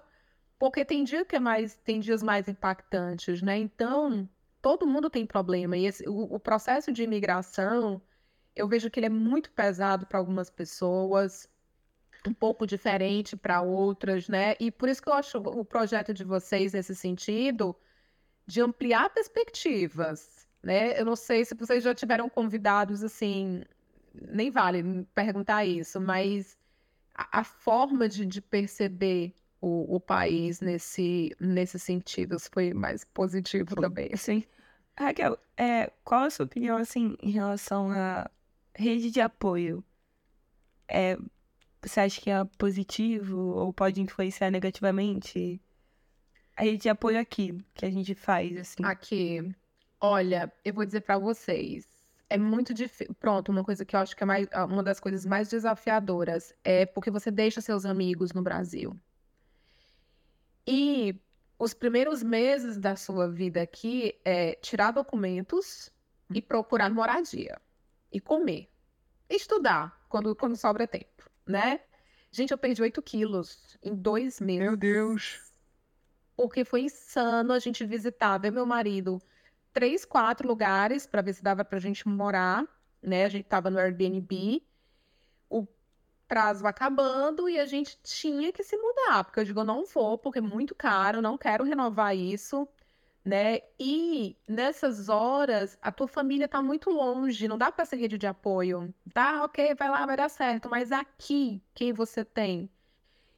Porque 0.57 0.85
tem 0.85 1.03
dia 1.03 1.25
que 1.25 1.35
é 1.35 1.39
mais, 1.39 1.75
tem 1.75 1.99
dias 1.99 2.23
mais 2.23 2.47
impactantes, 2.47 3.41
né? 3.41 3.57
Então, 3.57 4.27
todo 4.61 4.87
mundo 4.87 5.09
tem 5.09 5.25
problema. 5.25 5.77
E 5.77 5.85
esse, 5.85 6.07
o, 6.07 6.35
o 6.35 6.39
processo 6.39 6.91
de 6.91 7.03
imigração, 7.03 8.01
eu 8.55 8.67
vejo 8.67 8.89
que 8.89 8.99
ele 8.99 9.07
é 9.07 9.09
muito 9.09 9.51
pesado 9.51 10.05
para 10.05 10.17
algumas 10.17 10.49
pessoas 10.49 11.49
um 12.27 12.33
pouco 12.33 12.65
diferente 12.65 13.35
para 13.37 13.61
outras, 13.61 14.27
né? 14.27 14.55
E 14.59 14.71
por 14.71 14.89
isso 14.89 15.01
que 15.01 15.09
eu 15.09 15.13
acho 15.13 15.37
o 15.37 15.63
projeto 15.63 16.13
de 16.13 16.23
vocês 16.23 16.73
nesse 16.73 16.95
sentido 16.95 17.75
de 18.47 18.61
ampliar 18.61 19.09
perspectivas, 19.09 20.47
né? 20.63 20.99
Eu 20.99 21.05
não 21.05 21.15
sei 21.15 21.45
se 21.45 21.55
vocês 21.55 21.83
já 21.83 21.93
tiveram 21.93 22.29
convidados 22.29 23.03
assim, 23.03 23.63
nem 24.13 24.49
vale 24.49 25.05
perguntar 25.13 25.65
isso, 25.65 25.99
mas 25.99 26.57
a, 27.13 27.41
a 27.41 27.43
forma 27.43 28.07
de, 28.09 28.25
de 28.25 28.41
perceber 28.41 29.33
o, 29.65 29.95
o, 29.95 29.99
país 29.99 30.61
nesse, 30.61 31.35
nesse 31.39 31.79
sentido 31.79 32.37
foi 32.39 32.71
mais 32.71 33.03
positivo 33.03 33.75
também. 33.75 34.15
Sim. 34.15 34.43
Raquel, 34.95 35.39
é, 35.57 35.91
qual 36.03 36.25
a 36.25 36.29
sua 36.29 36.45
opinião 36.45 36.77
assim 36.77 37.17
em 37.19 37.31
relação 37.31 37.89
à 37.89 38.29
rede 38.75 39.09
de 39.09 39.19
apoio? 39.19 39.83
É, 40.87 41.17
você 41.81 41.99
acha 41.99 42.21
que 42.21 42.29
é 42.29 42.45
positivo 42.59 43.39
ou 43.39 43.73
pode 43.73 43.99
influenciar 43.99 44.51
negativamente? 44.51 45.59
A 46.55 46.61
rede 46.61 46.83
de 46.83 46.89
apoio 46.89 47.19
aqui, 47.19 47.57
que 47.73 47.87
a 47.87 47.89
gente 47.89 48.13
faz, 48.13 48.55
assim. 48.57 48.85
Aqui. 48.85 49.51
Olha, 49.99 50.53
eu 50.63 50.75
vou 50.75 50.85
dizer 50.85 51.01
para 51.01 51.17
vocês. 51.17 51.87
É 52.29 52.37
muito 52.37 52.71
difícil. 52.71 53.15
Pronto, 53.19 53.51
uma 53.51 53.63
coisa 53.63 53.83
que 53.83 53.95
eu 53.95 53.99
acho 53.99 54.15
que 54.15 54.21
é 54.21 54.27
mais, 54.27 54.47
uma 54.69 54.83
das 54.83 54.99
coisas 54.99 55.25
mais 55.25 55.49
desafiadoras 55.49 56.53
é 56.63 56.85
porque 56.85 57.09
você 57.09 57.31
deixa 57.31 57.61
seus 57.61 57.83
amigos 57.83 58.31
no 58.31 58.43
Brasil. 58.43 58.95
E 60.67 61.19
os 61.57 61.73
primeiros 61.73 62.23
meses 62.23 62.77
da 62.77 62.95
sua 62.95 63.29
vida 63.29 63.61
aqui 63.61 64.19
é 64.25 64.55
tirar 64.55 64.91
documentos 64.91 65.91
e 66.33 66.41
procurar 66.41 66.89
moradia. 66.89 67.61
E 68.11 68.19
comer. 68.19 68.69
E 69.29 69.35
estudar 69.35 70.05
quando, 70.09 70.35
quando 70.35 70.55
sobra 70.55 70.87
tempo 70.87 71.15
né? 71.47 71.79
Gente, 72.31 72.51
eu 72.51 72.57
perdi 72.57 72.81
8 72.81 73.01
quilos 73.01 73.77
em 73.81 73.95
dois 73.95 74.41
meses. 74.41 74.61
Meu 74.61 74.75
Deus. 74.75 75.41
Porque 76.35 76.65
foi 76.65 76.81
insano 76.81 77.53
a 77.53 77.59
gente 77.59 77.85
visitar, 77.85 78.37
ver 78.37 78.51
meu 78.51 78.65
marido, 78.65 79.21
três, 79.71 80.03
quatro 80.03 80.47
lugares 80.47 81.07
para 81.07 81.21
ver 81.21 81.33
se 81.33 81.41
dava 81.41 81.63
pra 81.63 81.79
gente 81.79 82.07
morar, 82.07 82.65
né? 83.01 83.23
A 83.23 83.29
gente 83.29 83.45
tava 83.45 83.69
no 83.69 83.79
Airbnb, 83.79 84.61
prazo 86.27 86.65
acabando 86.67 87.47
e 87.49 87.59
a 87.59 87.65
gente 87.65 87.97
tinha 88.03 88.51
que 88.51 88.63
se 88.63 88.77
mudar, 88.77 89.23
porque 89.23 89.39
eu 89.39 89.45
digo, 89.45 89.59
eu 89.61 89.65
não 89.65 89.85
vou, 89.85 90.17
porque 90.17 90.39
é 90.39 90.41
muito 90.41 90.75
caro, 90.75 91.21
não 91.21 91.37
quero 91.37 91.63
renovar 91.63 92.15
isso 92.15 92.67
né? 93.25 93.61
E 93.79 94.37
nessas 94.47 95.09
horas 95.09 95.77
a 95.81 95.91
tua 95.91 96.07
família 96.07 96.45
está 96.45 96.61
muito 96.61 96.91
longe, 96.91 97.47
não 97.47 97.57
dá 97.57 97.71
para 97.71 97.83
ser 97.83 97.95
rede 97.97 98.19
de 98.19 98.27
apoio. 98.27 98.93
Tá, 99.11 99.43
ok, 99.43 99.73
vai 99.73 99.89
lá, 99.89 100.05
vai 100.05 100.15
dar 100.15 100.29
certo, 100.29 100.69
mas 100.69 100.91
aqui, 100.91 101.61
quem 101.73 101.91
você 101.91 102.23
tem? 102.23 102.69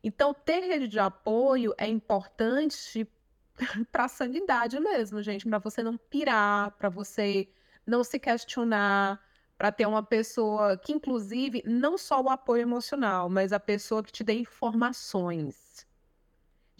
Então, 0.03 0.33
ter 0.33 0.59
rede 0.59 0.87
de 0.87 0.99
apoio 0.99 1.73
é 1.77 1.87
importante 1.87 3.07
para 3.91 4.05
a 4.05 4.09
sanidade 4.09 4.79
mesmo, 4.79 5.21
gente, 5.21 5.47
para 5.47 5.59
você 5.59 5.81
não 5.81 5.97
pirar, 5.97 6.71
para 6.71 6.89
você 6.89 7.47
não 7.85 8.03
se 8.03 8.19
questionar, 8.19 9.21
para 9.57 9.71
ter 9.71 9.87
uma 9.87 10.03
pessoa 10.03 10.77
que, 10.77 10.93
inclusive, 10.93 11.63
não 11.65 11.97
só 11.97 12.21
o 12.21 12.29
apoio 12.29 12.61
emocional, 12.61 13.29
mas 13.29 13.51
a 13.51 13.59
pessoa 13.59 14.03
que 14.03 14.11
te 14.11 14.23
dê 14.23 14.33
informações 14.33 15.67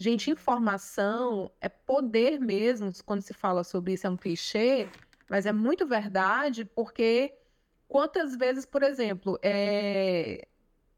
Gente, 0.00 0.30
informação 0.30 1.50
é 1.60 1.68
poder 1.68 2.38
mesmo, 2.38 2.92
quando 3.04 3.20
se 3.20 3.34
fala 3.34 3.64
sobre 3.64 3.94
isso, 3.94 4.06
é 4.06 4.10
um 4.10 4.16
clichê, 4.16 4.88
mas 5.28 5.44
é 5.44 5.52
muito 5.52 5.84
verdade, 5.88 6.64
porque 6.64 7.34
quantas 7.88 8.36
vezes, 8.36 8.64
por 8.64 8.84
exemplo, 8.84 9.36
é... 9.42 10.46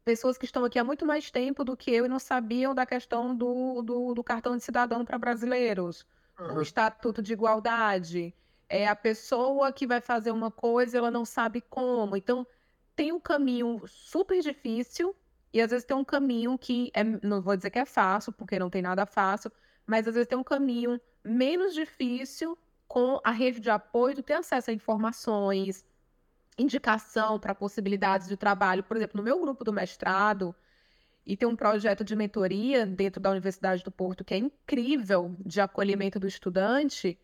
pessoas 0.05 0.37
que 0.37 0.45
estão 0.45 0.63
aqui 0.63 0.77
há 0.77 0.83
muito 0.83 1.03
mais 1.03 1.31
tempo 1.31 1.63
do 1.63 1.75
que 1.75 1.89
eu 1.89 2.05
e 2.05 2.07
não 2.07 2.19
sabiam 2.19 2.75
da 2.75 2.85
questão 2.85 3.35
do, 3.35 3.81
do, 3.81 4.13
do 4.13 4.23
cartão 4.23 4.55
de 4.55 4.63
cidadão 4.63 5.03
para 5.03 5.17
brasileiros, 5.17 6.05
uhum. 6.39 6.57
o 6.57 6.61
estatuto 6.61 7.23
de 7.23 7.33
igualdade, 7.33 8.35
é 8.71 8.87
a 8.87 8.95
pessoa 8.95 9.71
que 9.73 9.85
vai 9.85 9.99
fazer 9.99 10.31
uma 10.31 10.49
coisa 10.49 10.97
ela 10.97 11.11
não 11.11 11.25
sabe 11.25 11.61
como. 11.61 12.15
Então, 12.15 12.47
tem 12.95 13.11
um 13.11 13.19
caminho 13.19 13.81
super 13.85 14.41
difícil 14.41 15.15
e 15.53 15.61
às 15.61 15.71
vezes 15.71 15.85
tem 15.85 15.95
um 15.95 16.05
caminho 16.05 16.57
que 16.57 16.89
é, 16.93 17.03
não 17.03 17.41
vou 17.41 17.57
dizer 17.57 17.69
que 17.69 17.79
é 17.79 17.85
fácil, 17.85 18.31
porque 18.31 18.57
não 18.57 18.69
tem 18.69 18.81
nada 18.81 19.05
fácil, 19.05 19.51
mas 19.85 20.07
às 20.07 20.13
vezes 20.13 20.27
tem 20.27 20.37
um 20.37 20.43
caminho 20.43 20.99
menos 21.23 21.73
difícil 21.73 22.57
com 22.87 23.19
a 23.23 23.31
rede 23.31 23.59
de 23.59 23.69
apoio, 23.69 24.15
de 24.15 24.23
ter 24.23 24.33
acesso 24.33 24.71
a 24.71 24.73
informações, 24.73 25.85
indicação 26.57 27.39
para 27.39 27.53
possibilidades 27.53 28.27
de 28.27 28.37
trabalho. 28.37 28.83
Por 28.83 28.95
exemplo, 28.95 29.17
no 29.17 29.23
meu 29.23 29.39
grupo 29.39 29.63
do 29.65 29.73
mestrado, 29.73 30.55
e 31.25 31.35
tem 31.35 31.47
um 31.47 31.55
projeto 31.55 32.03
de 32.03 32.15
mentoria 32.15 32.85
dentro 32.85 33.21
da 33.21 33.31
Universidade 33.31 33.83
do 33.83 33.91
Porto 33.91 34.23
que 34.23 34.33
é 34.33 34.37
incrível 34.37 35.35
de 35.45 35.59
acolhimento 35.61 36.19
do 36.19 36.27
estudante. 36.27 37.19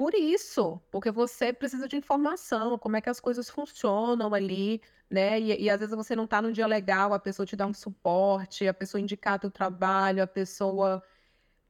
Por 0.00 0.14
isso, 0.14 0.80
porque 0.90 1.10
você 1.10 1.52
precisa 1.52 1.86
de 1.86 1.94
informação, 1.94 2.78
como 2.78 2.96
é 2.96 3.02
que 3.02 3.10
as 3.10 3.20
coisas 3.20 3.50
funcionam 3.50 4.32
ali, 4.32 4.80
né? 5.10 5.38
E, 5.38 5.64
e 5.64 5.68
às 5.68 5.78
vezes 5.78 5.94
você 5.94 6.16
não 6.16 6.24
está 6.24 6.40
num 6.40 6.52
dia 6.52 6.66
legal, 6.66 7.12
a 7.12 7.18
pessoa 7.18 7.44
te 7.44 7.54
dá 7.54 7.66
um 7.66 7.74
suporte, 7.74 8.66
a 8.66 8.72
pessoa 8.72 8.98
indicar 8.98 9.38
teu 9.38 9.50
trabalho, 9.50 10.22
a 10.22 10.26
pessoa. 10.26 11.02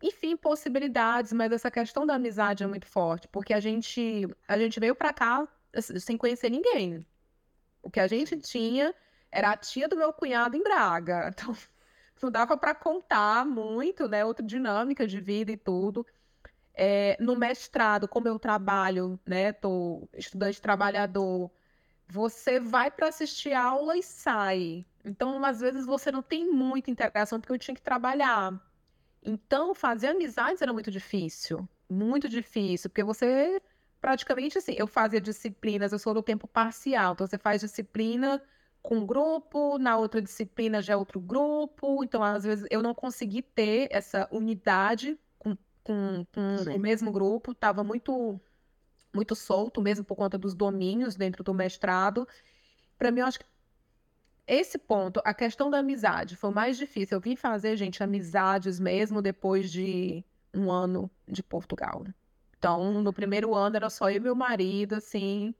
Enfim, 0.01 0.37
possibilidades, 0.37 1.33
mas 1.33 1.51
essa 1.51 1.73
questão 1.73 2.07
da 2.07 2.15
amizade 2.15 2.63
é 2.63 2.69
muito 2.69 2.87
forte, 2.87 3.27
porque 3.27 3.53
a 3.53 3.59
gente, 3.59 4.29
a 4.47 4.57
gente 4.57 4.79
veio 4.79 4.95
para 4.95 5.13
cá 5.13 5.49
sem 5.99 6.17
conhecer 6.17 6.51
ninguém. 6.51 7.05
O 7.83 7.91
que 7.91 7.99
a 7.99 8.07
gente 8.07 8.37
tinha 8.39 8.95
era 9.33 9.51
a 9.53 9.57
tia 9.57 9.89
do 9.89 9.97
meu 9.97 10.13
cunhado 10.13 10.57
em 10.57 10.63
Braga. 10.63 11.35
Então, 12.17 12.29
não 12.29 12.31
dava 12.31 12.57
para 12.57 12.75
contar 12.75 13.47
muito, 13.47 14.07
né? 14.09 14.25
Outra 14.25 14.45
dinâmica 14.45 15.07
de 15.07 15.21
vida 15.21 15.51
e 15.53 15.57
tudo. 15.57 16.07
É, 16.75 17.17
no 17.21 17.37
mestrado, 17.37 18.09
como 18.09 18.29
eu 18.29 18.39
trabalho, 18.39 19.19
né? 19.27 19.53
Tô 19.53 20.09
estudante 20.15 20.61
trabalhador, 20.61 21.51
você 22.09 22.59
vai 22.61 22.91
para 22.91 23.09
assistir 23.09 23.53
aula 23.53 23.97
e 23.97 24.03
sai. 24.03 24.87
Então, 25.05 25.45
às 25.45 25.61
vezes, 25.61 25.87
você 25.87 26.11
não 26.13 26.23
tem 26.23 26.51
muita 26.51 26.91
integração 26.91 27.41
porque 27.41 27.53
eu 27.53 27.59
tinha 27.59 27.75
que 27.75 27.83
trabalhar. 27.83 28.61
Então, 29.23 29.75
fazer 29.75 30.09
amizades 30.09 30.63
era 30.63 30.73
muito 30.73 30.91
difícil. 30.91 31.69
Muito 31.89 32.29
difícil, 32.29 32.89
porque 32.91 33.05
você 33.05 33.61
praticamente 34.01 34.57
assim, 34.59 34.75
eu 34.79 34.87
fazia 34.87 35.21
disciplinas, 35.21 35.93
eu 35.93 35.99
sou 35.99 36.15
do 36.15 36.23
tempo 36.23 36.49
parcial, 36.49 37.13
então 37.13 37.27
você 37.27 37.37
faz 37.37 37.61
disciplina 37.61 38.43
com 38.83 38.99
um 38.99 39.07
grupo, 39.07 39.79
na 39.79 39.99
outra 39.99 40.23
disciplina 40.23 40.81
já 40.81 40.95
é 40.95 40.97
outro 40.97 41.21
grupo, 41.21 42.03
então 42.03 42.23
às 42.23 42.45
vezes 42.45 42.67
eu 42.71 42.83
não 42.83 42.95
consegui 42.95 43.43
ter 43.43 43.89
essa 43.91 44.27
unidade 44.33 45.19
com, 45.91 46.25
com, 46.33 46.77
o 46.77 46.79
mesmo 46.79 47.11
grupo, 47.11 47.51
estava 47.51 47.83
muito 47.83 48.41
muito 49.13 49.35
solto, 49.35 49.83
mesmo 49.83 50.05
por 50.05 50.15
conta 50.15 50.39
dos 50.39 50.55
domínios 50.55 51.17
dentro 51.17 51.43
do 51.43 51.53
mestrado. 51.53 52.29
Para 52.97 53.11
mim, 53.11 53.21
eu 53.21 53.27
acho 53.27 53.41
que 53.41 53.47
esse 54.47 54.79
ponto, 54.79 55.21
a 55.25 55.35
questão 55.35 55.69
da 55.69 55.79
amizade, 55.79 56.37
foi 56.37 56.51
o 56.51 56.55
mais 56.55 56.77
difícil. 56.79 57.17
Eu 57.17 57.21
vim 57.21 57.35
fazer, 57.35 57.77
gente, 57.77 58.05
amizades 58.05 58.79
mesmo 58.79 59.21
depois 59.21 59.71
de 59.73 60.25
um 60.55 60.71
ano 60.71 61.11
de 61.27 61.43
Portugal. 61.43 62.05
Então, 62.57 63.03
no 63.03 63.13
primeiro 63.13 63.53
ano 63.53 63.75
era 63.75 63.91
só 63.91 64.09
eu 64.11 64.17
e 64.17 64.21
meu 64.21 64.35
marido, 64.37 64.95
assim. 64.95 65.53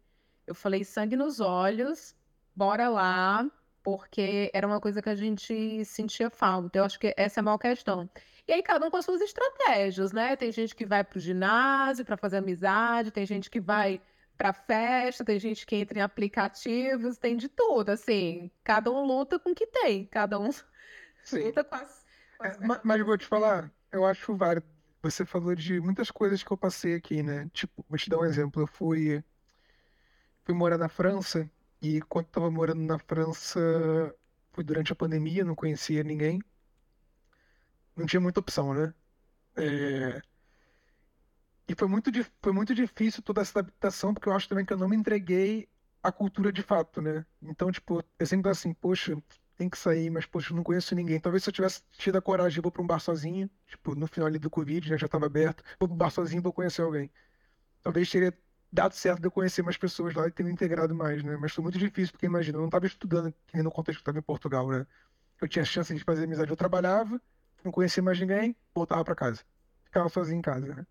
Eu 0.47 0.55
falei 0.55 0.85
sangue 0.85 1.17
nos 1.17 1.41
olhos, 1.41 2.15
bora 2.55 2.89
lá, 2.89 3.51
porque 3.83 4.49
era 4.55 4.67
uma 4.67 4.81
coisa 4.81 5.03
que 5.03 5.09
a 5.09 5.17
gente 5.17 5.85
sentia 5.85 6.31
falta. 6.31 6.79
Eu 6.79 6.85
acho 6.85 7.01
que 7.01 7.13
essa 7.17 7.41
é 7.41 7.43
a 7.43 7.45
maior 7.45 7.59
questão. 7.59 8.09
E 8.47 8.53
aí, 8.53 8.63
cada 8.63 8.87
um 8.87 8.91
com 8.91 8.97
as 8.97 9.05
suas 9.05 9.21
estratégias, 9.21 10.13
né? 10.13 10.37
Tem 10.37 10.51
gente 10.53 10.75
que 10.75 10.87
vai 10.87 11.05
para 11.05 11.19
o 11.19 11.21
ginásio 11.21 12.05
para 12.05 12.17
fazer 12.17 12.39
amizade, 12.39 13.11
tem 13.11 13.27
gente 13.27 13.51
que 13.51 13.61
vai 13.61 14.01
para 14.37 14.53
festa, 14.53 15.25
tem 15.25 15.39
gente 15.39 15.67
que 15.67 15.77
entra 15.77 15.99
em 15.99 16.03
aplicativos, 16.03 17.19
tem 17.19 17.37
de 17.37 17.49
tudo, 17.49 17.91
assim. 17.91 18.51
Cada 18.65 18.91
um 18.91 19.05
luta 19.05 19.39
com 19.39 19.51
o 19.51 19.55
que 19.55 19.67
tem, 19.67 20.07
cada 20.07 20.39
um 20.39 20.49
Sim. 21.23 21.45
luta 21.45 21.63
com 21.63 21.75
as. 21.75 22.07
Com 22.39 22.47
as... 22.47 22.57
É, 22.57 22.67
mas, 22.67 22.81
mas 22.83 23.05
vou 23.05 23.19
te 23.19 23.27
falar, 23.27 23.71
eu 23.93 24.07
acho 24.07 24.35
válido. 24.35 24.67
Você 25.03 25.25
falou 25.25 25.55
de 25.55 25.81
muitas 25.81 26.11
coisas 26.11 26.43
que 26.43 26.51
eu 26.51 26.57
passei 26.57 26.95
aqui, 26.95 27.23
né? 27.23 27.49
Tipo, 27.53 27.85
vou 27.89 27.99
te 27.99 28.11
dar 28.11 28.19
um 28.19 28.25
exemplo. 28.25 28.63
Eu 28.63 28.67
fui, 28.67 29.23
fui 30.43 30.55
morar 30.55 30.77
na 30.79 30.89
França 30.89 31.51
e 31.81 32.03
quando 32.03 32.27
estava 32.27 32.51
morando 32.51 32.81
na 32.81 32.99
França, 32.99 33.61
foi 34.53 34.63
durante 34.65 34.93
a 34.93 34.97
pandemia, 34.97 35.45
não 35.45 35.55
conhecia 35.55 36.03
ninguém. 36.03 36.41
Não 38.01 38.07
tinha 38.07 38.21
muita 38.21 38.41
opção, 38.41 38.73
né? 38.73 38.95
É... 39.57 40.23
E 41.69 41.75
foi 41.75 41.87
muito, 41.87 42.11
foi 42.43 42.53
muito 42.53 42.75
difícil 42.75 43.23
toda 43.23 43.43
essa 43.43 43.61
adaptação, 43.61 44.13
porque 44.13 44.29
eu 44.29 44.33
acho 44.33 44.49
também 44.49 44.65
que 44.65 44.73
eu 44.73 44.77
não 44.79 44.89
me 44.89 44.97
entreguei 44.97 45.69
à 46.03 46.11
cultura 46.11 46.53
de 46.53 46.63
fato, 46.63 47.01
né? 47.01 47.25
Então, 47.43 47.71
tipo, 47.71 48.03
eu 48.19 48.27
sempre 48.27 48.51
assim, 48.51 48.75
poxa, 48.75 49.17
tem 49.57 49.69
que 49.69 49.79
sair, 49.79 50.11
mas, 50.11 50.27
poxa, 50.27 50.55
não 50.55 50.65
conheço 50.65 50.95
ninguém. 50.95 51.21
Talvez 51.21 51.45
se 51.45 51.51
eu 51.51 51.55
tivesse 51.55 51.83
tido 51.93 52.17
a 52.17 52.23
coragem, 52.23 52.59
eu 52.59 52.63
vou 52.63 52.73
pra 52.73 52.83
um 52.83 52.87
bar 52.87 52.99
sozinho, 53.01 53.49
tipo, 53.67 53.95
no 53.95 54.07
final 54.07 54.27
ali 54.27 54.39
do 54.39 54.51
Covid, 54.51 54.91
né, 54.91 54.99
já 54.99 55.07
tava 55.07 55.27
aberto, 55.27 55.63
vou 55.79 55.87
pra 55.89 55.95
um 55.95 55.99
bar 55.99 56.11
sozinho, 56.11 56.43
vou 56.43 56.53
conhecer 56.53 56.83
alguém. 56.83 57.11
Talvez 57.83 58.11
teria 58.11 58.37
dado 58.73 58.95
certo 58.95 59.21
de 59.21 59.27
eu 59.29 59.31
conhecer 59.33 59.63
mais 59.63 59.77
pessoas 59.77 60.15
lá 60.15 60.27
e 60.29 60.33
ter 60.33 60.43
me 60.45 60.53
integrado 60.53 60.95
mais, 60.95 61.23
né? 61.25 61.37
Mas 61.37 61.53
foi 61.53 61.63
muito 61.63 61.79
difícil, 61.79 62.13
porque 62.13 62.27
imagina, 62.27 62.59
eu 62.59 62.63
não 62.63 62.71
tava 62.71 62.87
estudando 62.87 63.35
no 63.55 63.71
contexto 63.73 63.99
que 63.99 64.03
eu 64.03 64.07
tava 64.13 64.19
em 64.19 64.23
Portugal, 64.23 64.69
né? 64.71 64.87
Eu 65.41 65.49
tinha 65.49 65.65
chance 65.65 65.95
de 65.95 66.05
fazer 66.05 66.25
amizade, 66.25 66.51
eu 66.51 66.57
trabalhava, 66.57 67.21
não 67.65 67.73
conhecia 67.73 68.03
mais 68.03 68.19
ninguém, 68.21 68.57
voltava 68.75 69.05
para 69.05 69.15
casa. 69.15 69.45
Ficava 69.85 70.09
sozinho 70.09 70.39
em 70.39 70.43
casa, 70.43 70.75
né? 70.75 70.87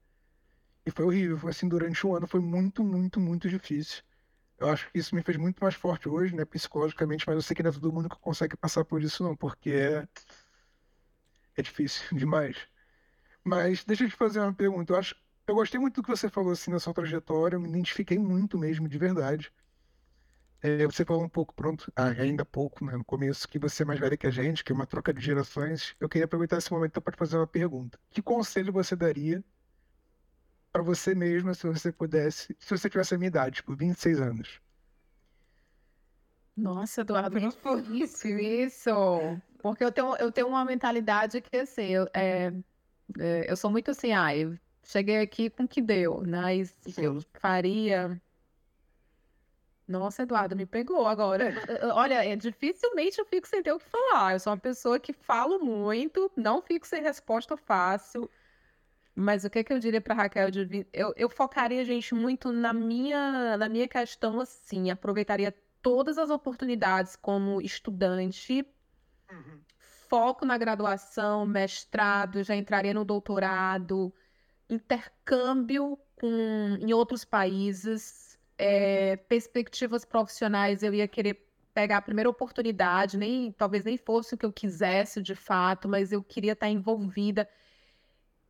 E 0.86 0.92
foi 0.92 1.06
horrível, 1.06 1.38
foi 1.38 1.52
assim, 1.52 1.68
durante 1.70 2.06
um 2.08 2.16
ano 2.16 2.28
foi 2.28 2.40
muito, 2.42 2.84
muito, 2.84 3.20
muito 3.20 3.50
difícil. 3.50 4.04
Eu 4.60 4.70
acho 4.70 4.92
que 4.92 5.00
isso 5.00 5.16
me 5.16 5.24
fez 5.24 5.38
muito 5.38 5.60
mais 5.64 5.76
forte 5.76 6.10
hoje, 6.10 6.36
né, 6.36 6.46
psicologicamente, 6.46 7.26
mas 7.28 7.36
eu 7.36 7.42
sei 7.44 7.56
que 7.56 7.64
não 7.64 7.72
é 7.72 7.74
todo 7.74 7.94
mundo 7.94 8.10
que 8.10 8.20
consegue 8.20 8.58
passar 8.58 8.86
por 8.86 9.02
isso 9.04 9.24
não, 9.24 9.36
porque 9.36 9.72
é, 9.72 10.08
é 11.56 11.62
difícil 11.62 12.04
demais. 12.18 12.58
Mas 13.44 13.86
deixa 13.86 14.06
eu 14.06 14.10
te 14.10 14.16
fazer 14.16 14.40
uma 14.42 14.54
pergunta. 14.54 14.94
Eu 14.94 14.98
acho, 14.98 15.16
eu 15.48 15.56
gostei 15.56 15.80
muito 15.80 15.98
do 15.98 16.04
que 16.04 16.10
você 16.10 16.30
falou 16.30 16.52
assim 16.54 16.72
na 16.72 16.80
sua 16.80 16.94
trajetória, 16.94 17.56
eu 17.58 17.62
me 17.62 17.70
identifiquei 17.70 18.20
muito 18.20 18.58
mesmo, 18.60 18.90
de 18.90 18.98
verdade. 18.98 19.54
É, 20.62 20.86
você 20.86 21.06
falou 21.06 21.24
um 21.24 21.30
pouco, 21.30 21.54
pronto, 21.54 21.92
ainda 21.96 22.44
pouco, 22.44 22.84
né, 22.84 22.98
no 22.98 23.06
começo, 23.06 23.48
que 23.48 23.58
você 23.58 23.84
é 23.84 23.86
mais 23.86 24.00
velha 24.00 24.18
que 24.18 24.28
a 24.28 24.32
gente, 24.32 24.64
que 24.64 24.72
é 24.72 24.76
uma 24.76 24.86
troca 24.86 25.14
de 25.14 25.22
gerações. 25.22 25.96
Eu 26.00 26.10
queria 26.10 26.26
aproveitar 26.26 26.58
esse 26.58 26.72
momento 26.72 27.02
para 27.02 27.14
te 27.14 27.18
fazer 27.18 27.38
uma 27.38 27.48
pergunta. 27.48 27.98
Que 28.10 28.22
conselho 28.22 28.74
você 28.74 28.96
daria 28.96 29.44
para 30.72 30.84
você 30.84 31.16
mesma 31.16 31.54
se 31.54 31.66
você 31.66 31.92
pudesse, 31.92 32.56
se 32.60 32.78
você 32.78 32.90
tivesse 32.90 33.16
a 33.16 33.18
minha 33.18 33.30
idade, 33.30 33.58
tipo, 33.58 33.76
26 33.76 34.20
anos? 34.20 34.62
Nossa, 36.56 37.02
Eduardo, 37.02 37.38
é 37.38 37.42
difícil 37.42 38.38
isso. 38.40 38.90
Porque 39.62 39.84
eu 39.84 39.92
tenho, 39.92 40.16
eu 40.18 40.32
tenho 40.32 40.48
uma 40.48 40.66
mentalidade 40.66 41.42
que, 41.42 41.58
assim, 41.58 41.84
eu, 41.84 42.08
é, 42.14 42.54
é, 43.18 43.52
eu 43.52 43.56
sou 43.56 43.72
muito 43.72 43.92
assim, 43.92 44.12
ah, 44.12 44.36
eu 44.36 44.58
cheguei 44.84 45.22
aqui 45.22 45.50
com 45.50 45.64
o 45.64 45.68
que 45.68 45.82
deu, 45.82 46.24
mas 46.28 46.76
Sim. 46.82 47.02
eu 47.02 47.20
faria. 47.34 48.22
Nossa, 49.90 50.22
Eduardo, 50.22 50.56
me 50.56 50.68
pegou 50.68 51.08
agora. 51.08 51.52
Olha, 51.96 52.24
é, 52.24 52.36
dificilmente 52.36 53.18
eu 53.18 53.26
fico 53.26 53.48
sem 53.48 53.64
ter 53.64 53.72
o 53.72 53.80
que 53.80 53.90
falar. 53.90 54.34
Eu 54.34 54.40
sou 54.40 54.54
uma 54.54 54.60
pessoa 54.60 55.00
que 55.00 55.12
falo 55.12 55.58
muito, 55.58 56.32
não 56.38 56.62
fico 56.62 56.86
sem 56.86 57.02
resposta 57.02 57.58
fácil. 57.58 58.30
Mas 59.16 59.44
o 59.46 59.50
que, 59.50 59.64
que 59.64 59.74
eu 59.74 59.80
diria 59.80 60.00
para 60.00 60.14
Raquel? 60.14 60.50
Eu, 60.94 61.12
eu 61.18 61.28
focaria, 61.28 61.84
gente, 61.84 62.14
muito 62.14 62.52
na 62.52 62.72
minha, 62.72 63.58
na 63.58 63.68
minha 63.68 63.88
questão, 63.88 64.40
assim, 64.40 64.92
aproveitaria 64.92 65.52
todas 65.82 66.20
as 66.20 66.30
oportunidades 66.30 67.16
como 67.16 67.60
estudante, 67.60 68.64
uhum. 69.32 69.60
foco 70.08 70.46
na 70.46 70.56
graduação, 70.56 71.48
mestrado, 71.48 72.44
já 72.44 72.56
entraria 72.56 72.94
no 72.94 73.04
doutorado, 73.04 74.14
intercâmbio 74.70 75.98
com, 76.16 76.78
em 76.80 76.94
outros 76.94 77.26
países, 77.26 78.29
é, 78.60 79.16
perspectivas 79.16 80.04
profissionais, 80.04 80.84
eu 80.84 80.94
ia 80.94 81.08
querer 81.08 81.48
pegar 81.74 81.98
a 81.98 82.02
primeira 82.02 82.30
oportunidade, 82.30 83.18
nem 83.18 83.54
talvez 83.54 83.86
nem 83.86 83.98
fosse 83.98 84.36
o 84.36 84.38
que 84.38 84.46
eu 84.46 84.52
quisesse 84.52 85.22
de 85.22 85.34
fato, 85.34 85.88
mas 85.88 86.12
eu 86.12 86.22
queria 86.22 86.52
estar 86.52 86.68
envolvida 86.68 87.48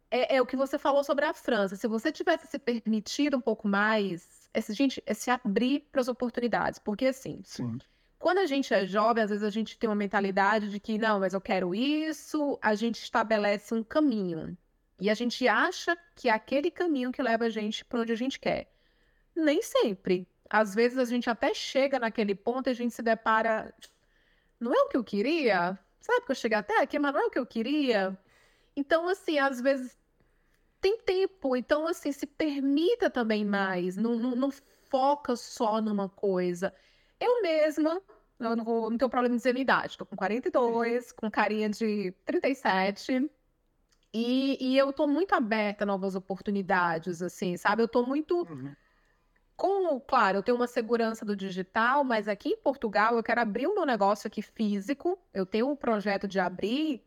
é, 0.09 0.37
é, 0.37 0.41
o 0.41 0.45
que 0.45 0.57
você 0.57 0.79
falou 0.79 1.03
sobre 1.03 1.25
a 1.25 1.33
França. 1.33 1.75
Se 1.75 1.87
você 1.87 2.11
tivesse 2.11 2.47
se 2.47 2.57
permitido 2.57 3.37
um 3.37 3.41
pouco 3.41 3.67
mais, 3.67 4.49
esse, 4.51 4.73
gente, 4.73 5.03
é 5.05 5.13
se 5.13 5.29
abrir 5.29 5.87
para 5.91 6.01
as 6.01 6.07
oportunidades. 6.07 6.79
Porque, 6.79 7.05
assim, 7.05 7.41
Sim. 7.43 7.77
quando 8.17 8.39
a 8.39 8.47
gente 8.47 8.73
é 8.73 8.87
jovem, 8.87 9.23
às 9.23 9.29
vezes 9.29 9.43
a 9.43 9.51
gente 9.51 9.77
tem 9.77 9.87
uma 9.87 9.95
mentalidade 9.95 10.69
de 10.69 10.79
que, 10.79 10.97
não, 10.97 11.19
mas 11.19 11.35
eu 11.35 11.41
quero 11.41 11.75
isso, 11.75 12.57
a 12.59 12.73
gente 12.73 13.03
estabelece 13.03 13.75
um 13.75 13.83
caminho. 13.83 14.57
E 14.99 15.09
a 15.09 15.13
gente 15.13 15.47
acha 15.47 15.95
que 16.15 16.27
é 16.27 16.31
aquele 16.31 16.71
caminho 16.71 17.11
que 17.11 17.21
leva 17.21 17.45
a 17.45 17.49
gente 17.49 17.85
para 17.85 18.01
onde 18.01 18.11
a 18.11 18.17
gente 18.17 18.39
quer. 18.39 18.71
Nem 19.39 19.61
sempre. 19.61 20.27
Às 20.49 20.73
vezes 20.73 20.97
a 20.97 21.05
gente 21.05 21.29
até 21.29 21.53
chega 21.53 21.99
naquele 21.99 22.35
ponto 22.35 22.67
e 22.67 22.71
a 22.71 22.73
gente 22.73 22.93
se 22.93 23.01
depara. 23.01 23.73
Não 24.59 24.73
é 24.73 24.81
o 24.81 24.87
que 24.87 24.97
eu 24.97 25.03
queria? 25.03 25.77
Sabe 26.01 26.25
que 26.25 26.31
eu 26.31 26.35
cheguei 26.35 26.57
até 26.57 26.81
aqui, 26.81 26.97
mas 26.97 27.13
não 27.13 27.21
é 27.21 27.25
o 27.25 27.29
que 27.29 27.39
eu 27.39 27.45
queria? 27.45 28.17
Então, 28.75 29.07
assim, 29.07 29.37
às 29.37 29.61
vezes 29.61 29.97
tem 30.81 30.97
tempo. 30.99 31.55
Então, 31.55 31.87
assim, 31.87 32.11
se 32.11 32.25
permita 32.25 33.09
também 33.09 33.45
mais. 33.45 33.95
Não, 33.95 34.15
não, 34.15 34.35
não 34.35 34.51
foca 34.89 35.35
só 35.35 35.81
numa 35.81 36.09
coisa. 36.09 36.73
Eu 37.19 37.41
mesma, 37.41 38.01
eu 38.39 38.55
não, 38.55 38.63
vou, 38.63 38.89
não 38.89 38.97
tenho 38.97 39.09
problema 39.09 39.35
em 39.35 39.37
dizer 39.37 39.53
minha 39.53 39.63
idade. 39.63 39.91
Estou 39.91 40.07
com 40.07 40.15
42, 40.15 41.11
com 41.11 41.29
carinha 41.29 41.69
de 41.69 42.11
37. 42.25 43.29
E, 44.13 44.57
e 44.59 44.77
eu 44.77 44.89
estou 44.89 45.07
muito 45.07 45.33
aberta 45.33 45.83
a 45.83 45.87
novas 45.87 46.15
oportunidades, 46.15 47.21
assim, 47.21 47.57
sabe? 47.57 47.81
Eu 47.81 47.85
estou 47.85 48.05
muito. 48.05 48.47
Uhum. 48.49 48.73
Com, 49.59 49.99
claro, 49.99 50.37
eu 50.37 50.41
tenho 50.41 50.55
uma 50.55 50.67
segurança 50.67 51.25
do 51.25 51.35
digital, 51.35 52.01
mas 52.01 52.29
aqui 52.29 52.47
em 52.47 52.57
Portugal 52.57 53.17
eu 53.17 53.21
quero 53.21 53.41
abrir 53.41 53.67
o 53.67 53.75
meu 53.75 53.85
negócio 53.85 54.25
aqui 54.25 54.41
físico. 54.41 55.19
Eu 55.33 55.45
tenho 55.45 55.69
um 55.69 55.75
projeto 55.75 56.29
de 56.29 56.39
abrir 56.39 57.03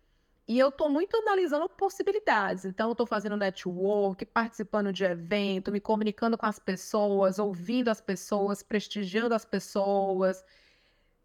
e 0.46 0.58
eu 0.58 0.68
estou 0.68 0.90
muito 0.90 1.16
analisando 1.16 1.66
possibilidades. 1.66 2.66
Então, 2.66 2.88
eu 2.88 2.92
estou 2.92 3.06
fazendo 3.06 3.38
network, 3.38 4.26
participando 4.26 4.92
de 4.92 5.02
evento, 5.02 5.72
me 5.72 5.80
comunicando 5.80 6.36
com 6.36 6.44
as 6.44 6.58
pessoas, 6.58 7.38
ouvindo 7.38 7.88
as 7.88 8.02
pessoas, 8.02 8.62
prestigiando 8.62 9.34
as 9.34 9.46
pessoas. 9.46 10.44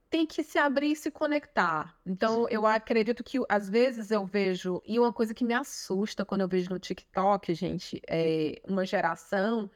Tem 0.10 0.26
que 0.26 0.42
se 0.42 0.58
abrir 0.58 0.94
e 0.94 0.96
se 0.96 1.12
conectar. 1.12 1.94
Então, 2.06 2.48
eu 2.50 2.66
acredito 2.66 3.22
que 3.22 3.38
às 3.50 3.70
vezes 3.70 4.12
eu 4.12 4.26
vejo, 4.26 4.82
e 4.86 4.98
uma 4.98 5.12
coisa 5.12 5.34
que 5.34 5.44
me 5.44 5.54
assusta 5.54 6.24
quando 6.24 6.40
eu 6.40 6.48
vejo 6.48 6.70
no 6.70 6.80
TikTok, 6.80 7.54
gente, 7.54 8.02
é 8.08 8.62
uma 8.66 8.86
geração 8.86 9.70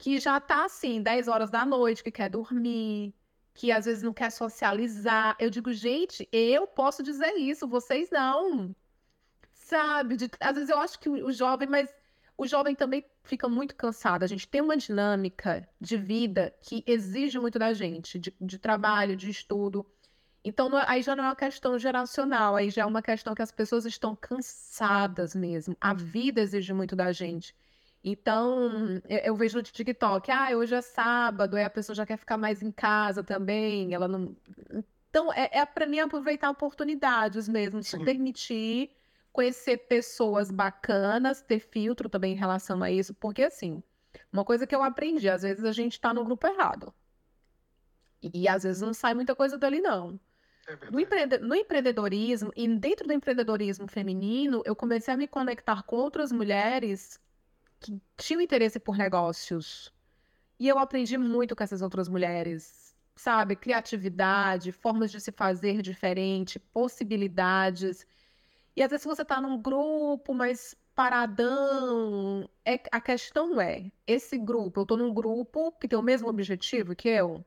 que 0.00 0.18
já 0.18 0.38
está 0.38 0.64
assim, 0.64 1.02
10 1.02 1.28
horas 1.28 1.50
da 1.50 1.64
noite, 1.66 2.02
que 2.02 2.10
quer 2.10 2.30
dormir, 2.30 3.14
que 3.52 3.70
às 3.70 3.84
vezes 3.84 4.02
não 4.02 4.14
quer 4.14 4.30
socializar. 4.30 5.36
Eu 5.38 5.50
digo, 5.50 5.70
gente, 5.74 6.26
eu 6.32 6.66
posso 6.66 7.02
dizer 7.02 7.34
isso, 7.34 7.68
vocês 7.68 8.08
não. 8.10 8.74
Sabe? 9.52 10.16
De, 10.16 10.30
às 10.40 10.54
vezes 10.54 10.70
eu 10.70 10.78
acho 10.78 10.98
que 10.98 11.08
o, 11.10 11.30
jovem, 11.30 11.68
mas 11.68 11.94
o 12.36 12.46
jovem 12.46 12.74
também 12.74 13.04
fica 13.24 13.46
muito 13.46 13.76
cansado. 13.76 14.22
A 14.22 14.26
gente 14.26 14.48
tem 14.48 14.62
uma 14.62 14.74
dinâmica 14.74 15.68
de 15.78 15.98
vida 15.98 16.54
que 16.62 16.82
exige 16.86 17.38
muito 17.38 17.58
da 17.58 17.74
gente, 17.74 18.18
de, 18.18 18.34
de 18.40 18.58
trabalho, 18.58 19.14
de 19.14 19.28
estudo. 19.28 19.84
Então, 20.42 20.78
é, 20.78 20.84
aí 20.88 21.02
já 21.02 21.14
não 21.14 21.24
é 21.24 21.28
uma 21.28 21.36
questão 21.36 21.78
geracional, 21.78 22.56
aí 22.56 22.70
já 22.70 22.82
é 22.82 22.86
uma 22.86 23.02
questão 23.02 23.34
que 23.34 23.42
as 23.42 23.52
pessoas 23.52 23.84
estão 23.84 24.16
cansadas 24.16 25.34
mesmo. 25.34 25.76
A 25.78 25.92
vida 25.92 26.40
exige 26.40 26.72
muito 26.72 26.96
da 26.96 27.12
gente. 27.12 27.54
Então, 28.02 29.00
eu, 29.08 29.18
eu, 29.18 29.36
vejo 29.36 29.58
no 29.58 29.62
TikTok, 29.62 30.30
ah, 30.30 30.56
hoje 30.56 30.74
é 30.74 30.80
sábado, 30.80 31.56
aí 31.56 31.64
a 31.64 31.70
pessoa 31.70 31.94
já 31.94 32.06
quer 32.06 32.16
ficar 32.16 32.38
mais 32.38 32.62
em 32.62 32.72
casa 32.72 33.22
também, 33.22 33.92
ela 33.92 34.08
não. 34.08 34.34
Então, 35.10 35.30
é, 35.32 35.58
é 35.58 35.66
para 35.66 35.86
mim 35.86 35.98
aproveitar 35.98 36.48
oportunidades 36.50 37.46
mesmo, 37.46 37.82
se 37.82 38.02
permitir 38.02 38.90
conhecer 39.32 39.76
pessoas 39.86 40.50
bacanas, 40.50 41.42
ter 41.42 41.60
filtro 41.60 42.08
também 42.08 42.32
em 42.32 42.36
relação 42.36 42.82
a 42.82 42.90
isso, 42.90 43.12
porque 43.14 43.42
assim, 43.42 43.82
uma 44.32 44.44
coisa 44.44 44.66
que 44.66 44.74
eu 44.74 44.82
aprendi, 44.82 45.28
às 45.28 45.42
vezes 45.42 45.64
a 45.64 45.72
gente 45.72 46.00
tá 46.00 46.14
no 46.14 46.24
grupo 46.24 46.46
errado. 46.46 46.94
E 48.22 48.48
às 48.48 48.62
vezes 48.62 48.82
não 48.82 48.94
sai 48.94 49.14
muita 49.14 49.34
coisa 49.34 49.58
dali, 49.58 49.80
não. 49.80 50.18
É 50.66 50.90
no, 50.90 51.00
empre... 51.00 51.38
no 51.38 51.54
empreendedorismo 51.54 52.52
e 52.56 52.66
dentro 52.68 53.06
do 53.06 53.12
empreendedorismo 53.12 53.86
feminino, 53.86 54.62
eu 54.64 54.74
comecei 54.74 55.12
a 55.12 55.16
me 55.16 55.28
conectar 55.28 55.82
com 55.82 55.96
outras 55.96 56.32
mulheres 56.32 57.18
que 57.80 58.00
tinham 58.16 58.40
interesse 58.40 58.78
por 58.78 58.96
negócios. 58.96 59.92
E 60.58 60.68
eu 60.68 60.78
aprendi 60.78 61.16
muito 61.18 61.56
com 61.56 61.64
essas 61.64 61.82
outras 61.82 62.08
mulheres, 62.08 62.94
sabe? 63.16 63.56
Criatividade, 63.56 64.72
formas 64.72 65.10
de 65.10 65.20
se 65.20 65.32
fazer 65.32 65.82
diferente, 65.82 66.58
possibilidades. 66.58 68.06
E 68.76 68.82
às 68.82 68.90
vezes 68.90 69.06
você 69.06 69.22
está 69.22 69.40
num 69.40 69.60
grupo 69.60 70.34
mais 70.34 70.74
paradão, 70.94 72.48
é, 72.64 72.78
a 72.92 73.00
questão 73.00 73.60
é, 73.60 73.90
esse 74.06 74.36
grupo, 74.36 74.80
eu 74.80 74.82
estou 74.82 74.98
num 74.98 75.14
grupo 75.14 75.72
que 75.72 75.88
tem 75.88 75.98
o 75.98 76.02
mesmo 76.02 76.28
objetivo 76.28 76.94
que 76.94 77.08
eu? 77.08 77.44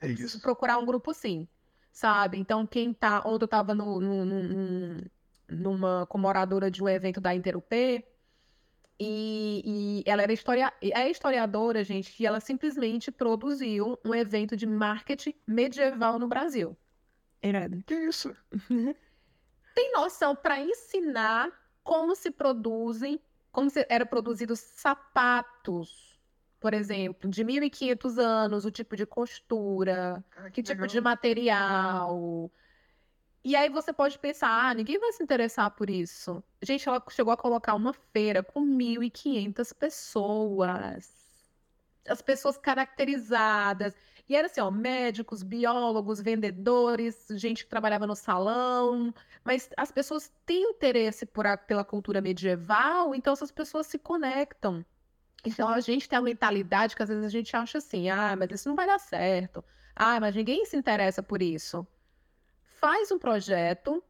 É 0.00 0.08
isso. 0.08 0.40
Procurar 0.40 0.78
um 0.78 0.86
grupo 0.86 1.12
sim 1.12 1.48
sabe? 1.92 2.38
Então, 2.38 2.66
quem 2.66 2.92
tá. 2.92 3.22
Ontem 3.26 3.44
eu 3.44 3.46
estava 3.46 3.74
no, 3.74 4.00
no, 4.00 4.24
no, 4.24 5.10
numa 5.48 6.06
comemoradora 6.06 6.70
de 6.70 6.82
um 6.82 6.88
evento 6.88 7.20
da 7.20 7.34
Interupê, 7.34 8.04
e, 9.02 9.62
e, 9.64 10.02
ela 10.06 10.22
era 10.22 10.32
historia, 10.32 10.72
é 10.80 11.10
historiadora, 11.10 11.82
gente, 11.82 12.12
que 12.12 12.26
ela 12.26 12.40
simplesmente 12.40 13.10
produziu 13.10 13.98
um 14.04 14.14
evento 14.14 14.56
de 14.56 14.66
marketing 14.66 15.34
medieval 15.46 16.18
no 16.18 16.28
Brasil. 16.28 16.76
Irado. 17.42 17.82
Que 17.84 17.94
isso? 17.94 18.34
Tem 19.74 19.92
noção 19.92 20.36
para 20.36 20.60
ensinar 20.60 21.50
como 21.82 22.14
se 22.14 22.30
produzem, 22.30 23.20
como 23.50 23.68
se 23.68 23.84
era 23.88 24.06
produzidos 24.06 24.60
sapatos 24.60 26.12
por 26.62 26.74
exemplo, 26.74 27.28
de 27.28 27.44
1.500 27.44 28.18
anos, 28.18 28.64
o 28.64 28.70
tipo 28.70 28.96
de 28.96 29.04
costura, 29.04 30.24
ah, 30.36 30.44
que, 30.44 30.62
que 30.62 30.62
tipo 30.62 30.86
de 30.86 31.00
material. 31.00 32.52
E 33.44 33.56
aí 33.56 33.68
você 33.68 33.92
pode 33.92 34.18
pensar, 34.18 34.48
ah, 34.48 34.74
ninguém 34.74 34.98
vai 34.98 35.12
se 35.12 35.22
interessar 35.22 35.70
por 35.72 35.90
isso. 35.90 36.42
Gente, 36.62 36.88
ela 36.88 37.02
chegou 37.10 37.32
a 37.32 37.36
colocar 37.36 37.74
uma 37.74 37.92
feira 37.92 38.42
com 38.42 38.60
1.500 38.64 39.72
pessoas. 39.76 41.10
As 42.08 42.22
pessoas 42.22 42.56
caracterizadas. 42.56 43.94
E 44.28 44.36
era 44.36 44.46
assim, 44.46 44.60
ó, 44.60 44.70
médicos, 44.70 45.42
biólogos, 45.42 46.20
vendedores, 46.20 47.26
gente 47.32 47.64
que 47.64 47.70
trabalhava 47.70 48.06
no 48.06 48.14
salão. 48.14 49.12
Mas 49.44 49.68
as 49.76 49.90
pessoas 49.90 50.30
têm 50.46 50.62
interesse 50.70 51.26
por 51.26 51.46
a, 51.46 51.56
pela 51.56 51.84
cultura 51.84 52.20
medieval, 52.20 53.14
então 53.14 53.32
essas 53.32 53.50
pessoas 53.50 53.86
se 53.88 53.98
conectam. 53.98 54.84
Então 55.44 55.68
a 55.68 55.80
gente 55.80 56.08
tem 56.08 56.18
a 56.18 56.22
mentalidade 56.22 56.94
que 56.94 57.02
às 57.02 57.08
vezes 57.08 57.24
a 57.24 57.28
gente 57.28 57.54
acha 57.56 57.78
assim, 57.78 58.08
ah, 58.10 58.36
mas 58.36 58.50
isso 58.52 58.68
não 58.68 58.76
vai 58.76 58.86
dar 58.86 59.00
certo. 59.00 59.64
Ah, 59.96 60.20
mas 60.20 60.34
ninguém 60.36 60.64
se 60.64 60.76
interessa 60.76 61.22
por 61.22 61.42
isso. 61.42 61.86
Faz 62.82 63.12
um 63.12 63.18
projeto, 63.18 64.02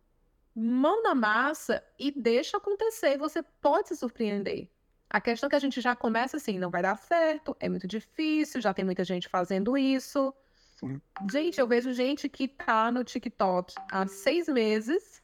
mão 0.57 1.03
na 1.03 1.14
massa 1.14 1.85
e 1.99 2.11
deixa 2.11 2.57
acontecer. 2.57 3.18
Você 3.18 3.43
pode 3.61 3.89
se 3.89 3.97
surpreender. 3.97 4.66
A 5.11 5.20
questão 5.20 5.47
é 5.47 5.51
que 5.51 5.57
a 5.57 5.59
gente 5.59 5.79
já 5.79 5.95
começa 5.95 6.39
assim, 6.39 6.59
não 6.59 6.70
vai 6.70 6.81
dar 6.81 6.97
certo, 6.97 7.55
é 7.61 7.68
muito 7.68 7.87
difícil, 7.87 8.62
já 8.62 8.73
tem 8.73 8.83
muita 8.83 9.05
gente 9.05 9.29
fazendo 9.29 9.77
isso. 9.77 10.33
Sim. 10.81 10.99
Gente, 11.31 11.61
eu 11.61 11.68
vejo 11.68 11.93
gente 11.93 12.31
que 12.31 12.49
tá 12.49 12.91
no 12.91 13.05
TikTok 13.05 13.75
há 13.91 14.07
seis 14.07 14.49
meses 14.49 15.23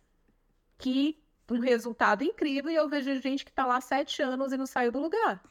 que 0.76 1.18
um 1.50 1.58
resultado 1.58 2.22
incrível 2.22 2.70
e 2.70 2.74
eu 2.74 2.86
vejo 2.86 3.18
gente 3.22 3.46
que 3.46 3.50
tá 3.50 3.64
lá 3.64 3.78
há 3.78 3.80
sete 3.80 4.20
anos 4.20 4.52
e 4.52 4.58
não 4.58 4.66
saiu 4.66 4.92
do 4.92 5.00
lugar. 5.00 5.42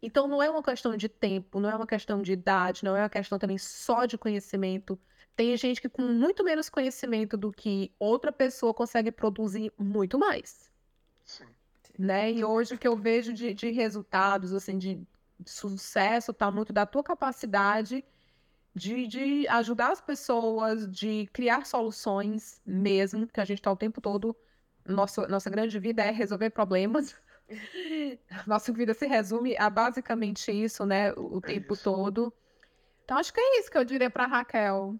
Então 0.00 0.26
não 0.26 0.42
é 0.42 0.48
uma 0.48 0.62
questão 0.62 0.96
de 0.96 1.06
tempo, 1.06 1.60
não 1.60 1.68
é 1.68 1.76
uma 1.76 1.86
questão 1.86 2.22
de 2.22 2.32
idade, 2.32 2.82
não 2.82 2.96
é 2.96 3.02
uma 3.02 3.10
questão 3.10 3.38
também 3.38 3.58
só 3.58 4.06
de 4.06 4.16
conhecimento. 4.16 4.98
Tem 5.34 5.56
gente 5.56 5.80
que 5.80 5.88
com 5.88 6.02
muito 6.02 6.44
menos 6.44 6.68
conhecimento 6.68 7.36
do 7.36 7.50
que 7.50 7.92
outra 7.98 8.30
pessoa 8.30 8.74
consegue 8.74 9.10
produzir 9.10 9.72
muito 9.78 10.18
mais. 10.18 10.70
Sim. 11.24 11.46
Né? 11.98 12.32
E 12.32 12.44
hoje 12.44 12.74
o 12.74 12.78
que 12.78 12.88
eu 12.88 12.96
vejo 12.96 13.32
de, 13.32 13.54
de 13.54 13.70
resultados, 13.70 14.52
assim, 14.52 14.78
de, 14.78 15.06
de 15.38 15.50
sucesso, 15.50 16.32
está 16.32 16.50
muito 16.50 16.72
da 16.72 16.84
tua 16.84 17.02
capacidade 17.02 18.04
de, 18.74 19.06
de 19.06 19.48
ajudar 19.48 19.92
as 19.92 20.00
pessoas, 20.00 20.90
de 20.90 21.28
criar 21.32 21.66
soluções 21.66 22.60
mesmo, 22.64 23.26
que 23.26 23.40
a 23.40 23.44
gente 23.44 23.58
está 23.58 23.70
o 23.70 23.76
tempo 23.76 24.00
todo. 24.00 24.36
Nossa, 24.84 25.26
nossa 25.28 25.50
grande 25.50 25.78
vida 25.78 26.02
é 26.02 26.10
resolver 26.10 26.50
problemas. 26.50 27.14
Nossa 28.46 28.72
vida 28.72 28.94
se 28.94 29.06
resume 29.06 29.54
a 29.58 29.68
basicamente 29.68 30.50
isso, 30.50 30.86
né? 30.86 31.12
O, 31.12 31.38
é 31.38 31.40
tempo 31.48 31.74
isso. 31.74 31.84
todo. 31.84 32.32
Então, 33.04 33.18
acho 33.18 33.32
que 33.32 33.40
é 33.40 33.60
isso 33.60 33.70
que 33.70 33.76
eu 33.76 33.84
diria 33.84 34.08
para 34.08 34.26
Raquel. 34.26 34.98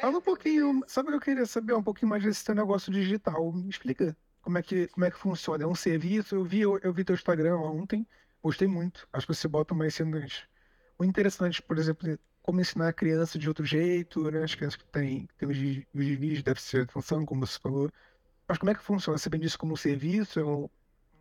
Fala 0.00 0.18
um 0.18 0.20
pouquinho, 0.20 0.82
sabe 0.86 1.08
o 1.08 1.12
que 1.12 1.16
eu 1.16 1.20
queria 1.20 1.46
saber 1.46 1.74
um 1.74 1.82
pouquinho 1.82 2.10
mais 2.10 2.22
desse 2.22 2.44
teu 2.44 2.54
negócio 2.54 2.92
digital? 2.92 3.52
Me 3.52 3.70
explica 3.70 4.16
como 4.42 4.58
é 4.58 4.62
que, 4.62 4.86
como 4.88 5.04
é 5.04 5.10
que 5.10 5.18
funciona. 5.18 5.64
É 5.64 5.66
um 5.66 5.74
serviço? 5.74 6.34
Eu 6.34 6.44
vi, 6.44 6.60
eu, 6.60 6.78
eu 6.78 6.92
vi 6.92 7.04
teu 7.04 7.14
Instagram 7.14 7.56
ontem, 7.56 8.06
gostei 8.42 8.68
muito. 8.68 9.08
Acho 9.12 9.26
que 9.26 9.34
você 9.34 9.48
bota 9.48 9.74
mais 9.74 9.94
cenas 9.94 10.44
muito 10.98 11.10
interessantes, 11.10 11.60
por 11.60 11.78
exemplo, 11.78 12.18
como 12.42 12.60
ensinar 12.60 12.88
a 12.88 12.92
criança 12.92 13.38
de 13.38 13.48
outro 13.48 13.64
jeito, 13.64 14.30
né? 14.30 14.42
As 14.42 14.54
crianças 14.54 14.76
que 14.76 14.86
têm, 14.86 15.28
têm 15.38 15.48
os, 15.48 15.56
os 15.56 16.18
vídeos 16.18 16.42
deve 16.42 16.60
ser 16.60 16.82
atenção, 16.82 17.24
como 17.26 17.46
você 17.46 17.58
falou. 17.58 17.90
Mas 18.48 18.58
como 18.58 18.70
é 18.70 18.74
que 18.74 18.82
funciona? 18.82 19.18
Você 19.18 19.28
vende 19.28 19.46
isso 19.46 19.58
como 19.58 19.74
um 19.74 19.76
serviço? 19.76 20.40
Eu 20.40 20.70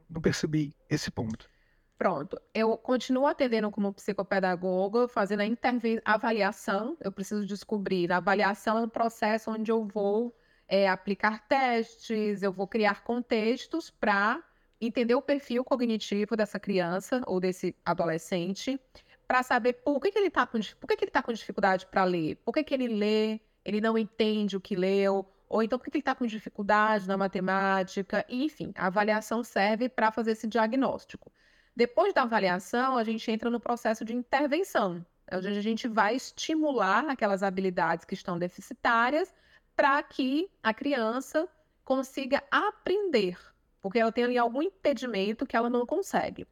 não 0.10 0.22
percebi 0.22 0.74
esse 0.90 1.12
ponto. 1.12 1.50
Pronto, 1.98 2.40
eu 2.54 2.78
continuo 2.78 3.26
atendendo 3.26 3.72
como 3.72 3.92
psicopedagoga, 3.92 5.08
fazendo 5.08 5.42
a 5.42 6.14
avaliação. 6.14 6.96
Eu 7.02 7.12
preciso 7.12 7.46
descobrir. 7.46 8.12
A 8.12 8.18
avaliação 8.18 8.78
é 8.78 8.82
um 8.82 8.90
processo 8.90 9.50
onde 9.50 9.72
eu 9.72 9.84
vou 9.84 10.36
é, 10.68 10.88
aplicar 10.88 11.48
testes, 11.48 12.44
eu 12.44 12.52
vou 12.52 12.68
criar 12.68 13.04
contextos 13.04 13.90
para 13.90 14.44
entender 14.80 15.16
o 15.16 15.22
perfil 15.22 15.64
cognitivo 15.64 16.36
dessa 16.36 16.60
criança 16.60 17.22
ou 17.26 17.40
desse 17.40 17.76
adolescente, 17.84 18.80
para 19.28 19.42
saber 19.42 19.74
por 19.74 20.00
que, 20.00 20.12
que 20.12 20.20
ele 20.20 20.28
está 20.28 20.46
com, 20.46 20.60
por 20.80 20.88
que 20.88 20.96
que 20.96 21.04
ele 21.06 21.12
tá 21.12 21.24
com 21.24 21.34
dificuldade 21.34 21.88
para 21.88 22.04
ler, 22.04 22.36
por 22.46 22.54
que, 22.54 22.64
que 22.64 22.74
ele 22.76 22.88
lê, 22.88 23.40
ele 23.66 23.82
não 23.82 23.98
entende 23.98 24.56
o 24.56 24.62
que 24.62 24.76
leu, 24.76 25.26
ou 25.50 25.64
então 25.64 25.80
porque 25.80 25.90
ele 25.90 26.02
está 26.02 26.14
com 26.14 26.26
dificuldade 26.28 27.08
na 27.08 27.18
matemática, 27.18 28.24
enfim, 28.30 28.72
a 28.76 28.86
avaliação 28.88 29.44
serve 29.44 29.90
para 29.90 30.12
fazer 30.12 30.32
esse 30.32 30.48
diagnóstico. 30.48 31.32
Depois 31.78 32.12
da 32.12 32.24
avaliação, 32.24 32.98
a 32.98 33.04
gente 33.04 33.30
entra 33.30 33.52
no 33.52 33.60
processo 33.60 34.04
de 34.04 34.12
intervenção, 34.12 35.06
onde 35.32 35.48
a 35.48 35.62
gente 35.62 35.88
vai 35.88 36.16
estimular 36.16 37.08
aquelas 37.08 37.44
habilidades 37.44 38.04
que 38.04 38.16
estão 38.16 38.36
deficitárias 38.36 39.32
para 39.76 40.02
que 40.02 40.50
a 40.64 40.74
criança 40.74 41.48
consiga 41.86 42.42
aprender, 42.50 43.38
porque 43.80 44.00
ela 44.00 44.12
tem 44.12 44.24
ali 44.24 44.40
algum 44.40 44.64
impedimento 44.64 45.46
que 45.46 45.56
ela 45.56 45.70
não 45.70 45.86
consegue. 45.86 46.48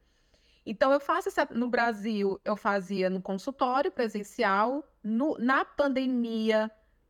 Então, 0.63 0.93
eu 0.93 0.99
faço 0.99 1.29
essa, 1.29 1.47
no 1.49 1.69
Brasil, 1.69 2.39
eu 2.45 2.55
fazia 2.55 3.09
no 3.09 3.19
consultório 3.19 3.91
presencial, 3.91 4.87
no, 5.03 5.39
na 5.39 5.65
pandemia, 5.65 6.69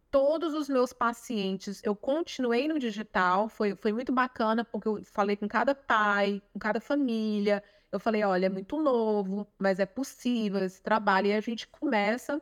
todos 0.09 0.53
os 0.53 0.69
meus 0.69 0.93
pacientes, 0.93 1.81
eu 1.83 1.93
continuei 1.93 2.69
no 2.69 2.79
digital, 2.79 3.49
foi, 3.49 3.75
foi 3.75 3.91
muito 3.91 4.13
bacana, 4.13 4.63
porque 4.63 4.87
eu 4.87 5.03
falei 5.03 5.35
com 5.35 5.49
cada 5.49 5.75
pai, 5.75 6.41
com 6.53 6.59
cada 6.59 6.79
família. 6.79 7.61
Eu 7.95 7.99
falei, 7.99 8.23
olha, 8.23 8.47
é 8.47 8.49
muito 8.49 8.81
novo, 8.81 9.47
mas 9.57 9.79
é 9.79 9.85
possível 9.85 10.63
esse 10.63 10.81
trabalho. 10.81 11.27
E 11.27 11.33
a 11.33 11.39
gente 11.39 11.67
começa 11.67 12.41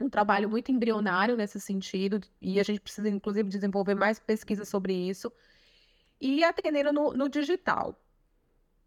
um 0.00 0.08
trabalho 0.10 0.48
muito 0.50 0.70
embrionário 0.70 1.36
nesse 1.36 1.58
sentido, 1.58 2.20
e 2.40 2.60
a 2.60 2.62
gente 2.62 2.80
precisa, 2.80 3.08
inclusive, 3.08 3.48
desenvolver 3.48 3.94
mais 3.94 4.18
pesquisa 4.18 4.64
sobre 4.66 4.92
isso. 4.92 5.32
E 6.20 6.44
atendendo 6.44 6.92
no, 6.92 7.12
no 7.14 7.28
digital. 7.28 7.98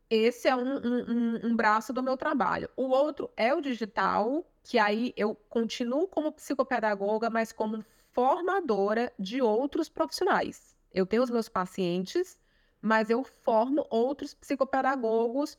Esse 0.09 0.47
é 0.47 0.55
um, 0.55 0.77
um, 0.77 1.47
um 1.47 1.55
braço 1.55 1.91
do 1.91 2.01
meu 2.03 2.17
trabalho. 2.17 2.69
O 2.75 2.83
outro 2.89 3.29
é 3.35 3.53
o 3.53 3.61
digital, 3.61 4.47
que 4.63 4.77
aí 4.77 5.13
eu 5.17 5.35
continuo 5.49 6.07
como 6.07 6.31
psicopedagoga, 6.31 7.29
mas 7.29 7.51
como 7.51 7.83
formadora 8.11 9.11
de 9.17 9.41
outros 9.41 9.89
profissionais. 9.89 10.75
Eu 10.91 11.05
tenho 11.05 11.23
os 11.23 11.29
meus 11.29 11.49
pacientes, 11.49 12.39
mas 12.81 13.09
eu 13.09 13.23
formo 13.23 13.85
outros 13.89 14.33
psicopedagogos, 14.33 15.57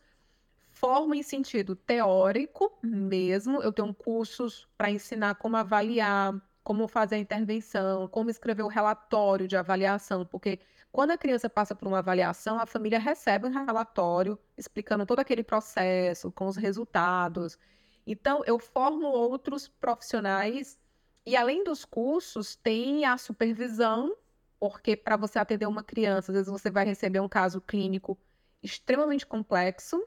formo 0.80 1.14
em 1.14 1.22
sentido 1.22 1.76
teórico 1.76 2.72
mesmo. 2.82 3.62
Eu 3.62 3.70
tenho 3.70 3.92
cursos 3.92 4.66
para 4.78 4.90
ensinar 4.90 5.34
como 5.34 5.56
avaliar, 5.58 6.34
como 6.64 6.88
fazer 6.88 7.16
a 7.16 7.18
intervenção, 7.18 8.08
como 8.08 8.30
escrever 8.30 8.62
o 8.62 8.68
relatório 8.68 9.46
de 9.46 9.56
avaliação, 9.58 10.24
porque 10.24 10.58
quando 10.90 11.10
a 11.10 11.18
criança 11.18 11.50
passa 11.50 11.74
por 11.74 11.86
uma 11.86 11.98
avaliação, 11.98 12.58
a 12.58 12.64
família 12.66 12.98
recebe 12.98 13.46
um 13.46 13.50
relatório 13.50 14.38
explicando 14.56 15.04
todo 15.04 15.20
aquele 15.20 15.44
processo, 15.44 16.32
com 16.32 16.46
os 16.46 16.56
resultados. 16.56 17.58
Então, 18.06 18.42
eu 18.46 18.58
formo 18.58 19.06
outros 19.06 19.68
profissionais 19.68 20.78
e 21.26 21.36
além 21.36 21.62
dos 21.62 21.84
cursos, 21.84 22.56
tem 22.56 23.04
a 23.04 23.18
supervisão, 23.18 24.16
porque 24.58 24.96
para 24.96 25.16
você 25.16 25.38
atender 25.38 25.66
uma 25.66 25.84
criança, 25.84 26.32
às 26.32 26.36
vezes 26.36 26.50
você 26.50 26.70
vai 26.70 26.86
receber 26.86 27.20
um 27.20 27.28
caso 27.28 27.60
clínico 27.60 28.18
extremamente 28.62 29.26
complexo 29.26 30.02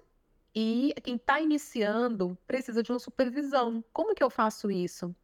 e 0.55 0.93
quem 1.03 1.15
está 1.15 1.39
iniciando 1.41 2.37
precisa 2.45 2.83
de 2.83 2.91
uma 2.91 2.99
supervisão. 2.99 3.83
Como 3.91 4.13
que 4.13 4.23
eu 4.23 4.29
faço 4.29 4.69
isso? 4.69 5.15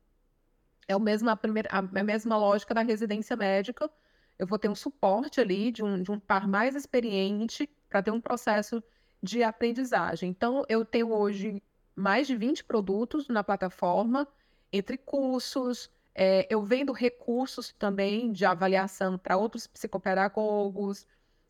É 0.88 0.94
a 0.94 1.00
mesma, 1.00 1.34
a 1.34 1.36
primeira, 1.36 1.70
a 1.72 2.04
mesma 2.04 2.36
lógica 2.38 2.74
da 2.74 2.82
residência 2.82 3.36
médica. 3.36 3.90
Eu 4.38 4.48
vou 4.48 4.58
ter 4.58 4.70
um 4.70 4.76
suporte 4.76 5.40
ali 5.40 5.72
de 5.72 5.84
um, 5.84 6.02
de 6.02 6.12
um 6.12 6.20
par 6.20 6.48
mais 6.48 6.76
experiente 6.76 7.70
para 7.88 8.02
ter 8.02 8.12
um 8.12 8.22
processo 8.22 8.84
de 9.22 9.44
aprendizagem. 9.44 10.30
Então, 10.30 10.64
eu 10.68 10.84
tenho 10.84 11.12
hoje 11.14 11.62
mais 11.96 12.26
de 12.26 12.36
20 12.36 12.64
produtos 12.64 13.28
na 13.28 13.44
plataforma, 13.44 14.28
entre 14.72 14.98
cursos, 14.98 15.92
é, 16.16 16.48
eu 16.50 16.62
vendo 16.64 16.92
recursos 16.92 17.74
também 17.74 18.32
de 18.32 18.46
avaliação 18.46 19.18
para 19.18 19.38
outros 19.38 19.68
psicopedagogos, 19.68 21.06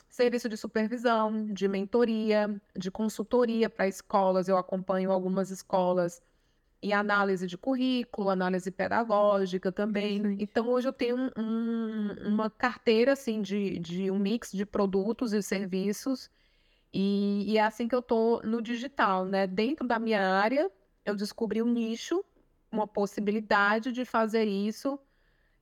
serviço 0.10 0.49
de 0.49 0.57
supervisão, 0.57 1.45
de 1.53 1.68
mentoria, 1.68 2.60
de 2.76 2.91
consultoria 2.91 3.70
para 3.70 3.88
escolas. 3.88 4.47
Eu 4.47 4.57
acompanho 4.57 5.12
algumas 5.12 5.51
escolas 5.51 6.22
em 6.82 6.93
análise 6.93 7.45
de 7.45 7.57
currículo, 7.57 8.30
análise 8.30 8.72
pedagógica 8.72 9.72
também. 9.72 10.38
Então, 10.39 10.68
hoje 10.70 10.88
eu 10.88 10.93
tenho 10.93 11.18
um, 11.18 11.30
um, 11.38 12.28
uma 12.28 12.49
carteira 12.49 13.14
assim, 13.14 13.41
de, 13.41 13.80
de 13.80 14.10
um 14.10 14.18
mix 14.18 14.51
de 14.51 14.66
produtos 14.66 15.34
e 15.34 15.41
serviços 15.43 16.30
e, 16.93 17.51
e 17.51 17.57
é 17.57 17.64
assim 17.64 17.88
que 17.88 17.95
eu 17.95 17.99
estou 17.99 18.41
no 18.43 18.62
digital, 18.62 19.26
né? 19.26 19.45
Dentro 19.45 19.88
da 19.88 19.99
minha 19.99 20.22
área, 20.22 20.72
eu 21.05 21.16
descobri 21.16 21.62
um 21.62 21.72
nicho, 21.72 22.24
uma 22.72 22.88
possibilidade 22.88 23.91
de 23.91 24.05
fazer 24.05 24.45
isso. 24.45 24.99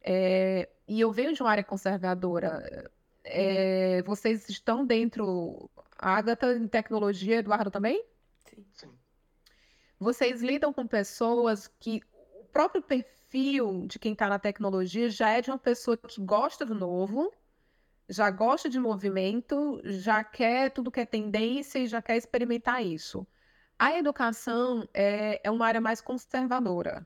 É, 0.02 0.70
e 0.88 1.02
eu 1.02 1.12
venho 1.12 1.34
de 1.34 1.42
uma 1.42 1.52
área 1.52 1.64
conservadora. 1.64 2.90
É, 3.30 4.02
vocês 4.04 4.48
estão 4.50 4.86
dentro. 4.86 5.70
Agatha 5.98 6.54
em 6.54 6.68
tecnologia, 6.68 7.38
Eduardo 7.38 7.72
também? 7.72 8.04
Sim. 8.46 8.66
Sim. 8.74 8.98
Vocês 10.00 10.42
lidam 10.42 10.72
com 10.72 10.86
pessoas 10.86 11.68
que 11.68 12.02
o 12.14 12.46
próprio 12.46 12.82
perfil 12.82 13.88
de 13.88 13.98
quem 13.98 14.14
está 14.14 14.30
na 14.30 14.40
tecnologia 14.40 15.10
já 15.10 15.30
é 15.32 15.42
de 15.42 15.50
uma 15.50 15.58
pessoa 15.58 15.98
que 15.98 16.22
gosta 16.22 16.66
do 16.66 16.76
novo, 16.76 17.34
já 18.08 18.30
gosta 18.30 18.70
de 18.70 18.80
movimento, 18.80 19.82
já 19.84 20.24
quer 20.24 20.72
tudo 20.72 20.92
que 20.92 21.00
é 21.00 21.06
tendência 21.06 21.80
e 21.80 21.88
já 21.88 22.02
quer 22.02 22.16
experimentar 22.16 22.86
isso. 22.86 23.28
A 23.78 23.98
educação 23.98 24.88
é, 24.94 25.42
é 25.44 25.52
uma 25.52 25.66
área 25.68 25.82
mais 25.82 26.02
conservadora. 26.02 27.06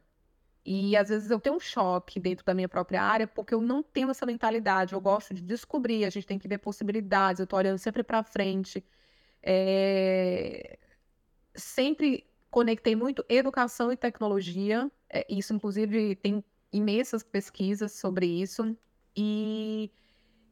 E 0.66 0.96
às 0.96 1.10
vezes 1.10 1.32
eu 1.32 1.40
tenho 1.40 1.56
um 1.56 1.60
choque 1.60 2.20
dentro 2.20 2.46
da 2.46 2.54
minha 2.54 2.70
própria 2.70 3.02
área, 3.02 3.28
porque 3.28 3.54
eu 3.54 3.62
não 3.62 3.82
tenho 3.82 4.10
essa 4.12 4.26
mentalidade. 4.26 4.94
Eu 4.94 5.02
gosto 5.02 5.34
de 5.34 5.42
descobrir, 5.42 6.06
a 6.06 6.10
gente 6.10 6.28
tem 6.28 6.38
que 6.40 6.48
ver 6.48 6.60
possibilidades, 6.60 7.40
eu 7.40 7.46
estou 7.46 7.58
olhando 7.60 7.78
sempre 7.78 8.04
para 8.04 8.24
frente. 8.24 8.84
É... 9.42 10.78
Sempre 11.56 12.26
conectei 12.50 12.96
muito 12.96 13.26
educação 13.28 13.92
e 13.92 13.98
tecnologia. 13.98 14.92
É, 15.10 15.26
isso, 15.30 15.54
inclusive, 15.54 16.16
tem 16.16 16.44
imensas 16.72 17.24
pesquisas 17.24 17.94
sobre 17.94 18.26
isso. 18.26 18.78
E 19.16 19.92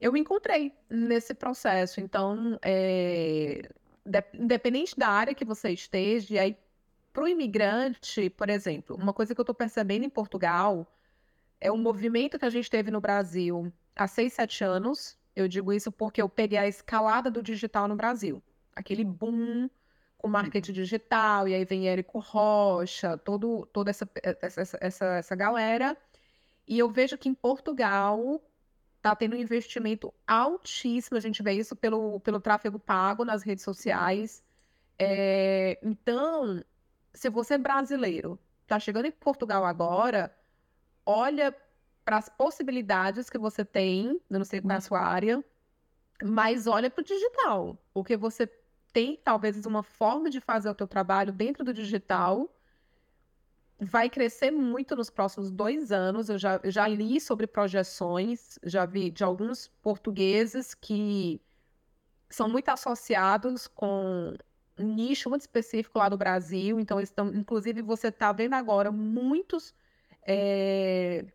eu 0.02 0.12
me 0.12 0.20
encontrei 0.20 0.74
nesse 0.90 1.34
processo. 1.34 2.02
Então, 2.02 2.58
é, 2.64 3.70
independente 4.34 4.98
da 4.98 5.10
área 5.10 5.36
que 5.36 5.46
você 5.46 5.70
esteja, 5.72 6.42
aí 6.42 6.58
para 7.20 7.26
o 7.26 7.28
imigrante, 7.28 8.30
por 8.30 8.50
exemplo, 8.50 8.96
uma 8.96 9.12
coisa 9.12 9.36
que 9.36 9.42
eu 9.42 9.44
estou 9.44 9.54
percebendo 9.54 10.06
em 10.06 10.10
Portugal 10.10 10.90
é 11.60 11.70
um 11.70 11.76
movimento 11.76 12.40
que 12.40 12.46
a 12.46 12.50
gente 12.50 12.70
teve 12.70 12.90
no 12.90 13.02
Brasil 13.02 13.74
há 13.94 14.08
seis, 14.08 14.32
sete 14.32 14.64
anos. 14.64 15.18
Eu 15.36 15.46
digo 15.46 15.74
isso 15.74 15.92
porque 15.92 16.22
eu 16.22 16.30
peguei 16.30 16.58
a 16.58 16.66
escalada 16.66 17.30
do 17.30 17.44
digital 17.44 17.90
no 17.90 17.96
Brasil. 17.98 18.42
Aquele 18.74 19.04
boom 19.04 19.70
com 20.18 20.30
marketing 20.30 20.72
digital, 20.72 21.46
e 21.46 21.56
aí 21.56 21.66
vem 21.66 21.90
Érico 21.90 22.20
Rocha, 22.20 23.18
todo, 23.18 23.66
toda 23.74 23.90
essa, 23.90 24.10
essa, 24.42 24.78
essa, 24.80 25.06
essa 25.06 25.36
galera. 25.36 25.98
E 26.66 26.80
eu 26.80 26.90
vejo 26.90 27.18
que 27.18 27.28
em 27.28 27.34
Portugal 27.34 28.42
está 28.96 29.14
tendo 29.14 29.36
um 29.36 29.40
investimento 29.40 30.14
altíssimo, 30.26 31.18
a 31.18 31.22
gente 31.22 31.44
vê 31.44 31.52
isso 31.52 31.76
pelo, 31.76 32.22
pelo 32.22 32.40
tráfego 32.40 32.80
pago 32.80 33.26
nas 33.26 33.44
redes 33.44 33.66
sociais. 33.66 34.42
É, 34.98 35.80
então, 35.82 36.62
se 37.14 37.30
você 37.30 37.56
é 37.56 37.58
brasileiro, 37.58 38.40
está 38.64 38.80
chegando 38.80 39.06
em 39.06 39.12
Portugal 39.12 39.66
agora, 39.66 40.36
olha 41.06 41.56
para 42.06 42.18
as 42.18 42.30
possibilidades 42.30 43.30
que 43.30 43.38
você 43.38 43.64
tem, 43.64 44.20
eu 44.30 44.40
não 44.40 44.46
sei 44.46 44.62
na 44.62 44.82
sua 44.82 45.00
área, 45.00 45.44
mas 46.24 46.68
olha 46.68 46.90
para 46.90 47.02
o 47.02 47.06
digital, 47.06 47.78
porque 47.94 48.18
você 48.18 48.48
tem 48.92 49.20
talvez 49.24 49.66
uma 49.66 49.84
forma 49.84 50.30
de 50.30 50.40
fazer 50.40 50.70
o 50.70 50.76
teu 50.76 50.88
trabalho 50.88 51.32
dentro 51.32 51.64
do 51.64 51.74
digital 51.74 52.50
vai 53.80 54.10
crescer 54.10 54.52
muito 54.52 54.96
nos 54.96 55.10
próximos 55.10 55.50
dois 55.50 55.92
anos. 55.92 56.30
Eu 56.30 56.38
já, 56.38 56.60
já 56.66 56.88
li 56.88 57.20
sobre 57.22 57.48
projeções, 57.48 58.60
já 58.64 58.86
vi 58.86 59.10
de 59.10 59.24
alguns 59.24 59.68
portugueses 59.82 60.74
que 60.74 61.42
são 62.30 62.50
muito 62.50 62.70
associados 62.70 63.68
com 63.68 64.36
nicho 64.80 65.30
muito 65.30 65.42
específico 65.42 66.00
lá 66.00 66.10
do 66.10 66.18
Brasil. 66.18 66.80
Então, 66.80 67.00
estão, 67.00 67.28
inclusive, 67.34 67.82
você 67.82 68.08
está 68.08 68.32
vendo 68.32 68.54
agora 68.54 68.92
muitos. 68.92 69.74
É, 70.26 71.26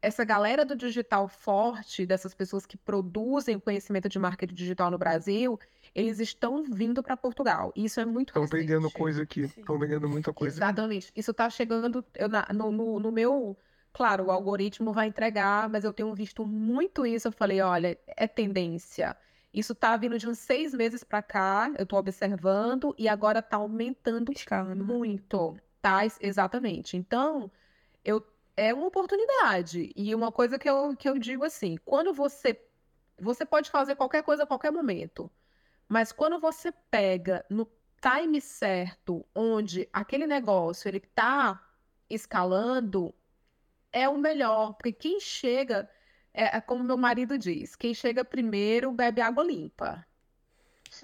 essa 0.00 0.24
galera 0.24 0.64
do 0.64 0.76
digital 0.76 1.28
forte, 1.28 2.06
dessas 2.06 2.34
pessoas 2.34 2.64
que 2.64 2.76
produzem 2.76 3.58
conhecimento 3.58 4.08
de 4.08 4.18
marketing 4.18 4.54
digital 4.54 4.90
no 4.90 4.98
Brasil, 4.98 5.58
eles 5.94 6.20
estão 6.20 6.62
vindo 6.62 7.02
para 7.02 7.16
Portugal. 7.16 7.72
Isso 7.74 8.00
é 8.00 8.04
muito 8.04 8.30
Estão 8.30 8.46
vendendo 8.46 8.90
coisa 8.90 9.22
aqui. 9.22 9.42
Estão 9.42 9.78
vendendo 9.78 10.08
muita 10.08 10.32
coisa. 10.32 10.56
Exatamente. 10.56 11.12
Isso 11.16 11.32
está 11.32 11.50
chegando 11.50 12.04
eu, 12.14 12.28
na, 12.28 12.46
no, 12.54 12.70
no, 12.70 13.00
no, 13.00 13.12
meu. 13.12 13.56
Claro, 13.92 14.26
o 14.26 14.30
algoritmo 14.30 14.92
vai 14.92 15.08
entregar, 15.08 15.68
mas 15.68 15.82
eu 15.82 15.92
tenho 15.92 16.14
visto 16.14 16.46
muito 16.46 17.04
isso. 17.04 17.26
Eu 17.28 17.32
falei, 17.32 17.60
olha, 17.60 17.98
é 18.06 18.28
tendência. 18.28 19.16
Isso 19.58 19.72
está 19.72 19.96
vindo 19.96 20.16
de 20.16 20.28
uns 20.28 20.38
seis 20.38 20.72
meses 20.72 21.02
para 21.02 21.20
cá, 21.20 21.72
eu 21.76 21.82
estou 21.82 21.98
observando, 21.98 22.94
e 22.96 23.08
agora 23.08 23.40
está 23.40 23.56
aumentando 23.56 24.30
Escala. 24.30 24.72
muito. 24.72 25.58
Tá? 25.82 26.02
Exatamente. 26.20 26.96
Então, 26.96 27.50
eu, 28.04 28.24
é 28.56 28.72
uma 28.72 28.86
oportunidade. 28.86 29.92
E 29.96 30.14
uma 30.14 30.30
coisa 30.30 30.60
que 30.60 30.70
eu, 30.70 30.94
que 30.96 31.08
eu 31.08 31.18
digo 31.18 31.44
assim: 31.44 31.76
quando 31.84 32.14
você. 32.14 32.56
Você 33.20 33.44
pode 33.44 33.68
fazer 33.68 33.96
qualquer 33.96 34.22
coisa 34.22 34.44
a 34.44 34.46
qualquer 34.46 34.70
momento. 34.70 35.28
Mas 35.88 36.12
quando 36.12 36.38
você 36.38 36.70
pega 36.88 37.44
no 37.50 37.68
time 38.00 38.40
certo, 38.40 39.26
onde 39.34 39.88
aquele 39.92 40.24
negócio 40.24 40.88
ele 40.88 40.98
está 40.98 41.60
escalando, 42.08 43.12
é 43.92 44.08
o 44.08 44.16
melhor, 44.16 44.74
porque 44.74 44.92
quem 44.92 45.18
chega, 45.18 45.90
é, 46.38 46.56
é, 46.56 46.60
como 46.60 46.84
meu 46.84 46.96
marido 46.96 47.36
diz, 47.36 47.74
quem 47.74 47.92
chega 47.92 48.24
primeiro 48.24 48.92
bebe 48.92 49.20
água 49.20 49.42
limpa. 49.42 50.06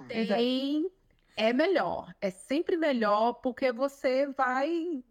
Tem, 0.06 0.88
é 1.36 1.52
melhor, 1.52 2.14
é 2.20 2.30
sempre 2.30 2.76
melhor, 2.76 3.34
porque 3.34 3.72
você 3.72 4.28
vai. 4.28 5.02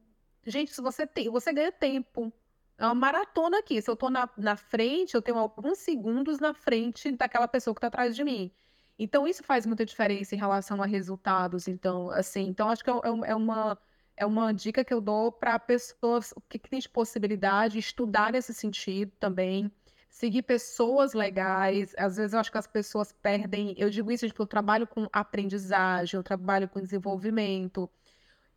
Gente, 0.45 0.73
se 0.73 0.81
você 0.81 1.05
tem, 1.05 1.29
você 1.29 1.51
ganha 1.51 1.73
tempo. 1.73 2.31
É 2.77 2.85
uma 2.85 2.95
maratona 2.95 3.59
aqui. 3.59 3.81
Se 3.81 3.89
eu 3.89 3.93
estou 3.95 4.09
na, 4.09 4.29
na 4.37 4.55
frente, 4.55 5.13
eu 5.13 5.21
tenho 5.21 5.37
alguns 5.37 5.79
segundos 5.79 6.39
na 6.39 6.53
frente 6.53 7.11
daquela 7.11 7.47
pessoa 7.47 7.73
que 7.73 7.79
está 7.79 7.87
atrás 7.87 8.15
de 8.15 8.23
mim. 8.23 8.49
Então, 8.97 9.27
isso 9.27 9.43
faz 9.43 9.65
muita 9.65 9.85
diferença 9.85 10.33
em 10.33 10.37
relação 10.37 10.81
a 10.81 10.85
resultados. 10.85 11.67
Então, 11.67 12.09
assim, 12.11 12.47
então 12.47 12.69
acho 12.69 12.83
que 12.83 12.89
é, 12.89 12.93
é, 12.93 13.31
é 13.31 13.35
uma, 13.35 13.77
é 14.15 14.25
uma 14.25 14.53
dica 14.53 14.83
que 14.85 14.93
eu 14.93 15.01
dou 15.01 15.31
para 15.31 15.59
pessoas 15.59 16.33
que, 16.49 16.57
que 16.57 16.69
têm 16.69 16.79
possibilidade, 16.91 17.77
estudar 17.77 18.31
nesse 18.31 18.53
sentido 18.53 19.11
também, 19.19 19.71
seguir 20.13 20.43
pessoas 20.43 21.13
legais. 21.13 21.93
Às 21.97 22.15
vezes 22.15 22.33
eu 22.33 22.39
acho 22.39 22.51
que 22.51 22.57
as 22.57 22.67
pessoas 22.67 23.11
perdem. 23.11 23.75
Eu 23.77 23.89
digo 23.89 24.11
isso, 24.11 24.25
tipo, 24.27 24.43
eu 24.43 24.47
trabalho 24.47 24.87
com 24.87 25.09
aprendizagem, 25.11 26.17
eu 26.17 26.23
trabalho 26.23 26.69
com 26.69 26.79
desenvolvimento. 26.79 27.89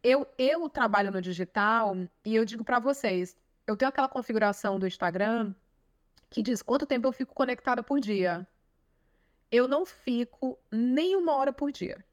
Eu, 0.02 0.26
eu 0.38 0.68
trabalho 0.68 1.10
no 1.10 1.20
digital 1.20 1.96
e 2.24 2.36
eu 2.36 2.44
digo 2.44 2.62
para 2.62 2.78
vocês, 2.78 3.36
eu 3.66 3.76
tenho 3.76 3.88
aquela 3.88 4.08
configuração 4.08 4.78
do 4.78 4.86
Instagram 4.86 5.54
que 6.30 6.42
diz 6.42 6.62
quanto 6.62 6.86
tempo 6.86 7.08
eu 7.08 7.12
fico 7.12 7.34
conectada 7.34 7.82
por 7.82 7.98
dia 8.00 8.46
eu 9.50 9.68
não 9.68 9.84
fico 9.86 10.58
nem 10.70 11.16
uma 11.16 11.34
hora 11.34 11.52
por 11.52 11.70
dia. 11.70 12.04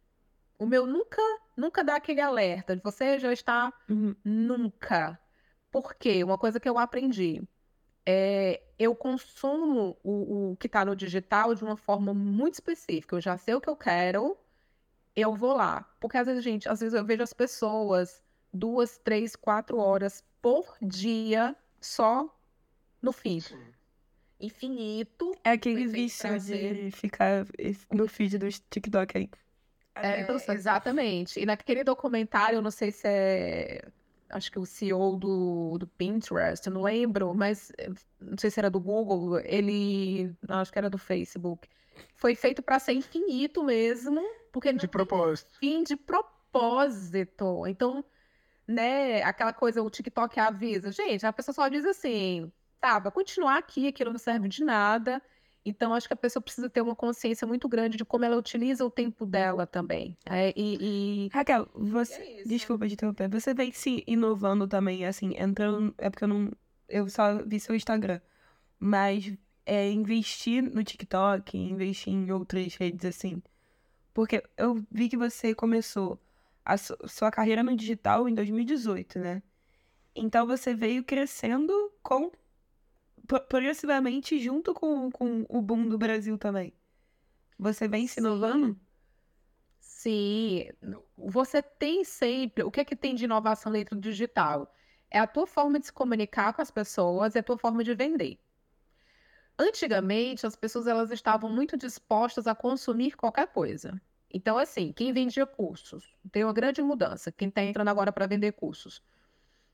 O 0.58 0.66
meu 0.66 0.86
nunca, 0.86 1.22
nunca 1.58 1.84
dá 1.84 1.96
aquele 1.96 2.22
alerta. 2.22 2.80
Você 2.84 3.20
já 3.20 3.34
está 3.34 3.74
uhum. 3.90 4.16
nunca. 4.24 5.20
Por 5.72 5.96
quê? 5.96 6.24
Uma 6.24 6.38
coisa 6.38 6.60
que 6.60 6.70
eu 6.70 6.78
aprendi. 6.78 7.42
É, 8.06 8.62
eu 8.78 8.96
consumo 8.96 9.98
o, 10.04 10.52
o 10.52 10.58
que 10.58 10.68
está 10.68 10.84
no 10.84 10.96
digital 10.96 11.56
de 11.56 11.64
uma 11.64 11.78
forma 11.78 12.14
muito 12.14 12.56
específica. 12.56 13.16
Eu 13.16 13.22
já 13.22 13.38
sei 13.38 13.56
o 13.56 13.62
que 13.62 13.70
eu 13.70 13.76
quero, 13.76 14.38
eu 15.16 15.34
vou 15.34 15.54
lá. 15.54 15.88
Porque 16.00 16.18
às 16.18 16.28
vezes, 16.28 16.44
gente, 16.44 16.68
às 16.68 16.80
vezes 16.80 16.94
eu 16.94 17.06
vejo 17.06 17.24
as 17.24 17.34
pessoas 17.34 18.22
duas, 18.54 18.98
três, 18.98 19.36
quatro 19.36 19.78
horas 19.78 20.24
por 20.42 20.76
dia 20.82 21.56
só 21.80 22.30
no 23.02 23.12
feed. 23.12 23.58
Infinito. 24.40 25.34
É 25.44 25.52
aquele 25.52 25.88
vício 25.88 26.40
de 26.40 26.92
ficar 26.92 27.46
no 27.92 28.08
feed 28.08 28.38
do 28.38 28.50
TikTok 28.70 29.18
aí. 29.18 29.30
É, 29.96 30.26
exatamente. 30.52 31.40
E 31.40 31.46
naquele 31.46 31.84
documentário, 31.84 32.58
eu 32.58 32.62
não 32.62 32.72
sei 32.72 32.92
se 32.92 33.08
é 33.08 33.88
acho 34.34 34.52
que 34.52 34.60
o 34.60 34.66
CEO 34.66 35.16
do, 35.16 35.78
do 35.78 35.88
Pinterest, 35.88 36.66
eu 36.66 36.74
não 36.74 36.84
lembro, 36.84 37.34
mas 37.34 37.72
eh, 37.78 37.90
não 38.20 38.38
sei 38.38 38.50
se 38.50 38.60
era 38.60 38.70
do 38.70 38.80
Google, 38.80 39.40
ele, 39.40 40.36
não, 40.48 40.58
acho 40.58 40.72
que 40.72 40.78
era 40.78 40.90
do 40.90 40.98
Facebook. 40.98 41.70
Foi 42.16 42.36
feito 42.36 42.62
para 42.62 42.80
ser 42.80 42.94
infinito 42.94 43.64
mesmo, 43.64 44.22
porque 44.52 44.74
de 44.74 44.88
propósito. 44.88 45.58
Fim 45.60 45.84
de 45.84 45.96
propósito. 45.96 47.68
Então, 47.68 48.04
né, 48.68 49.22
aquela 49.24 49.54
coisa, 49.54 49.84
o 49.84 49.90
TikTok 49.90 50.40
avisa. 50.40 50.92
Gente, 50.92 51.26
a 51.26 51.34
pessoa 51.34 51.54
só 51.54 51.68
diz 51.68 51.86
assim, 51.86 52.52
tá, 52.82 52.98
vai 52.98 53.12
continuar 53.12 53.58
aqui, 53.58 53.88
aquilo 53.88 54.12
não 54.12 54.20
serve 54.20 54.48
de 54.48 54.64
nada. 54.64 55.22
Então, 55.66 55.94
acho 55.94 56.08
que 56.08 56.14
a 56.14 56.18
pessoa 56.18 56.42
precisa 56.42 56.70
ter 56.70 56.82
uma 56.82 56.96
consciência 56.96 57.48
muito 57.48 57.70
grande 57.70 57.98
de 57.98 58.04
como 58.04 58.26
ela 58.26 58.38
utiliza 58.38 58.86
o 58.86 58.92
tempo 58.92 59.26
dela 59.26 59.66
também. 59.66 60.18
É, 60.26 60.54
e, 60.56 61.26
e, 61.26 61.30
Raquel, 61.32 61.70
você. 61.74 62.22
É 62.22 62.44
desculpa 62.44 62.86
de 62.88 62.94
interromper. 62.96 63.30
Você 63.30 63.54
vem 63.54 63.72
se 63.72 64.04
inovando 64.06 64.68
também, 64.68 65.06
assim, 65.06 65.34
entrando. 65.38 65.94
É 65.98 66.10
porque 66.10 66.26
eu 66.26 66.28
não. 66.28 66.52
Eu 66.90 67.10
só 67.10 67.42
vi 67.46 67.60
seu 67.60 67.76
Instagram. 67.76 68.20
Mas 68.78 69.34
é 69.66 69.90
investir 69.90 70.62
no 70.62 70.84
TikTok, 70.84 71.58
investir 71.58 72.14
em 72.14 72.30
outras 72.32 72.76
redes, 72.76 73.06
assim. 73.06 73.42
Porque 74.14 74.44
eu 74.58 74.84
vi 74.92 75.08
que 75.08 75.18
você 75.18 75.56
começou 75.56 76.20
a 76.66 76.78
sua 76.78 77.32
carreira 77.32 77.64
no 77.64 77.76
digital 77.76 78.28
em 78.28 78.34
2018, 78.34 79.20
né? 79.20 79.42
Então 80.16 80.46
você 80.46 80.74
veio 80.74 81.04
crescendo 81.04 81.74
com 82.02 82.32
progressivamente 83.28 84.40
junto 84.40 84.74
com, 84.74 85.10
com 85.12 85.46
o 85.50 85.62
boom 85.62 85.88
do 85.88 85.98
Brasil 85.98 86.38
também. 86.38 86.74
Você 87.58 87.88
vem 87.88 88.08
se 88.08 88.20
inovando? 88.20 88.80
Sim, 89.80 90.70
você 91.18 91.62
tem 91.62 92.04
sempre. 92.04 92.64
O 92.64 92.72
que 92.72 92.82
é 92.82 92.86
que 92.86 92.96
tem 92.96 93.16
de 93.16 93.26
inovação 93.26 93.72
dentro 93.72 93.96
do 93.96 94.02
digital? 94.02 94.74
É 95.10 95.20
a 95.20 95.28
tua 95.28 95.48
forma 95.48 95.80
de 95.80 95.86
se 95.86 95.94
comunicar 95.94 96.54
com 96.54 96.62
as 96.62 96.72
pessoas, 96.72 97.36
é 97.36 97.40
a 97.40 97.44
tua 97.44 97.58
forma 97.58 97.84
de 97.84 97.94
vender. 97.94 98.40
Antigamente, 99.58 100.46
as 100.46 100.56
pessoas 100.56 100.88
elas 100.88 101.12
estavam 101.12 101.50
muito 101.50 101.78
dispostas 101.78 102.48
a 102.48 102.56
consumir 102.56 103.16
qualquer 103.16 103.48
coisa. 103.48 104.02
Então, 104.32 104.58
assim, 104.58 104.92
quem 104.92 105.14
vendia 105.14 105.46
cursos, 105.46 106.12
tem 106.32 106.44
uma 106.44 106.54
grande 106.54 106.82
mudança. 106.82 107.32
Quem 107.32 107.50
está 107.50 107.62
entrando 107.64 107.88
agora 107.90 108.12
para 108.12 108.26
vender 108.26 108.54
cursos 108.54 109.02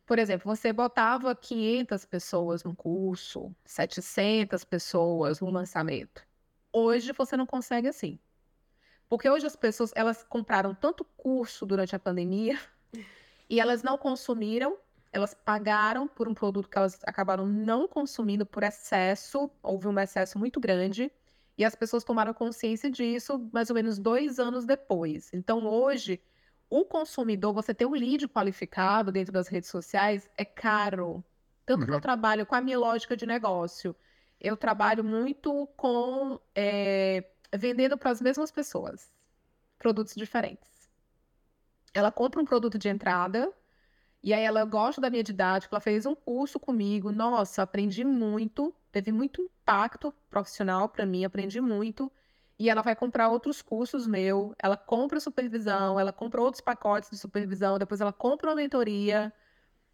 por 0.09 0.17
exemplo, 0.17 0.55
você 0.55 0.73
botava 0.73 1.35
500 1.35 2.03
pessoas 2.03 2.63
no 2.63 2.75
curso, 2.75 3.55
700 3.63 4.63
pessoas 4.63 5.39
no 5.39 5.51
lançamento. 5.51 6.25
Hoje 6.73 7.13
você 7.13 7.37
não 7.37 7.45
consegue 7.45 7.87
assim. 7.87 8.17
Porque 9.07 9.29
hoje 9.29 9.45
as 9.45 9.55
pessoas, 9.55 9.91
elas 9.93 10.23
compraram 10.23 10.73
tanto 10.73 11.05
curso 11.15 11.63
durante 11.63 11.95
a 11.95 11.99
pandemia 11.99 12.59
e 13.47 13.59
elas 13.59 13.83
não 13.83 13.99
consumiram, 13.99 14.79
elas 15.11 15.35
pagaram 15.35 16.07
por 16.07 16.27
um 16.27 16.33
produto 16.33 16.67
que 16.67 16.77
elas 16.79 16.99
acabaram 17.03 17.45
não 17.45 17.87
consumindo 17.87 18.47
por 18.47 18.63
excesso, 18.63 19.47
houve 19.61 19.87
um 19.87 19.99
excesso 19.99 20.39
muito 20.39 20.59
grande, 20.59 21.11
e 21.55 21.63
as 21.63 21.75
pessoas 21.75 22.03
tomaram 22.03 22.33
consciência 22.33 22.89
disso 22.89 23.47
mais 23.53 23.69
ou 23.69 23.75
menos 23.75 23.99
dois 23.99 24.39
anos 24.39 24.65
depois. 24.65 25.29
Então, 25.31 25.67
hoje, 25.67 26.19
o 26.69 26.85
consumidor, 26.85 27.53
você 27.53 27.73
ter 27.73 27.85
um 27.85 27.93
lead 27.93 28.27
qualificado 28.27 29.11
dentro 29.11 29.33
das 29.33 29.47
redes 29.47 29.69
sociais 29.69 30.29
é 30.37 30.45
caro. 30.45 31.23
Tanto 31.65 31.85
que 31.85 31.91
eu 31.91 31.95
uhum. 31.95 32.01
trabalho 32.01 32.45
com 32.45 32.55
a 32.55 32.61
minha 32.61 32.77
lógica 32.77 33.17
de 33.17 33.25
negócio. 33.25 33.95
Eu 34.39 34.55
trabalho 34.55 35.03
muito 35.03 35.67
com 35.75 36.39
é, 36.55 37.25
vendendo 37.55 37.97
para 37.97 38.11
as 38.11 38.21
mesmas 38.21 38.51
pessoas 38.51 39.11
produtos 39.77 40.13
diferentes. 40.15 40.89
Ela 41.93 42.11
compra 42.11 42.41
um 42.41 42.45
produto 42.45 42.77
de 42.77 42.87
entrada 42.87 43.51
e 44.21 44.33
aí 44.33 44.43
ela 44.43 44.65
gosta 44.65 45.01
da 45.01 45.09
minha 45.09 45.23
didática, 45.23 45.73
ela 45.73 45.81
fez 45.81 46.05
um 46.05 46.13
curso 46.13 46.59
comigo. 46.59 47.11
Nossa, 47.11 47.63
aprendi 47.63 48.03
muito, 48.03 48.73
teve 48.91 49.11
muito 49.11 49.41
impacto 49.41 50.13
profissional 50.29 50.89
para 50.89 51.05
mim, 51.05 51.25
aprendi 51.25 51.59
muito 51.59 52.11
e 52.59 52.69
ela 52.69 52.81
vai 52.81 52.95
comprar 52.95 53.29
outros 53.29 53.61
cursos 53.61 54.05
meu, 54.05 54.53
ela 54.61 54.75
compra 54.75 55.19
supervisão, 55.21 55.97
ela 55.97 56.11
compra 56.11 56.41
outros 56.41 56.59
pacotes 56.59 57.09
de 57.09 57.17
supervisão, 57.17 57.79
depois 57.79 58.01
ela 58.01 58.11
compra 58.11 58.49
uma 58.49 58.55
mentoria, 58.57 59.33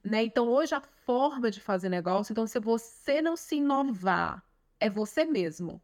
né? 0.04 0.24
Então 0.24 0.50
hoje 0.50 0.74
a 0.74 0.82
forma 0.82 1.52
de 1.52 1.62
fazer 1.62 1.90
negócio, 1.90 2.34
então 2.34 2.48
se 2.48 2.60
você 2.60 3.22
não 3.22 3.38
se 3.38 3.58
inovar, 3.58 4.44
é 4.80 4.90
você 4.90 5.26
mesmo. 5.26 5.80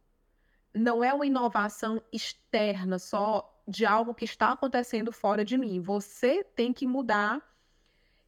Não 0.74 1.04
é 1.04 1.14
uma 1.14 1.26
inovação 1.26 2.02
externa 2.12 2.98
só 2.98 3.48
de 3.68 3.86
algo 3.86 4.14
que 4.14 4.24
está 4.24 4.52
acontecendo 4.52 5.12
fora 5.12 5.44
de 5.44 5.56
mim. 5.56 5.80
Você 5.80 6.42
tem 6.42 6.72
que 6.72 6.86
mudar 6.86 7.40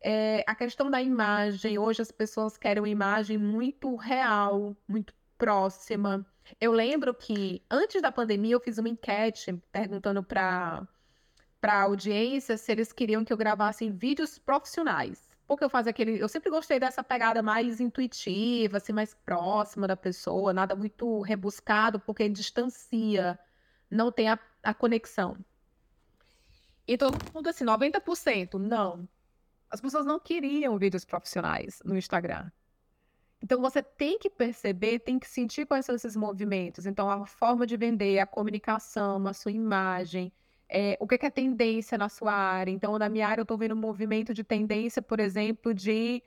é, 0.00 0.44
a 0.46 0.54
questão 0.54 0.90
da 0.90 1.02
imagem. 1.02 1.78
Hoje 1.78 2.02
as 2.02 2.12
pessoas 2.12 2.56
querem 2.56 2.82
uma 2.82 2.88
imagem 2.88 3.38
muito 3.38 3.96
real, 3.96 4.76
muito 4.86 5.14
próxima. 5.38 6.24
Eu 6.60 6.72
lembro 6.72 7.14
que 7.14 7.62
antes 7.70 8.00
da 8.02 8.12
pandemia 8.12 8.54
eu 8.54 8.60
fiz 8.60 8.78
uma 8.78 8.88
enquete 8.88 9.52
perguntando 9.72 10.22
para 10.22 10.86
para 11.60 11.80
audiência 11.80 12.58
se 12.58 12.70
eles 12.70 12.92
queriam 12.92 13.24
que 13.24 13.32
eu 13.32 13.38
gravasse 13.38 13.88
vídeos 13.88 14.38
profissionais. 14.38 15.26
Porque 15.46 15.64
eu 15.64 15.70
fazia 15.70 15.90
aquele, 15.90 16.20
eu 16.20 16.28
sempre 16.28 16.50
gostei 16.50 16.78
dessa 16.78 17.02
pegada 17.02 17.42
mais 17.42 17.80
intuitiva, 17.80 18.76
assim, 18.76 18.92
mais 18.92 19.14
próxima 19.14 19.86
da 19.88 19.96
pessoa, 19.96 20.52
nada 20.52 20.76
muito 20.76 21.22
rebuscado, 21.22 21.98
porque 22.00 22.28
distancia, 22.28 23.38
não 23.90 24.12
tem 24.12 24.28
a, 24.28 24.38
a 24.62 24.74
conexão. 24.74 25.38
E 26.86 26.98
todo 26.98 27.16
mundo 27.32 27.48
assim, 27.48 27.64
90%, 27.64 28.58
não. 28.58 29.08
As 29.70 29.80
pessoas 29.80 30.04
não 30.04 30.20
queriam 30.20 30.76
vídeos 30.76 31.06
profissionais 31.06 31.80
no 31.82 31.96
Instagram. 31.96 32.50
Então 33.42 33.60
você 33.60 33.82
tem 33.82 34.18
que 34.18 34.30
perceber, 34.30 35.00
tem 35.00 35.18
que 35.18 35.28
sentir 35.28 35.66
quais 35.66 35.84
são 35.86 35.94
esses 35.94 36.16
movimentos. 36.16 36.86
Então 36.86 37.10
a 37.10 37.26
forma 37.26 37.66
de 37.66 37.76
vender, 37.76 38.18
a 38.18 38.26
comunicação, 38.26 39.26
a 39.26 39.32
sua 39.34 39.52
imagem, 39.52 40.32
é, 40.68 40.96
o 41.00 41.06
que 41.06 41.26
é 41.26 41.30
tendência 41.30 41.98
na 41.98 42.08
sua 42.08 42.32
área. 42.32 42.70
Então 42.70 42.98
na 42.98 43.08
minha 43.08 43.28
área 43.28 43.40
eu 43.40 43.44
estou 43.44 43.58
vendo 43.58 43.74
um 43.74 43.78
movimento 43.78 44.32
de 44.32 44.42
tendência, 44.44 45.02
por 45.02 45.20
exemplo, 45.20 45.74
de 45.74 46.22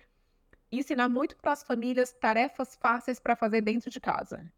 ensinar 0.72 1.10
muito 1.10 1.36
para 1.38 1.54
as 1.54 1.64
famílias 1.64 2.12
tarefas 2.14 2.76
fáceis 2.76 3.20
para 3.20 3.36
fazer 3.36 3.62
dentro 3.62 3.90
de 3.90 4.00
casa, 4.00 4.52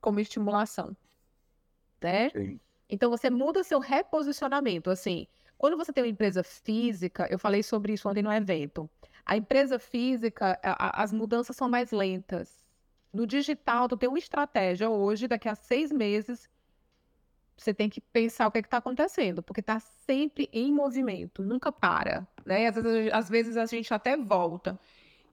como 0.00 0.20
estimulação, 0.20 0.96
né? 2.02 2.30
Sim. 2.30 2.60
Então 2.88 3.10
você 3.10 3.30
muda 3.30 3.64
seu 3.64 3.78
reposicionamento, 3.78 4.90
assim. 4.90 5.26
Quando 5.56 5.76
você 5.76 5.92
tem 5.92 6.04
uma 6.04 6.10
empresa 6.10 6.42
física, 6.42 7.26
eu 7.30 7.38
falei 7.38 7.62
sobre 7.62 7.94
isso 7.94 8.08
ontem 8.08 8.22
no 8.22 8.32
evento. 8.32 8.90
A 9.26 9.36
empresa 9.36 9.78
física, 9.78 10.58
a, 10.62 11.02
as 11.02 11.12
mudanças 11.12 11.56
são 11.56 11.68
mais 11.68 11.90
lentas. 11.90 12.64
No 13.12 13.26
digital, 13.26 13.88
tu 13.88 13.96
tem 13.96 14.08
uma 14.08 14.18
estratégia 14.18 14.90
hoje, 14.90 15.28
daqui 15.28 15.48
a 15.48 15.54
seis 15.54 15.92
meses, 15.92 16.48
você 17.56 17.72
tem 17.72 17.88
que 17.88 18.00
pensar 18.00 18.46
o 18.46 18.50
que 18.50 18.58
é 18.58 18.60
está 18.60 18.78
acontecendo, 18.78 19.42
porque 19.42 19.60
está 19.60 19.78
sempre 19.80 20.48
em 20.52 20.72
movimento, 20.72 21.42
nunca 21.42 21.70
para, 21.70 22.26
né? 22.44 22.66
Às 22.66 22.74
vezes, 22.74 23.12
às 23.12 23.28
vezes 23.28 23.56
a 23.56 23.66
gente 23.66 23.94
até 23.94 24.16
volta. 24.16 24.78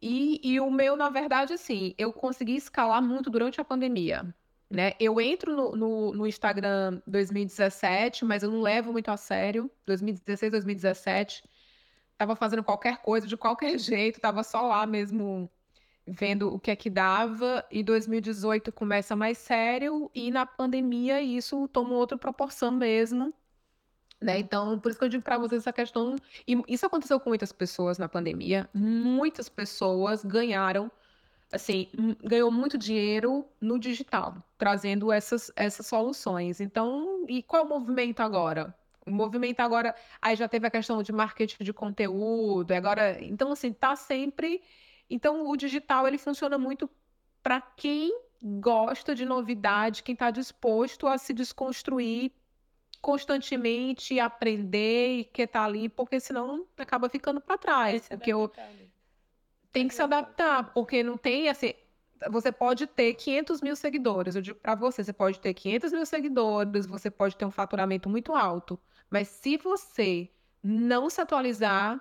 E, 0.02 0.40
e, 0.44 0.60
o 0.60 0.72
meu, 0.72 0.96
na 0.96 1.10
verdade, 1.10 1.54
assim, 1.54 1.94
eu 1.98 2.12
consegui 2.12 2.56
escalar 2.56 3.02
muito 3.02 3.30
durante 3.30 3.62
a 3.62 3.66
pandemia. 3.66 4.34
Né? 4.70 4.94
Eu 5.00 5.20
entro 5.20 5.56
no, 5.56 5.76
no, 5.76 6.14
no, 6.14 6.28
Instagram 6.28 7.02
2017, 7.06 8.26
mas 8.26 8.42
eu 8.42 8.50
não 8.50 8.62
levo 8.62 8.92
muito 8.92 9.10
a 9.10 9.18
sério. 9.18 9.70
2016, 9.86 10.52
2017 10.52 11.44
estava 12.22 12.36
fazendo 12.36 12.64
qualquer 12.64 12.98
coisa 13.02 13.26
de 13.26 13.36
qualquer 13.36 13.78
jeito, 13.80 14.18
estava 14.18 14.44
só 14.44 14.62
lá 14.62 14.86
mesmo 14.86 15.50
vendo 16.06 16.54
o 16.54 16.60
que 16.60 16.70
é 16.70 16.76
que 16.76 16.90
dava. 16.90 17.66
E 17.72 17.84
2018 17.84 18.72
começa 18.72 19.16
mais 19.16 19.38
sério 19.40 20.10
e 20.14 20.30
na 20.30 20.46
pandemia 20.46 21.22
isso 21.22 21.68
toma 21.70 21.94
outra 21.94 22.18
proporção 22.18 22.72
mesmo. 22.72 23.34
Né? 24.22 24.38
Então, 24.38 24.80
por 24.80 24.90
isso 24.90 25.00
que 25.00 25.06
eu 25.06 25.10
digo 25.10 25.24
para 25.24 25.40
vocês 25.40 25.64
essa 25.64 25.74
questão. 25.74 26.16
E 26.48 26.62
isso 26.68 26.86
aconteceu 26.86 27.20
com 27.20 27.30
muitas 27.30 27.52
pessoas 27.52 27.98
na 27.98 28.08
pandemia. 28.08 28.70
Muitas 28.72 29.50
pessoas 29.50 30.24
ganharam, 30.24 30.92
assim, 31.52 31.88
ganhou 32.24 32.52
muito 32.52 32.78
dinheiro 32.78 33.48
no 33.60 33.80
digital, 33.80 34.36
trazendo 34.60 35.12
essas, 35.12 35.52
essas 35.56 35.88
soluções. 35.88 36.62
Então, 36.62 37.26
e 37.28 37.42
qual 37.42 37.64
é 37.64 37.66
o 37.66 37.70
movimento 37.70 38.20
agora? 38.20 38.76
O 39.06 39.12
movimento 39.12 39.60
agora, 39.60 39.96
aí 40.22 40.36
já 40.36 40.48
teve 40.48 40.68
a 40.68 40.72
questão 40.72 41.02
de 41.02 41.12
marketing 41.12 41.64
de 41.64 41.74
conteúdo, 41.74 42.72
agora, 42.72 43.24
então 43.24 43.52
assim, 43.52 43.74
tá 43.74 43.96
sempre, 43.96 44.62
então 45.10 45.48
o 45.48 45.58
digital 45.58 46.08
ele 46.08 46.18
funciona 46.18 46.58
muito 46.58 46.90
para 47.42 47.60
quem 47.62 48.16
gosta 48.44 49.16
de 49.16 49.26
novidade, 49.26 50.04
quem 50.04 50.14
está 50.14 50.30
disposto 50.30 51.08
a 51.08 51.18
se 51.18 51.34
desconstruir 51.34 52.32
constantemente, 53.02 54.20
aprender 54.20 55.20
e 55.20 55.24
que 55.24 55.48
tá 55.48 55.64
ali, 55.66 55.90
porque 55.90 56.20
senão 56.20 56.68
acaba 56.78 57.10
ficando 57.10 57.42
para 57.42 57.58
trás, 57.58 58.08
porque 58.08 58.32
eu 58.32 58.52
tem 59.72 59.88
que 59.88 59.96
se 59.96 60.02
adaptar, 60.02 60.72
porque 60.74 61.02
não 61.02 61.18
tem 61.18 61.50
assim, 61.50 61.74
você 62.30 62.52
pode 62.52 62.86
ter 62.88 63.14
500 63.16 63.62
mil 63.62 63.76
seguidores. 63.76 64.36
Eu 64.36 64.42
digo 64.42 64.60
para 64.60 64.76
você, 64.76 65.04
você 65.04 65.14
pode 65.14 65.40
ter 65.40 65.54
500 65.54 65.92
mil 65.92 66.06
seguidores, 66.06 66.86
você 66.86 67.10
pode 67.10 67.36
ter 67.36 67.46
um 67.46 67.52
faturamento 67.52 68.10
muito 68.10 68.34
alto. 68.36 68.80
Mas 69.12 69.28
se 69.28 69.58
você 69.58 70.32
não 70.64 71.10
se 71.10 71.20
atualizar, 71.20 72.00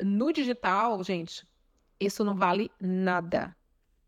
no 0.00 0.32
digital, 0.32 1.02
gente, 1.02 1.46
isso 1.98 2.24
não 2.24 2.36
vale 2.36 2.70
nada. 2.80 3.54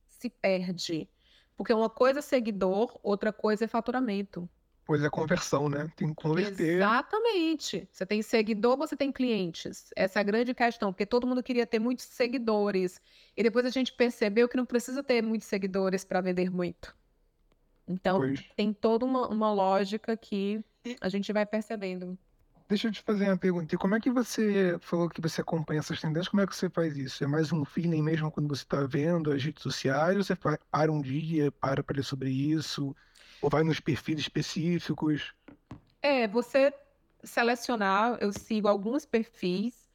Se 0.08 0.30
perde. 0.30 1.10
Porque 1.56 1.72
uma 1.72 1.90
coisa 1.90 2.20
é 2.20 2.22
seguidor, 2.22 2.98
outra 3.02 3.32
coisa 3.32 3.64
é 3.64 3.68
faturamento. 3.68 4.48
Pois 4.84 5.02
é, 5.02 5.10
conversão, 5.10 5.68
né? 5.68 5.90
Tem 5.96 6.08
que 6.08 6.14
converter. 6.14 6.76
Exatamente. 6.76 7.88
Você 7.90 8.06
tem 8.06 8.22
seguidor, 8.22 8.76
você 8.76 8.96
tem 8.96 9.10
clientes. 9.10 9.90
Essa 9.96 10.20
é 10.20 10.20
a 10.20 10.22
grande 10.22 10.54
questão, 10.54 10.92
porque 10.92 11.04
todo 11.04 11.26
mundo 11.26 11.42
queria 11.42 11.66
ter 11.66 11.80
muitos 11.80 12.04
seguidores. 12.04 13.00
E 13.36 13.42
depois 13.42 13.66
a 13.66 13.70
gente 13.70 13.92
percebeu 13.92 14.48
que 14.48 14.56
não 14.56 14.64
precisa 14.64 15.02
ter 15.02 15.22
muitos 15.22 15.48
seguidores 15.48 16.04
para 16.04 16.20
vender 16.20 16.50
muito. 16.50 16.96
Então, 17.88 18.18
Pois. 18.18 18.44
tem 18.56 18.72
toda 18.72 19.04
uma, 19.04 19.28
uma 19.28 19.52
lógica 19.52 20.16
que 20.16 20.64
a 21.00 21.08
gente 21.08 21.32
vai 21.32 21.46
percebendo. 21.46 22.18
Deixa 22.68 22.88
eu 22.88 22.92
te 22.92 23.00
fazer 23.00 23.26
uma 23.28 23.36
pergunta. 23.36 23.74
E 23.74 23.78
como 23.78 23.94
é 23.94 24.00
que 24.00 24.10
você 24.10 24.76
falou 24.80 25.08
que 25.08 25.20
você 25.20 25.40
acompanha 25.40 25.78
essas 25.78 26.00
tendências? 26.00 26.28
Como 26.28 26.42
é 26.42 26.46
que 26.46 26.54
você 26.54 26.68
faz 26.68 26.96
isso? 26.96 27.22
É 27.22 27.26
mais 27.26 27.52
um 27.52 27.64
feeling 27.64 28.02
mesmo 28.02 28.30
quando 28.30 28.48
você 28.48 28.64
está 28.64 28.84
vendo 28.84 29.30
as 29.30 29.42
redes 29.42 29.62
sociais? 29.62 30.16
Ou 30.16 30.24
você 30.24 30.34
para 30.34 30.92
um 30.92 31.00
dia, 31.00 31.52
para 31.52 31.82
para 31.82 31.96
ler 31.96 32.02
sobre 32.02 32.28
isso? 32.28 32.94
Ou 33.40 33.48
vai 33.48 33.62
nos 33.62 33.78
perfis 33.78 34.18
específicos? 34.18 35.32
É, 36.02 36.26
você 36.26 36.74
selecionar, 37.22 38.18
eu 38.20 38.32
sigo 38.32 38.66
alguns 38.66 39.06
perfis 39.06 39.86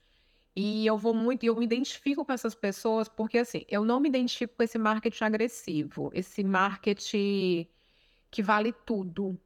e 0.55 0.85
eu 0.85 0.97
vou 0.97 1.13
muito, 1.13 1.43
e 1.43 1.47
eu 1.47 1.55
me 1.55 1.65
identifico 1.65 2.25
com 2.25 2.31
essas 2.33 2.53
pessoas, 2.53 3.07
porque 3.07 3.37
assim, 3.37 3.65
eu 3.69 3.85
não 3.85 3.99
me 3.99 4.09
identifico 4.09 4.55
com 4.55 4.63
esse 4.63 4.77
marketing 4.77 5.23
agressivo, 5.23 6.11
esse 6.13 6.43
marketing 6.43 7.67
que 8.29 8.43
vale 8.43 8.73
tudo, 8.85 9.39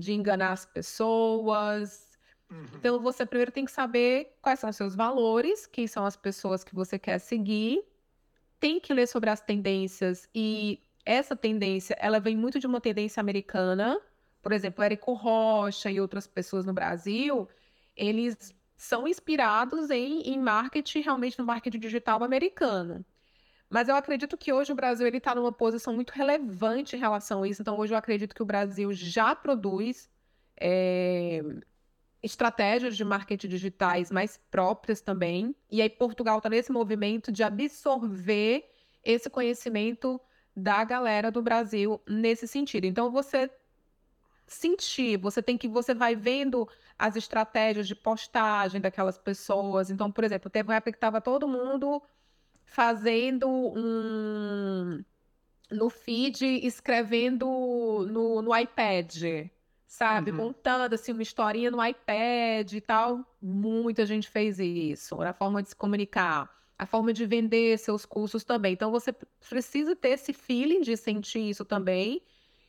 de 0.00 0.12
enganar 0.12 0.52
as 0.52 0.66
pessoas. 0.66 2.18
Então 2.74 3.00
você 3.00 3.24
primeiro 3.24 3.52
tem 3.52 3.64
que 3.64 3.70
saber 3.70 4.36
quais 4.42 4.58
são 4.58 4.70
os 4.70 4.76
seus 4.76 4.94
valores, 4.96 5.66
quem 5.66 5.86
são 5.86 6.04
as 6.04 6.16
pessoas 6.16 6.64
que 6.64 6.74
você 6.74 6.98
quer 6.98 7.18
seguir, 7.20 7.82
tem 8.58 8.80
que 8.80 8.92
ler 8.92 9.06
sobre 9.06 9.30
as 9.30 9.40
tendências 9.40 10.28
e 10.34 10.82
essa 11.04 11.36
tendência, 11.36 11.96
ela 11.98 12.20
vem 12.20 12.36
muito 12.36 12.58
de 12.58 12.66
uma 12.66 12.80
tendência 12.80 13.20
americana, 13.20 14.00
por 14.42 14.52
exemplo, 14.52 14.82
Érico 14.84 15.12
Rocha 15.12 15.90
e 15.90 16.00
outras 16.00 16.26
pessoas 16.26 16.64
no 16.64 16.72
Brasil, 16.72 17.48
eles 17.96 18.54
são 18.76 19.06
inspirados 19.06 19.90
em, 19.90 20.22
em 20.22 20.38
marketing, 20.38 21.00
realmente 21.00 21.38
no 21.38 21.44
marketing 21.44 21.78
digital 21.78 22.22
americano. 22.24 23.04
Mas 23.70 23.88
eu 23.88 23.94
acredito 23.94 24.36
que 24.36 24.52
hoje 24.52 24.72
o 24.72 24.74
Brasil 24.74 25.06
ele 25.06 25.18
está 25.18 25.32
numa 25.32 25.52
posição 25.52 25.94
muito 25.94 26.10
relevante 26.10 26.96
em 26.96 26.98
relação 26.98 27.44
a 27.44 27.48
isso. 27.48 27.62
Então, 27.62 27.78
hoje 27.78 27.94
eu 27.94 27.98
acredito 27.98 28.34
que 28.34 28.42
o 28.42 28.46
Brasil 28.46 28.92
já 28.92 29.32
produz 29.32 30.10
é, 30.60 31.40
estratégias 32.20 32.96
de 32.96 33.04
marketing 33.04 33.46
digitais 33.46 34.10
mais 34.10 34.38
próprias 34.50 35.00
também. 35.00 35.54
E 35.70 35.80
aí 35.80 35.88
Portugal 35.88 36.38
está 36.38 36.50
nesse 36.50 36.72
movimento 36.72 37.30
de 37.30 37.44
absorver 37.44 38.68
esse 39.04 39.30
conhecimento 39.30 40.20
da 40.54 40.82
galera 40.82 41.30
do 41.30 41.40
Brasil 41.40 42.02
nesse 42.08 42.48
sentido. 42.48 42.86
Então, 42.86 43.08
você 43.08 43.48
sentir, 44.48 45.16
você 45.16 45.40
tem 45.40 45.56
que, 45.56 45.68
você 45.68 45.94
vai 45.94 46.16
vendo 46.16 46.68
as 46.98 47.14
estratégias 47.14 47.86
de 47.86 47.94
postagem 47.94 48.80
daquelas 48.80 49.16
pessoas. 49.16 49.90
Então, 49.90 50.10
por 50.10 50.24
exemplo, 50.24 50.50
teve 50.50 50.68
uma 50.68 50.74
época 50.74 50.90
que 50.90 50.96
estava 50.96 51.20
todo 51.20 51.46
mundo 51.46 52.02
fazendo 52.70 53.48
um 53.48 55.04
no 55.70 55.90
feed, 55.90 56.44
escrevendo 56.64 57.46
no, 58.10 58.42
no 58.42 58.56
iPad, 58.56 59.48
sabe? 59.86 60.30
Uhum. 60.30 60.36
Montando 60.36 60.94
assim 60.94 61.12
uma 61.12 61.22
historinha 61.22 61.70
no 61.70 61.84
iPad 61.84 62.72
e 62.72 62.80
tal. 62.80 63.24
Muita 63.42 64.06
gente 64.06 64.28
fez 64.28 64.58
isso. 64.58 65.20
Era 65.20 65.30
a 65.30 65.34
forma 65.34 65.62
de 65.62 65.70
se 65.70 65.76
comunicar, 65.76 66.48
a 66.78 66.86
forma 66.86 67.12
de 67.12 67.26
vender 67.26 67.76
seus 67.78 68.04
cursos 68.06 68.44
também. 68.44 68.72
Então 68.72 68.90
você 68.90 69.12
precisa 69.48 69.94
ter 69.94 70.10
esse 70.10 70.32
feeling 70.32 70.80
de 70.80 70.96
sentir 70.96 71.50
isso 71.50 71.64
também. 71.64 72.22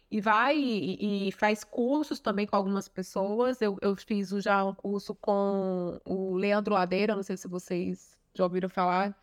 E 0.10 0.20
vai 0.20 0.58
e, 0.58 1.28
e 1.28 1.32
faz 1.32 1.64
cursos 1.64 2.20
também 2.20 2.46
com 2.46 2.56
algumas 2.56 2.90
pessoas. 2.90 3.62
Eu, 3.62 3.78
eu 3.82 3.96
fiz 3.96 4.30
já 4.44 4.64
um 4.66 4.74
curso 4.74 5.16
com 5.16 6.00
o 6.06 6.36
Leandro 6.36 6.74
Ladeira, 6.74 7.16
não 7.16 7.24
sei 7.24 7.38
se 7.38 7.48
vocês 7.48 8.18
já 8.34 8.44
ouviram 8.44 8.68
falar 8.68 9.16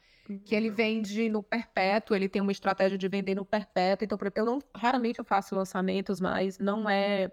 que 0.45 0.55
ele 0.55 0.70
vende 0.70 1.29
no 1.29 1.43
perpétuo, 1.43 2.14
ele 2.16 2.29
tem 2.29 2.43
uma 2.43 2.53
estratégia 2.53 2.99
de 2.99 3.09
vender 3.09 3.35
no 3.35 3.45
perpétuo. 3.45 4.05
Então, 4.05 4.18
eu 4.37 4.45
não, 4.45 4.59
raramente 4.74 5.18
eu 5.18 5.24
faço 5.24 5.55
lançamentos, 5.55 6.20
mas 6.20 6.59
não 6.59 6.89
é, 6.89 7.33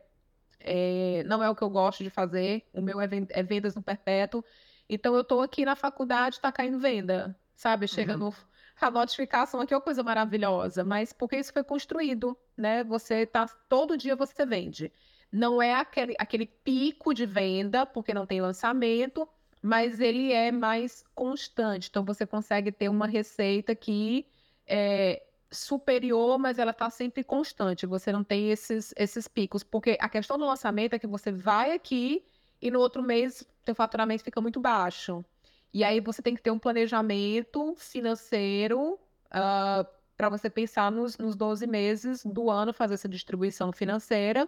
é, 0.60 1.24
não 1.26 1.43
é 1.43 1.50
o 1.50 1.56
que 1.56 1.64
eu 1.64 1.70
gosto 1.70 2.04
de 2.04 2.10
fazer. 2.10 2.68
O 2.74 2.82
meu 2.82 3.00
é, 3.02 3.08
é 3.32 3.43
vendas 3.43 3.76
no 3.76 3.84
perpétuo. 3.84 4.43
Então, 4.89 5.16
eu 5.16 5.22
estou 5.22 5.41
aqui 5.41 5.66
na 5.66 5.76
faculdade, 5.76 6.36
está 6.38 6.52
caindo 6.52 6.80
venda, 6.80 7.39
sabe? 7.56 7.88
Chega 7.88 8.14
Uhum. 8.14 8.20
no, 8.20 8.36
a 8.80 8.91
notificação 8.91 9.62
aqui 9.62 9.74
é 9.74 9.78
uma 9.78 9.84
coisa 9.84 10.04
maravilhosa, 10.04 10.84
mas 10.84 11.14
porque 11.14 11.38
isso 11.38 11.54
foi 11.54 11.64
construído, 11.64 12.38
né? 12.58 12.84
Você 12.84 13.26
tá 13.26 13.48
todo 13.70 13.98
dia 13.98 14.16
você 14.16 14.46
vende. 14.46 14.91
Não 15.32 15.62
é 15.62 15.74
aquele, 15.74 16.16
aquele 16.20 16.46
pico 16.46 17.14
de 17.14 17.26
venda, 17.26 17.86
porque 17.86 18.14
não 18.14 18.26
tem 18.26 18.41
lançamento, 18.41 19.28
mas 19.66 19.99
ele 19.99 20.32
é 20.32 20.51
mais 20.51 21.03
constante. 21.16 21.89
Então 21.89 22.05
você 22.05 22.24
consegue 22.26 22.72
ter 22.72 22.88
uma 22.88 23.07
receita 23.07 23.74
que 23.74 24.28
é 24.68 25.24
superior, 25.49 26.38
mas 26.38 26.59
ela 26.59 26.70
está 26.70 26.88
sempre 26.91 27.24
constante. 27.24 27.88
Você 27.88 28.11
não 28.11 28.24
tem 28.24 28.51
esses, 28.51 28.93
esses 28.95 29.28
picos, 29.28 29.63
porque 29.63 29.97
a 29.99 30.07
questão 30.07 30.38
do 30.38 30.45
lançamento 30.45 30.93
é 30.93 30.99
que 30.99 31.07
você 31.07 31.32
vai 31.32 31.72
aqui 31.72 32.24
e 32.61 32.70
no 32.70 32.80
outro 32.80 33.01
mês 33.01 33.43
teu 33.63 33.74
faturamento 33.74 34.24
fica 34.24 34.39
muito 34.39 34.59
baixo. 34.59 35.26
E 35.74 35.84
aí 35.84 35.99
você 35.99 36.22
tem 36.22 36.36
que 36.36 36.43
ter 36.43 36.51
um 36.51 36.59
planejamento 36.59 37.74
financeiro 37.76 38.99
para 39.30 40.30
você 40.30 40.47
pensar 40.47 40.91
nos, 40.91 41.18
nos 41.18 41.36
12 41.36 41.66
meses 41.66 42.24
do 42.24 42.51
ano, 42.51 42.72
fazer 42.72 42.93
essa 42.93 43.09
distribuição 43.09 43.72
financeira. 43.72 44.47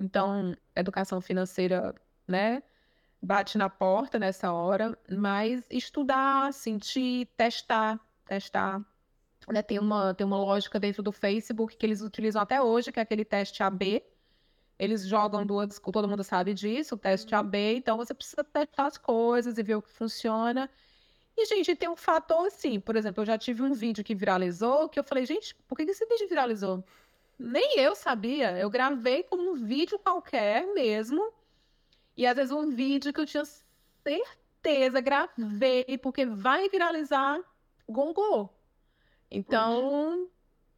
Então, 0.00 0.56
educação 0.74 1.20
financeira, 1.20 1.94
né? 2.26 2.64
Bate 3.26 3.58
na 3.58 3.68
porta 3.68 4.20
nessa 4.20 4.52
hora, 4.52 4.96
mas 5.10 5.66
estudar, 5.68 6.52
sentir, 6.52 7.26
testar, 7.36 7.98
testar. 8.24 8.80
Né, 9.48 9.62
Tem 9.62 9.80
uma, 9.80 10.14
tem 10.14 10.24
uma 10.24 10.36
lógica 10.36 10.78
dentro 10.78 11.02
do 11.02 11.10
Facebook 11.10 11.76
que 11.76 11.84
eles 11.84 12.02
utilizam 12.02 12.40
até 12.40 12.62
hoje, 12.62 12.92
que 12.92 13.00
é 13.00 13.02
aquele 13.02 13.24
teste 13.24 13.64
AB. 13.64 14.00
Eles 14.78 15.04
jogam 15.04 15.44
duas, 15.44 15.80
todo 15.80 16.06
mundo 16.06 16.22
sabe 16.22 16.54
disso, 16.54 16.94
o 16.94 16.98
teste 16.98 17.34
AB, 17.34 17.74
então 17.74 17.96
você 17.96 18.14
precisa 18.14 18.44
testar 18.44 18.86
as 18.86 18.96
coisas 18.96 19.58
e 19.58 19.62
ver 19.64 19.74
o 19.74 19.82
que 19.82 19.90
funciona. 19.90 20.70
E, 21.36 21.46
gente, 21.46 21.74
tem 21.74 21.88
um 21.88 21.96
fator 21.96 22.46
assim, 22.46 22.78
por 22.78 22.94
exemplo, 22.94 23.22
eu 23.22 23.26
já 23.26 23.36
tive 23.36 23.60
um 23.60 23.72
vídeo 23.72 24.04
que 24.04 24.14
viralizou, 24.14 24.88
que 24.88 25.00
eu 25.00 25.04
falei, 25.04 25.26
gente, 25.26 25.52
por 25.66 25.76
que 25.76 25.82
esse 25.82 26.06
vídeo 26.06 26.28
viralizou? 26.28 26.84
Nem 27.36 27.80
eu 27.80 27.96
sabia. 27.96 28.56
Eu 28.56 28.70
gravei 28.70 29.24
como 29.24 29.50
um 29.50 29.54
vídeo 29.54 29.98
qualquer 29.98 30.64
mesmo. 30.72 31.34
E 32.16 32.26
às 32.26 32.34
vezes 32.34 32.52
um 32.52 32.70
vídeo 32.70 33.12
que 33.12 33.20
eu 33.20 33.26
tinha 33.26 33.44
certeza, 34.02 35.00
gravei, 35.00 35.98
porque 36.02 36.24
vai 36.24 36.68
viralizar, 36.68 37.38
gongou. 37.88 38.52
Então, 39.30 40.28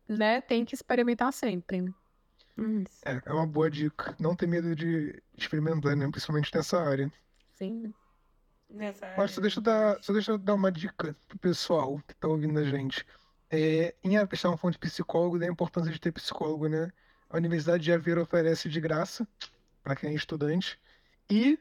né, 0.08 0.40
tem 0.40 0.64
que 0.64 0.74
experimentar 0.74 1.32
sempre. 1.32 1.94
É, 3.04 3.22
é 3.24 3.32
uma 3.32 3.46
boa 3.46 3.70
dica. 3.70 4.16
Não 4.18 4.34
ter 4.34 4.48
medo 4.48 4.74
de 4.74 5.22
experimentar, 5.36 5.94
né? 5.94 6.10
Principalmente 6.10 6.52
nessa 6.54 6.82
área. 6.82 7.12
Sim. 7.54 7.94
Nessa 8.68 9.06
Mas 9.16 9.30
só 9.30 9.40
área. 9.40 9.42
deixa 9.42 9.60
eu 9.60 9.62
dar, 9.62 10.02
só 10.02 10.12
deixa 10.12 10.32
eu 10.32 10.38
dar 10.38 10.54
uma 10.54 10.72
dica 10.72 11.16
pro 11.28 11.38
pessoal 11.38 12.00
que 12.06 12.14
tá 12.14 12.26
ouvindo 12.26 12.58
a 12.58 12.64
gente. 12.64 13.06
É, 13.50 13.94
em 14.02 14.16
a 14.16 14.26
questão 14.26 14.56
fonte 14.56 14.74
de 14.74 14.80
psicólogo, 14.80 15.38
da 15.38 15.46
importância 15.46 15.92
de 15.92 16.00
ter 16.00 16.12
psicólogo, 16.12 16.68
né? 16.68 16.92
A 17.30 17.36
Universidade 17.36 17.84
de 17.84 17.92
Aveiro 17.92 18.22
oferece 18.22 18.68
de 18.68 18.80
graça 18.80 19.26
para 19.82 19.94
quem 19.94 20.10
é 20.10 20.14
estudante. 20.14 20.78
E 21.30 21.58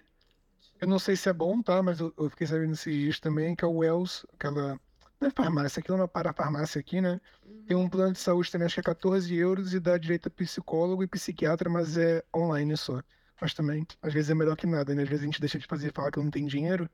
eu 0.80 0.88
não 0.88 1.00
sei 1.00 1.16
se 1.16 1.28
é 1.28 1.34
bom, 1.34 1.62
tá? 1.62 1.82
Mas 1.82 2.00
eu, 2.00 2.14
eu 2.18 2.30
fiquei 2.30 2.48
sabendo 2.48 2.74
esses 2.74 2.94
dias 2.94 3.20
também 3.20 3.56
que 3.56 3.66
a 3.66 3.68
Wells, 3.68 4.26
aquela. 4.34 4.80
Não 5.20 5.28
é 5.30 5.32
farmácia, 5.32 5.80
aquilo 5.80 5.98
é 5.98 6.02
uma 6.02 6.08
parafarmácia 6.08 6.80
aqui, 6.80 7.02
né? 7.02 7.20
Tem 7.66 7.76
um 7.76 7.90
plano 7.90 8.14
de 8.14 8.20
saúde 8.20 8.52
também, 8.52 8.68
acho 8.68 8.76
que 8.76 8.80
é 8.80 8.84
14 8.84 9.36
euros 9.36 9.74
e 9.74 9.80
dá 9.80 9.98
direito 9.98 10.28
a 10.28 10.30
psicólogo 10.30 11.04
e 11.04 11.08
psiquiatra, 11.08 11.70
mas 11.70 11.98
é 11.98 12.24
online 12.36 12.78
só. 12.78 13.02
Mas 13.42 13.54
também, 13.54 13.86
às 14.02 14.14
vezes 14.14 14.30
é 14.30 14.36
melhor 14.36 14.56
que 14.56 14.68
nada, 14.68 14.94
né? 14.94 15.02
Às 15.02 15.10
vezes 15.10 15.24
a 15.24 15.26
gente 15.26 15.40
deixa 15.40 15.58
de 15.58 15.66
fazer 15.66 15.92
falar 15.92 16.12
que 16.12 16.20
não 16.20 16.30
tem 16.30 16.46
dinheiro, 16.46 16.88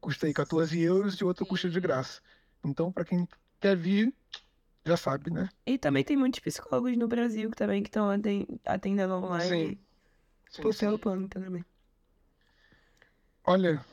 custa 0.00 0.26
aí 0.26 0.34
14 0.34 0.78
euros 0.80 1.14
e 1.14 1.24
o 1.24 1.26
outro 1.26 1.46
custa 1.46 1.70
de 1.70 1.80
graça. 1.80 2.20
Então, 2.62 2.92
pra 2.92 3.06
quem 3.06 3.26
quer 3.58 3.74
vir, 3.74 4.14
já 4.84 4.96
sabe, 4.96 5.30
né? 5.30 5.48
E 5.64 5.78
também 5.78 6.04
tem 6.04 6.16
muitos 6.16 6.40
psicólogos 6.40 6.94
no 6.96 7.08
Brasil 7.08 7.50
que 7.50 7.56
também 7.56 7.82
que 7.82 7.88
estão 7.88 8.08
atendendo 8.66 9.14
online 9.14 9.48
Sim. 9.48 9.78
Sim, 10.50 10.62
por 10.62 10.74
sim. 10.74 10.80
pelo 10.80 10.98
plano 10.98 11.26
também. 11.28 11.64
Olha, 13.44 13.84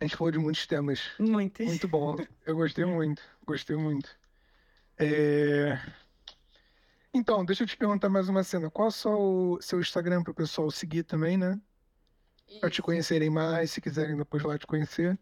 a 0.00 0.04
gente 0.04 0.16
falou 0.16 0.30
de 0.30 0.38
muitos 0.38 0.66
temas. 0.66 1.10
Muitos. 1.18 1.66
Muito 1.66 1.88
bom. 1.88 2.16
Eu 2.46 2.56
gostei 2.56 2.84
muito. 2.84 3.22
Gostei 3.46 3.76
muito. 3.76 4.08
É, 4.98 5.78
Então, 7.12 7.44
deixa 7.44 7.64
eu 7.64 7.66
te 7.66 7.76
perguntar 7.76 8.08
mais 8.08 8.28
uma 8.28 8.44
cena. 8.44 8.70
Qual 8.70 8.86
é 8.86 8.88
o 8.88 8.92
seu, 8.92 9.58
seu 9.60 9.80
Instagram 9.80 10.22
para 10.22 10.30
o 10.32 10.34
pessoal 10.34 10.70
seguir 10.70 11.02
também, 11.04 11.36
né? 11.36 11.60
Para 12.60 12.70
te 12.70 12.82
conhecerem 12.82 13.30
mais, 13.30 13.70
se 13.70 13.80
quiserem 13.80 14.16
depois 14.16 14.42
lá 14.42 14.58
te 14.58 14.66
conhecer. 14.66 15.18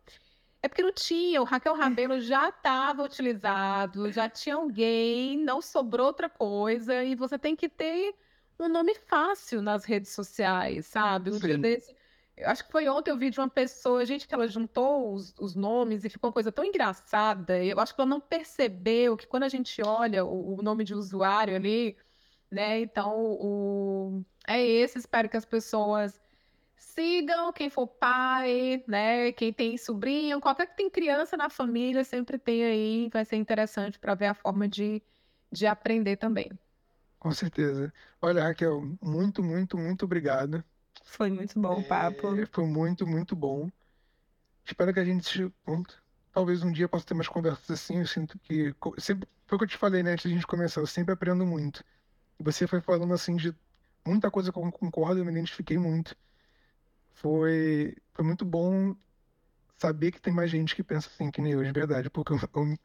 é 0.62 0.68
porque 0.68 0.84
não 0.84 0.94
tinha, 0.94 1.42
o 1.42 1.46
Raquel 1.46 1.74
Rabelo 1.74 2.20
já 2.20 2.50
estava 2.50 3.04
utilizado, 3.04 4.12
já 4.12 4.30
tinha 4.30 4.56
alguém, 4.56 5.38
não 5.38 5.60
sobrou 5.60 6.06
outra 6.06 6.30
coisa, 6.30 7.04
e 7.04 7.16
você 7.16 7.40
tem 7.40 7.56
que 7.56 7.68
ter 7.68 8.14
um 8.60 8.68
nome 8.68 8.94
fácil 8.94 9.62
nas 9.62 9.86
redes 9.86 10.12
sociais, 10.12 10.86
sabe? 10.86 11.32
Um 11.32 11.40
dia 11.40 11.58
desse, 11.58 11.96
acho 12.44 12.66
que 12.66 12.72
foi 12.72 12.88
ontem 12.90 13.10
eu 13.10 13.18
vi 13.18 13.32
de 13.32 13.40
uma 13.40 13.50
pessoa, 13.50 14.06
gente, 14.06 14.28
que 14.28 14.36
ela 14.36 14.48
juntou 14.48 15.14
os, 15.14 15.34
os, 15.40 15.56
nomes 15.56 16.06
e 16.06 16.10
ficou 16.10 16.28
uma 16.28 16.34
coisa 16.34 16.52
tão 16.52 16.64
engraçada. 16.64 17.64
Eu 17.64 17.80
acho 17.80 17.96
que 17.96 18.02
ela 18.02 18.10
não 18.10 18.20
percebeu 18.20 19.18
que 19.18 19.26
quando 19.26 19.44
a 19.44 19.50
gente 19.50 19.82
olha 19.82 20.24
o, 20.26 20.60
o 20.60 20.62
nome 20.62 20.84
de 20.84 20.94
usuário 20.94 21.56
ali, 21.56 21.98
né? 22.52 22.82
Então, 22.82 23.14
o, 23.16 24.24
é 24.48 24.62
esse. 24.66 24.98
Espero 24.98 25.30
que 25.30 25.38
as 25.38 25.46
pessoas 25.46 26.20
sigam 26.76 27.52
quem 27.54 27.70
for 27.70 27.88
pai, 27.88 28.84
né? 28.88 29.32
Quem 29.34 29.54
tem 29.54 29.78
sobrinho, 29.78 30.42
qualquer 30.42 30.68
que 30.68 30.78
tem 30.78 30.90
criança 30.90 31.38
na 31.38 31.50
família, 31.50 32.04
sempre 32.04 32.38
tem 32.38 32.64
aí, 32.64 33.10
vai 33.12 33.26
ser 33.26 33.36
interessante 33.36 34.00
para 34.00 34.16
ver 34.16 34.28
a 34.28 34.34
forma 34.34 34.68
de, 34.68 35.02
de 35.52 35.68
aprender 35.68 36.18
também. 36.18 36.52
Com 37.20 37.32
certeza. 37.32 37.94
Olha, 38.22 38.44
Raquel, 38.44 38.82
muito, 39.02 39.44
muito, 39.44 39.78
muito 39.78 40.06
obrigado. 40.06 40.64
Foi 41.04 41.30
muito 41.30 41.60
bom 41.60 41.80
o 41.80 41.84
papo. 41.84 42.36
É, 42.36 42.46
foi 42.46 42.66
muito, 42.66 43.06
muito 43.06 43.36
bom. 43.36 43.70
Espero 44.66 44.94
que 44.94 45.00
a 45.00 45.06
gente, 45.06 45.52
talvez 46.32 46.64
um 46.64 46.72
dia 46.72 46.88
possa 46.88 47.06
ter 47.06 47.14
mais 47.14 47.28
conversas 47.28 47.72
assim. 47.72 48.00
Eu 48.00 48.08
sinto 48.08 48.40
que, 48.40 48.74
sempre, 48.98 49.28
foi 49.46 49.56
o 49.56 49.60
que 49.60 49.66
eu 49.66 49.70
te 49.70 49.78
falei, 49.78 50.02
né, 50.02 50.14
antes 50.14 50.26
da 50.26 50.32
gente 50.32 50.48
começar, 50.48 50.80
eu 50.80 50.88
sempre 50.88 51.14
aprendo 51.14 51.46
muito. 51.46 51.84
Você 52.40 52.68
foi 52.68 52.82
falando 52.82 53.14
assim 53.14 53.36
de 53.36 53.54
muita 54.06 54.32
coisa 54.32 54.52
que 54.52 54.58
eu 54.58 54.72
concordo, 54.72 55.20
eu 55.20 55.26
me 55.26 55.32
identifiquei 55.32 55.78
muito 55.78 56.16
foi, 57.20 57.96
foi 58.14 58.26
muito 58.26 58.46
bom 58.46 58.96
saber 59.78 60.12
que 60.12 60.22
tem 60.22 60.34
mais 60.34 60.50
gente 60.50 60.76
que 60.76 60.84
pensa 60.84 61.10
assim, 61.10 61.30
que 61.30 61.42
nem 61.42 61.54
eu, 61.54 61.64
de 61.64 61.72
verdade, 61.72 62.10
porque 62.10 62.34
eu, 62.34 62.40
eu, 62.56 62.78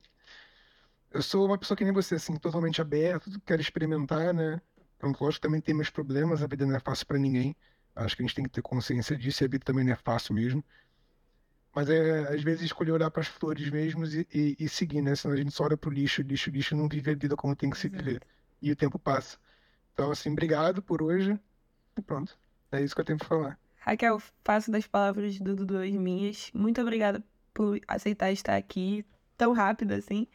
eu 1.13 1.23
sou 1.23 1.47
uma 1.47 1.57
pessoa 1.59 1.77
que 1.77 1.85
nem 1.85 1.93
você, 1.93 2.17
assim, 2.17 2.37
totalmente 2.37 2.81
aberto, 2.81 3.31
quero 3.47 3.61
experimentar, 3.63 4.35
né? 4.35 4.61
Eu, 5.01 5.13
lógico, 5.21 5.43
também 5.43 5.61
tem 5.61 5.75
meus 5.75 5.91
problemas, 5.91 6.43
a 6.43 6.47
vida 6.47 6.67
não 6.67 6.75
é 6.75 6.81
fácil 6.81 7.07
para 7.07 7.19
ninguém. 7.19 7.55
Acho 7.95 8.17
que 8.17 8.23
a 8.23 8.27
gente 8.27 8.35
tem 8.35 8.45
que 8.45 8.51
ter 8.51 8.63
consciência 8.63 9.17
disso, 9.17 9.45
e 9.45 9.47
a 9.47 9.49
vida 9.49 9.65
também 9.65 9.85
não 9.85 9.93
é 9.93 9.97
fácil 9.97 10.35
mesmo. 10.35 10.65
Mas 11.75 11.89
é, 11.89 12.35
às 12.35 12.43
vezes, 12.43 12.63
escolher 12.63 12.93
olhar 12.93 13.11
para 13.11 13.21
as 13.23 13.29
flores 13.29 13.69
mesmo 13.71 14.05
e, 14.05 14.27
e, 14.33 14.57
e, 14.61 14.69
seguir, 14.69 15.03
né? 15.03 15.15
Senão 15.15 15.35
a 15.35 15.39
gente 15.39 15.53
só 15.53 15.65
olha 15.65 15.77
para 15.77 15.91
o 15.91 15.93
lixo, 15.93 16.23
lixo, 16.23 16.51
lixo, 16.51 16.77
não 16.77 16.89
vive 16.89 17.11
a 17.11 17.15
vida 17.15 17.37
como 17.37 17.55
tem 17.55 17.71
que 17.71 17.79
se 17.79 17.89
viver. 17.89 18.23
E 18.63 18.73
o 18.73 18.77
tempo 18.77 18.99
passa. 18.99 19.39
Então, 19.95 20.11
assim, 20.11 20.31
obrigado 20.33 20.83
por 20.83 21.03
hoje. 21.03 21.39
E 21.97 22.03
pronto. 22.03 22.37
É 22.71 22.83
isso 22.83 22.95
que 22.95 23.01
eu 23.01 23.05
tenho 23.05 23.19
para 23.19 23.29
falar. 23.29 23.59
Raquel, 23.79 24.21
faço 24.45 24.71
das 24.71 24.87
palavras 24.87 25.39
do 25.39 25.55
Dudu 25.55 25.79
as 25.79 25.93
minhas. 25.93 26.51
Muito 26.53 26.81
obrigada 26.81 27.23
por 27.53 27.81
aceitar 27.87 28.33
estar 28.33 28.57
aqui 28.57 29.07
tão 29.37 29.53
rápido 29.53 29.93
assim. 29.93 30.27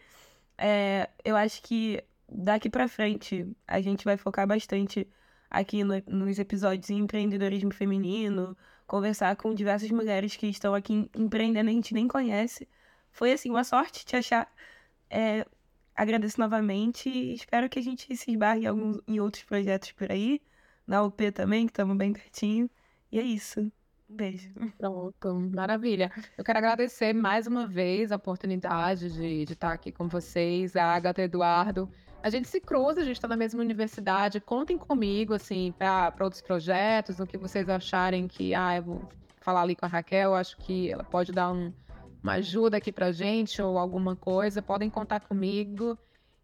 É, 0.57 1.09
eu 1.23 1.35
acho 1.35 1.61
que 1.61 2.03
daqui 2.27 2.69
para 2.69 2.87
frente 2.87 3.47
a 3.67 3.81
gente 3.81 4.05
vai 4.05 4.17
focar 4.17 4.47
bastante 4.47 5.07
aqui 5.49 5.83
no, 5.83 6.01
nos 6.07 6.39
episódios 6.39 6.89
em 6.89 6.99
empreendedorismo 6.99 7.73
feminino, 7.73 8.55
conversar 8.87 9.35
com 9.35 9.53
diversas 9.53 9.89
mulheres 9.91 10.35
que 10.35 10.47
estão 10.47 10.73
aqui 10.75 11.09
empreendendo, 11.15 11.69
a 11.69 11.73
gente 11.73 11.93
nem 11.93 12.07
conhece. 12.07 12.67
Foi 13.11 13.31
assim, 13.33 13.49
uma 13.49 13.63
sorte 13.63 14.05
te 14.05 14.15
achar. 14.15 14.51
É, 15.09 15.45
agradeço 15.99 16.39
novamente 16.39 17.09
e 17.09 17.33
espero 17.33 17.67
que 17.69 17.77
a 17.77 17.81
gente 17.81 18.15
se 18.15 18.31
esbarre 18.31 18.61
em, 18.61 18.67
alguns, 18.67 19.01
em 19.07 19.19
outros 19.19 19.43
projetos 19.43 19.91
por 19.91 20.09
aí. 20.11 20.41
Na 20.87 21.03
UP 21.03 21.31
também, 21.31 21.67
que 21.67 21.71
estamos 21.71 21.95
bem 21.95 22.13
pertinho. 22.13 22.69
E 23.11 23.19
é 23.19 23.21
isso. 23.21 23.71
Beijo. 24.07 24.49
Pronto, 24.77 25.35
maravilha. 25.53 26.11
Eu 26.35 26.43
quero 26.43 26.57
agradecer 26.57 27.13
mais 27.13 27.45
uma 27.45 27.67
vez 27.67 28.11
a 28.11 28.15
oportunidade 28.15 29.11
de, 29.11 29.45
de 29.45 29.53
estar 29.53 29.71
aqui 29.73 29.91
com 29.91 30.07
vocês, 30.07 30.75
a 30.75 30.85
Agatha 30.85 31.21
Eduardo. 31.21 31.87
A 32.23 32.29
gente 32.29 32.47
se 32.47 32.59
cruza, 32.59 33.01
a 33.01 33.03
gente 33.03 33.17
está 33.17 33.27
na 33.27 33.37
mesma 33.37 33.61
universidade. 33.61 34.41
Contem 34.41 34.77
comigo, 34.77 35.33
assim, 35.33 35.73
para 35.77 36.13
outros 36.21 36.41
projetos, 36.41 37.19
o 37.19 37.27
que 37.27 37.37
vocês 37.37 37.69
acharem 37.69 38.27
que, 38.27 38.55
ah, 38.55 38.77
eu 38.77 38.83
vou 38.83 39.09
falar 39.41 39.61
ali 39.61 39.75
com 39.75 39.85
a 39.85 39.89
Raquel, 39.89 40.33
acho 40.33 40.57
que 40.57 40.91
ela 40.91 41.03
pode 41.03 41.31
dar 41.31 41.51
um, 41.51 41.71
uma 42.23 42.33
ajuda 42.33 42.77
aqui 42.77 42.91
pra 42.91 43.11
gente 43.11 43.61
ou 43.61 43.77
alguma 43.77 44.15
coisa. 44.15 44.61
Podem 44.61 44.89
contar 44.89 45.21
comigo. 45.21 45.97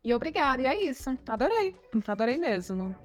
E 0.03 0.13
obrigada. 0.13 0.61
E 0.61 0.65
é 0.65 0.83
isso. 0.83 1.17
Adorei. 1.27 1.75
Adorei 2.07 2.37
mesmo. 2.37 2.95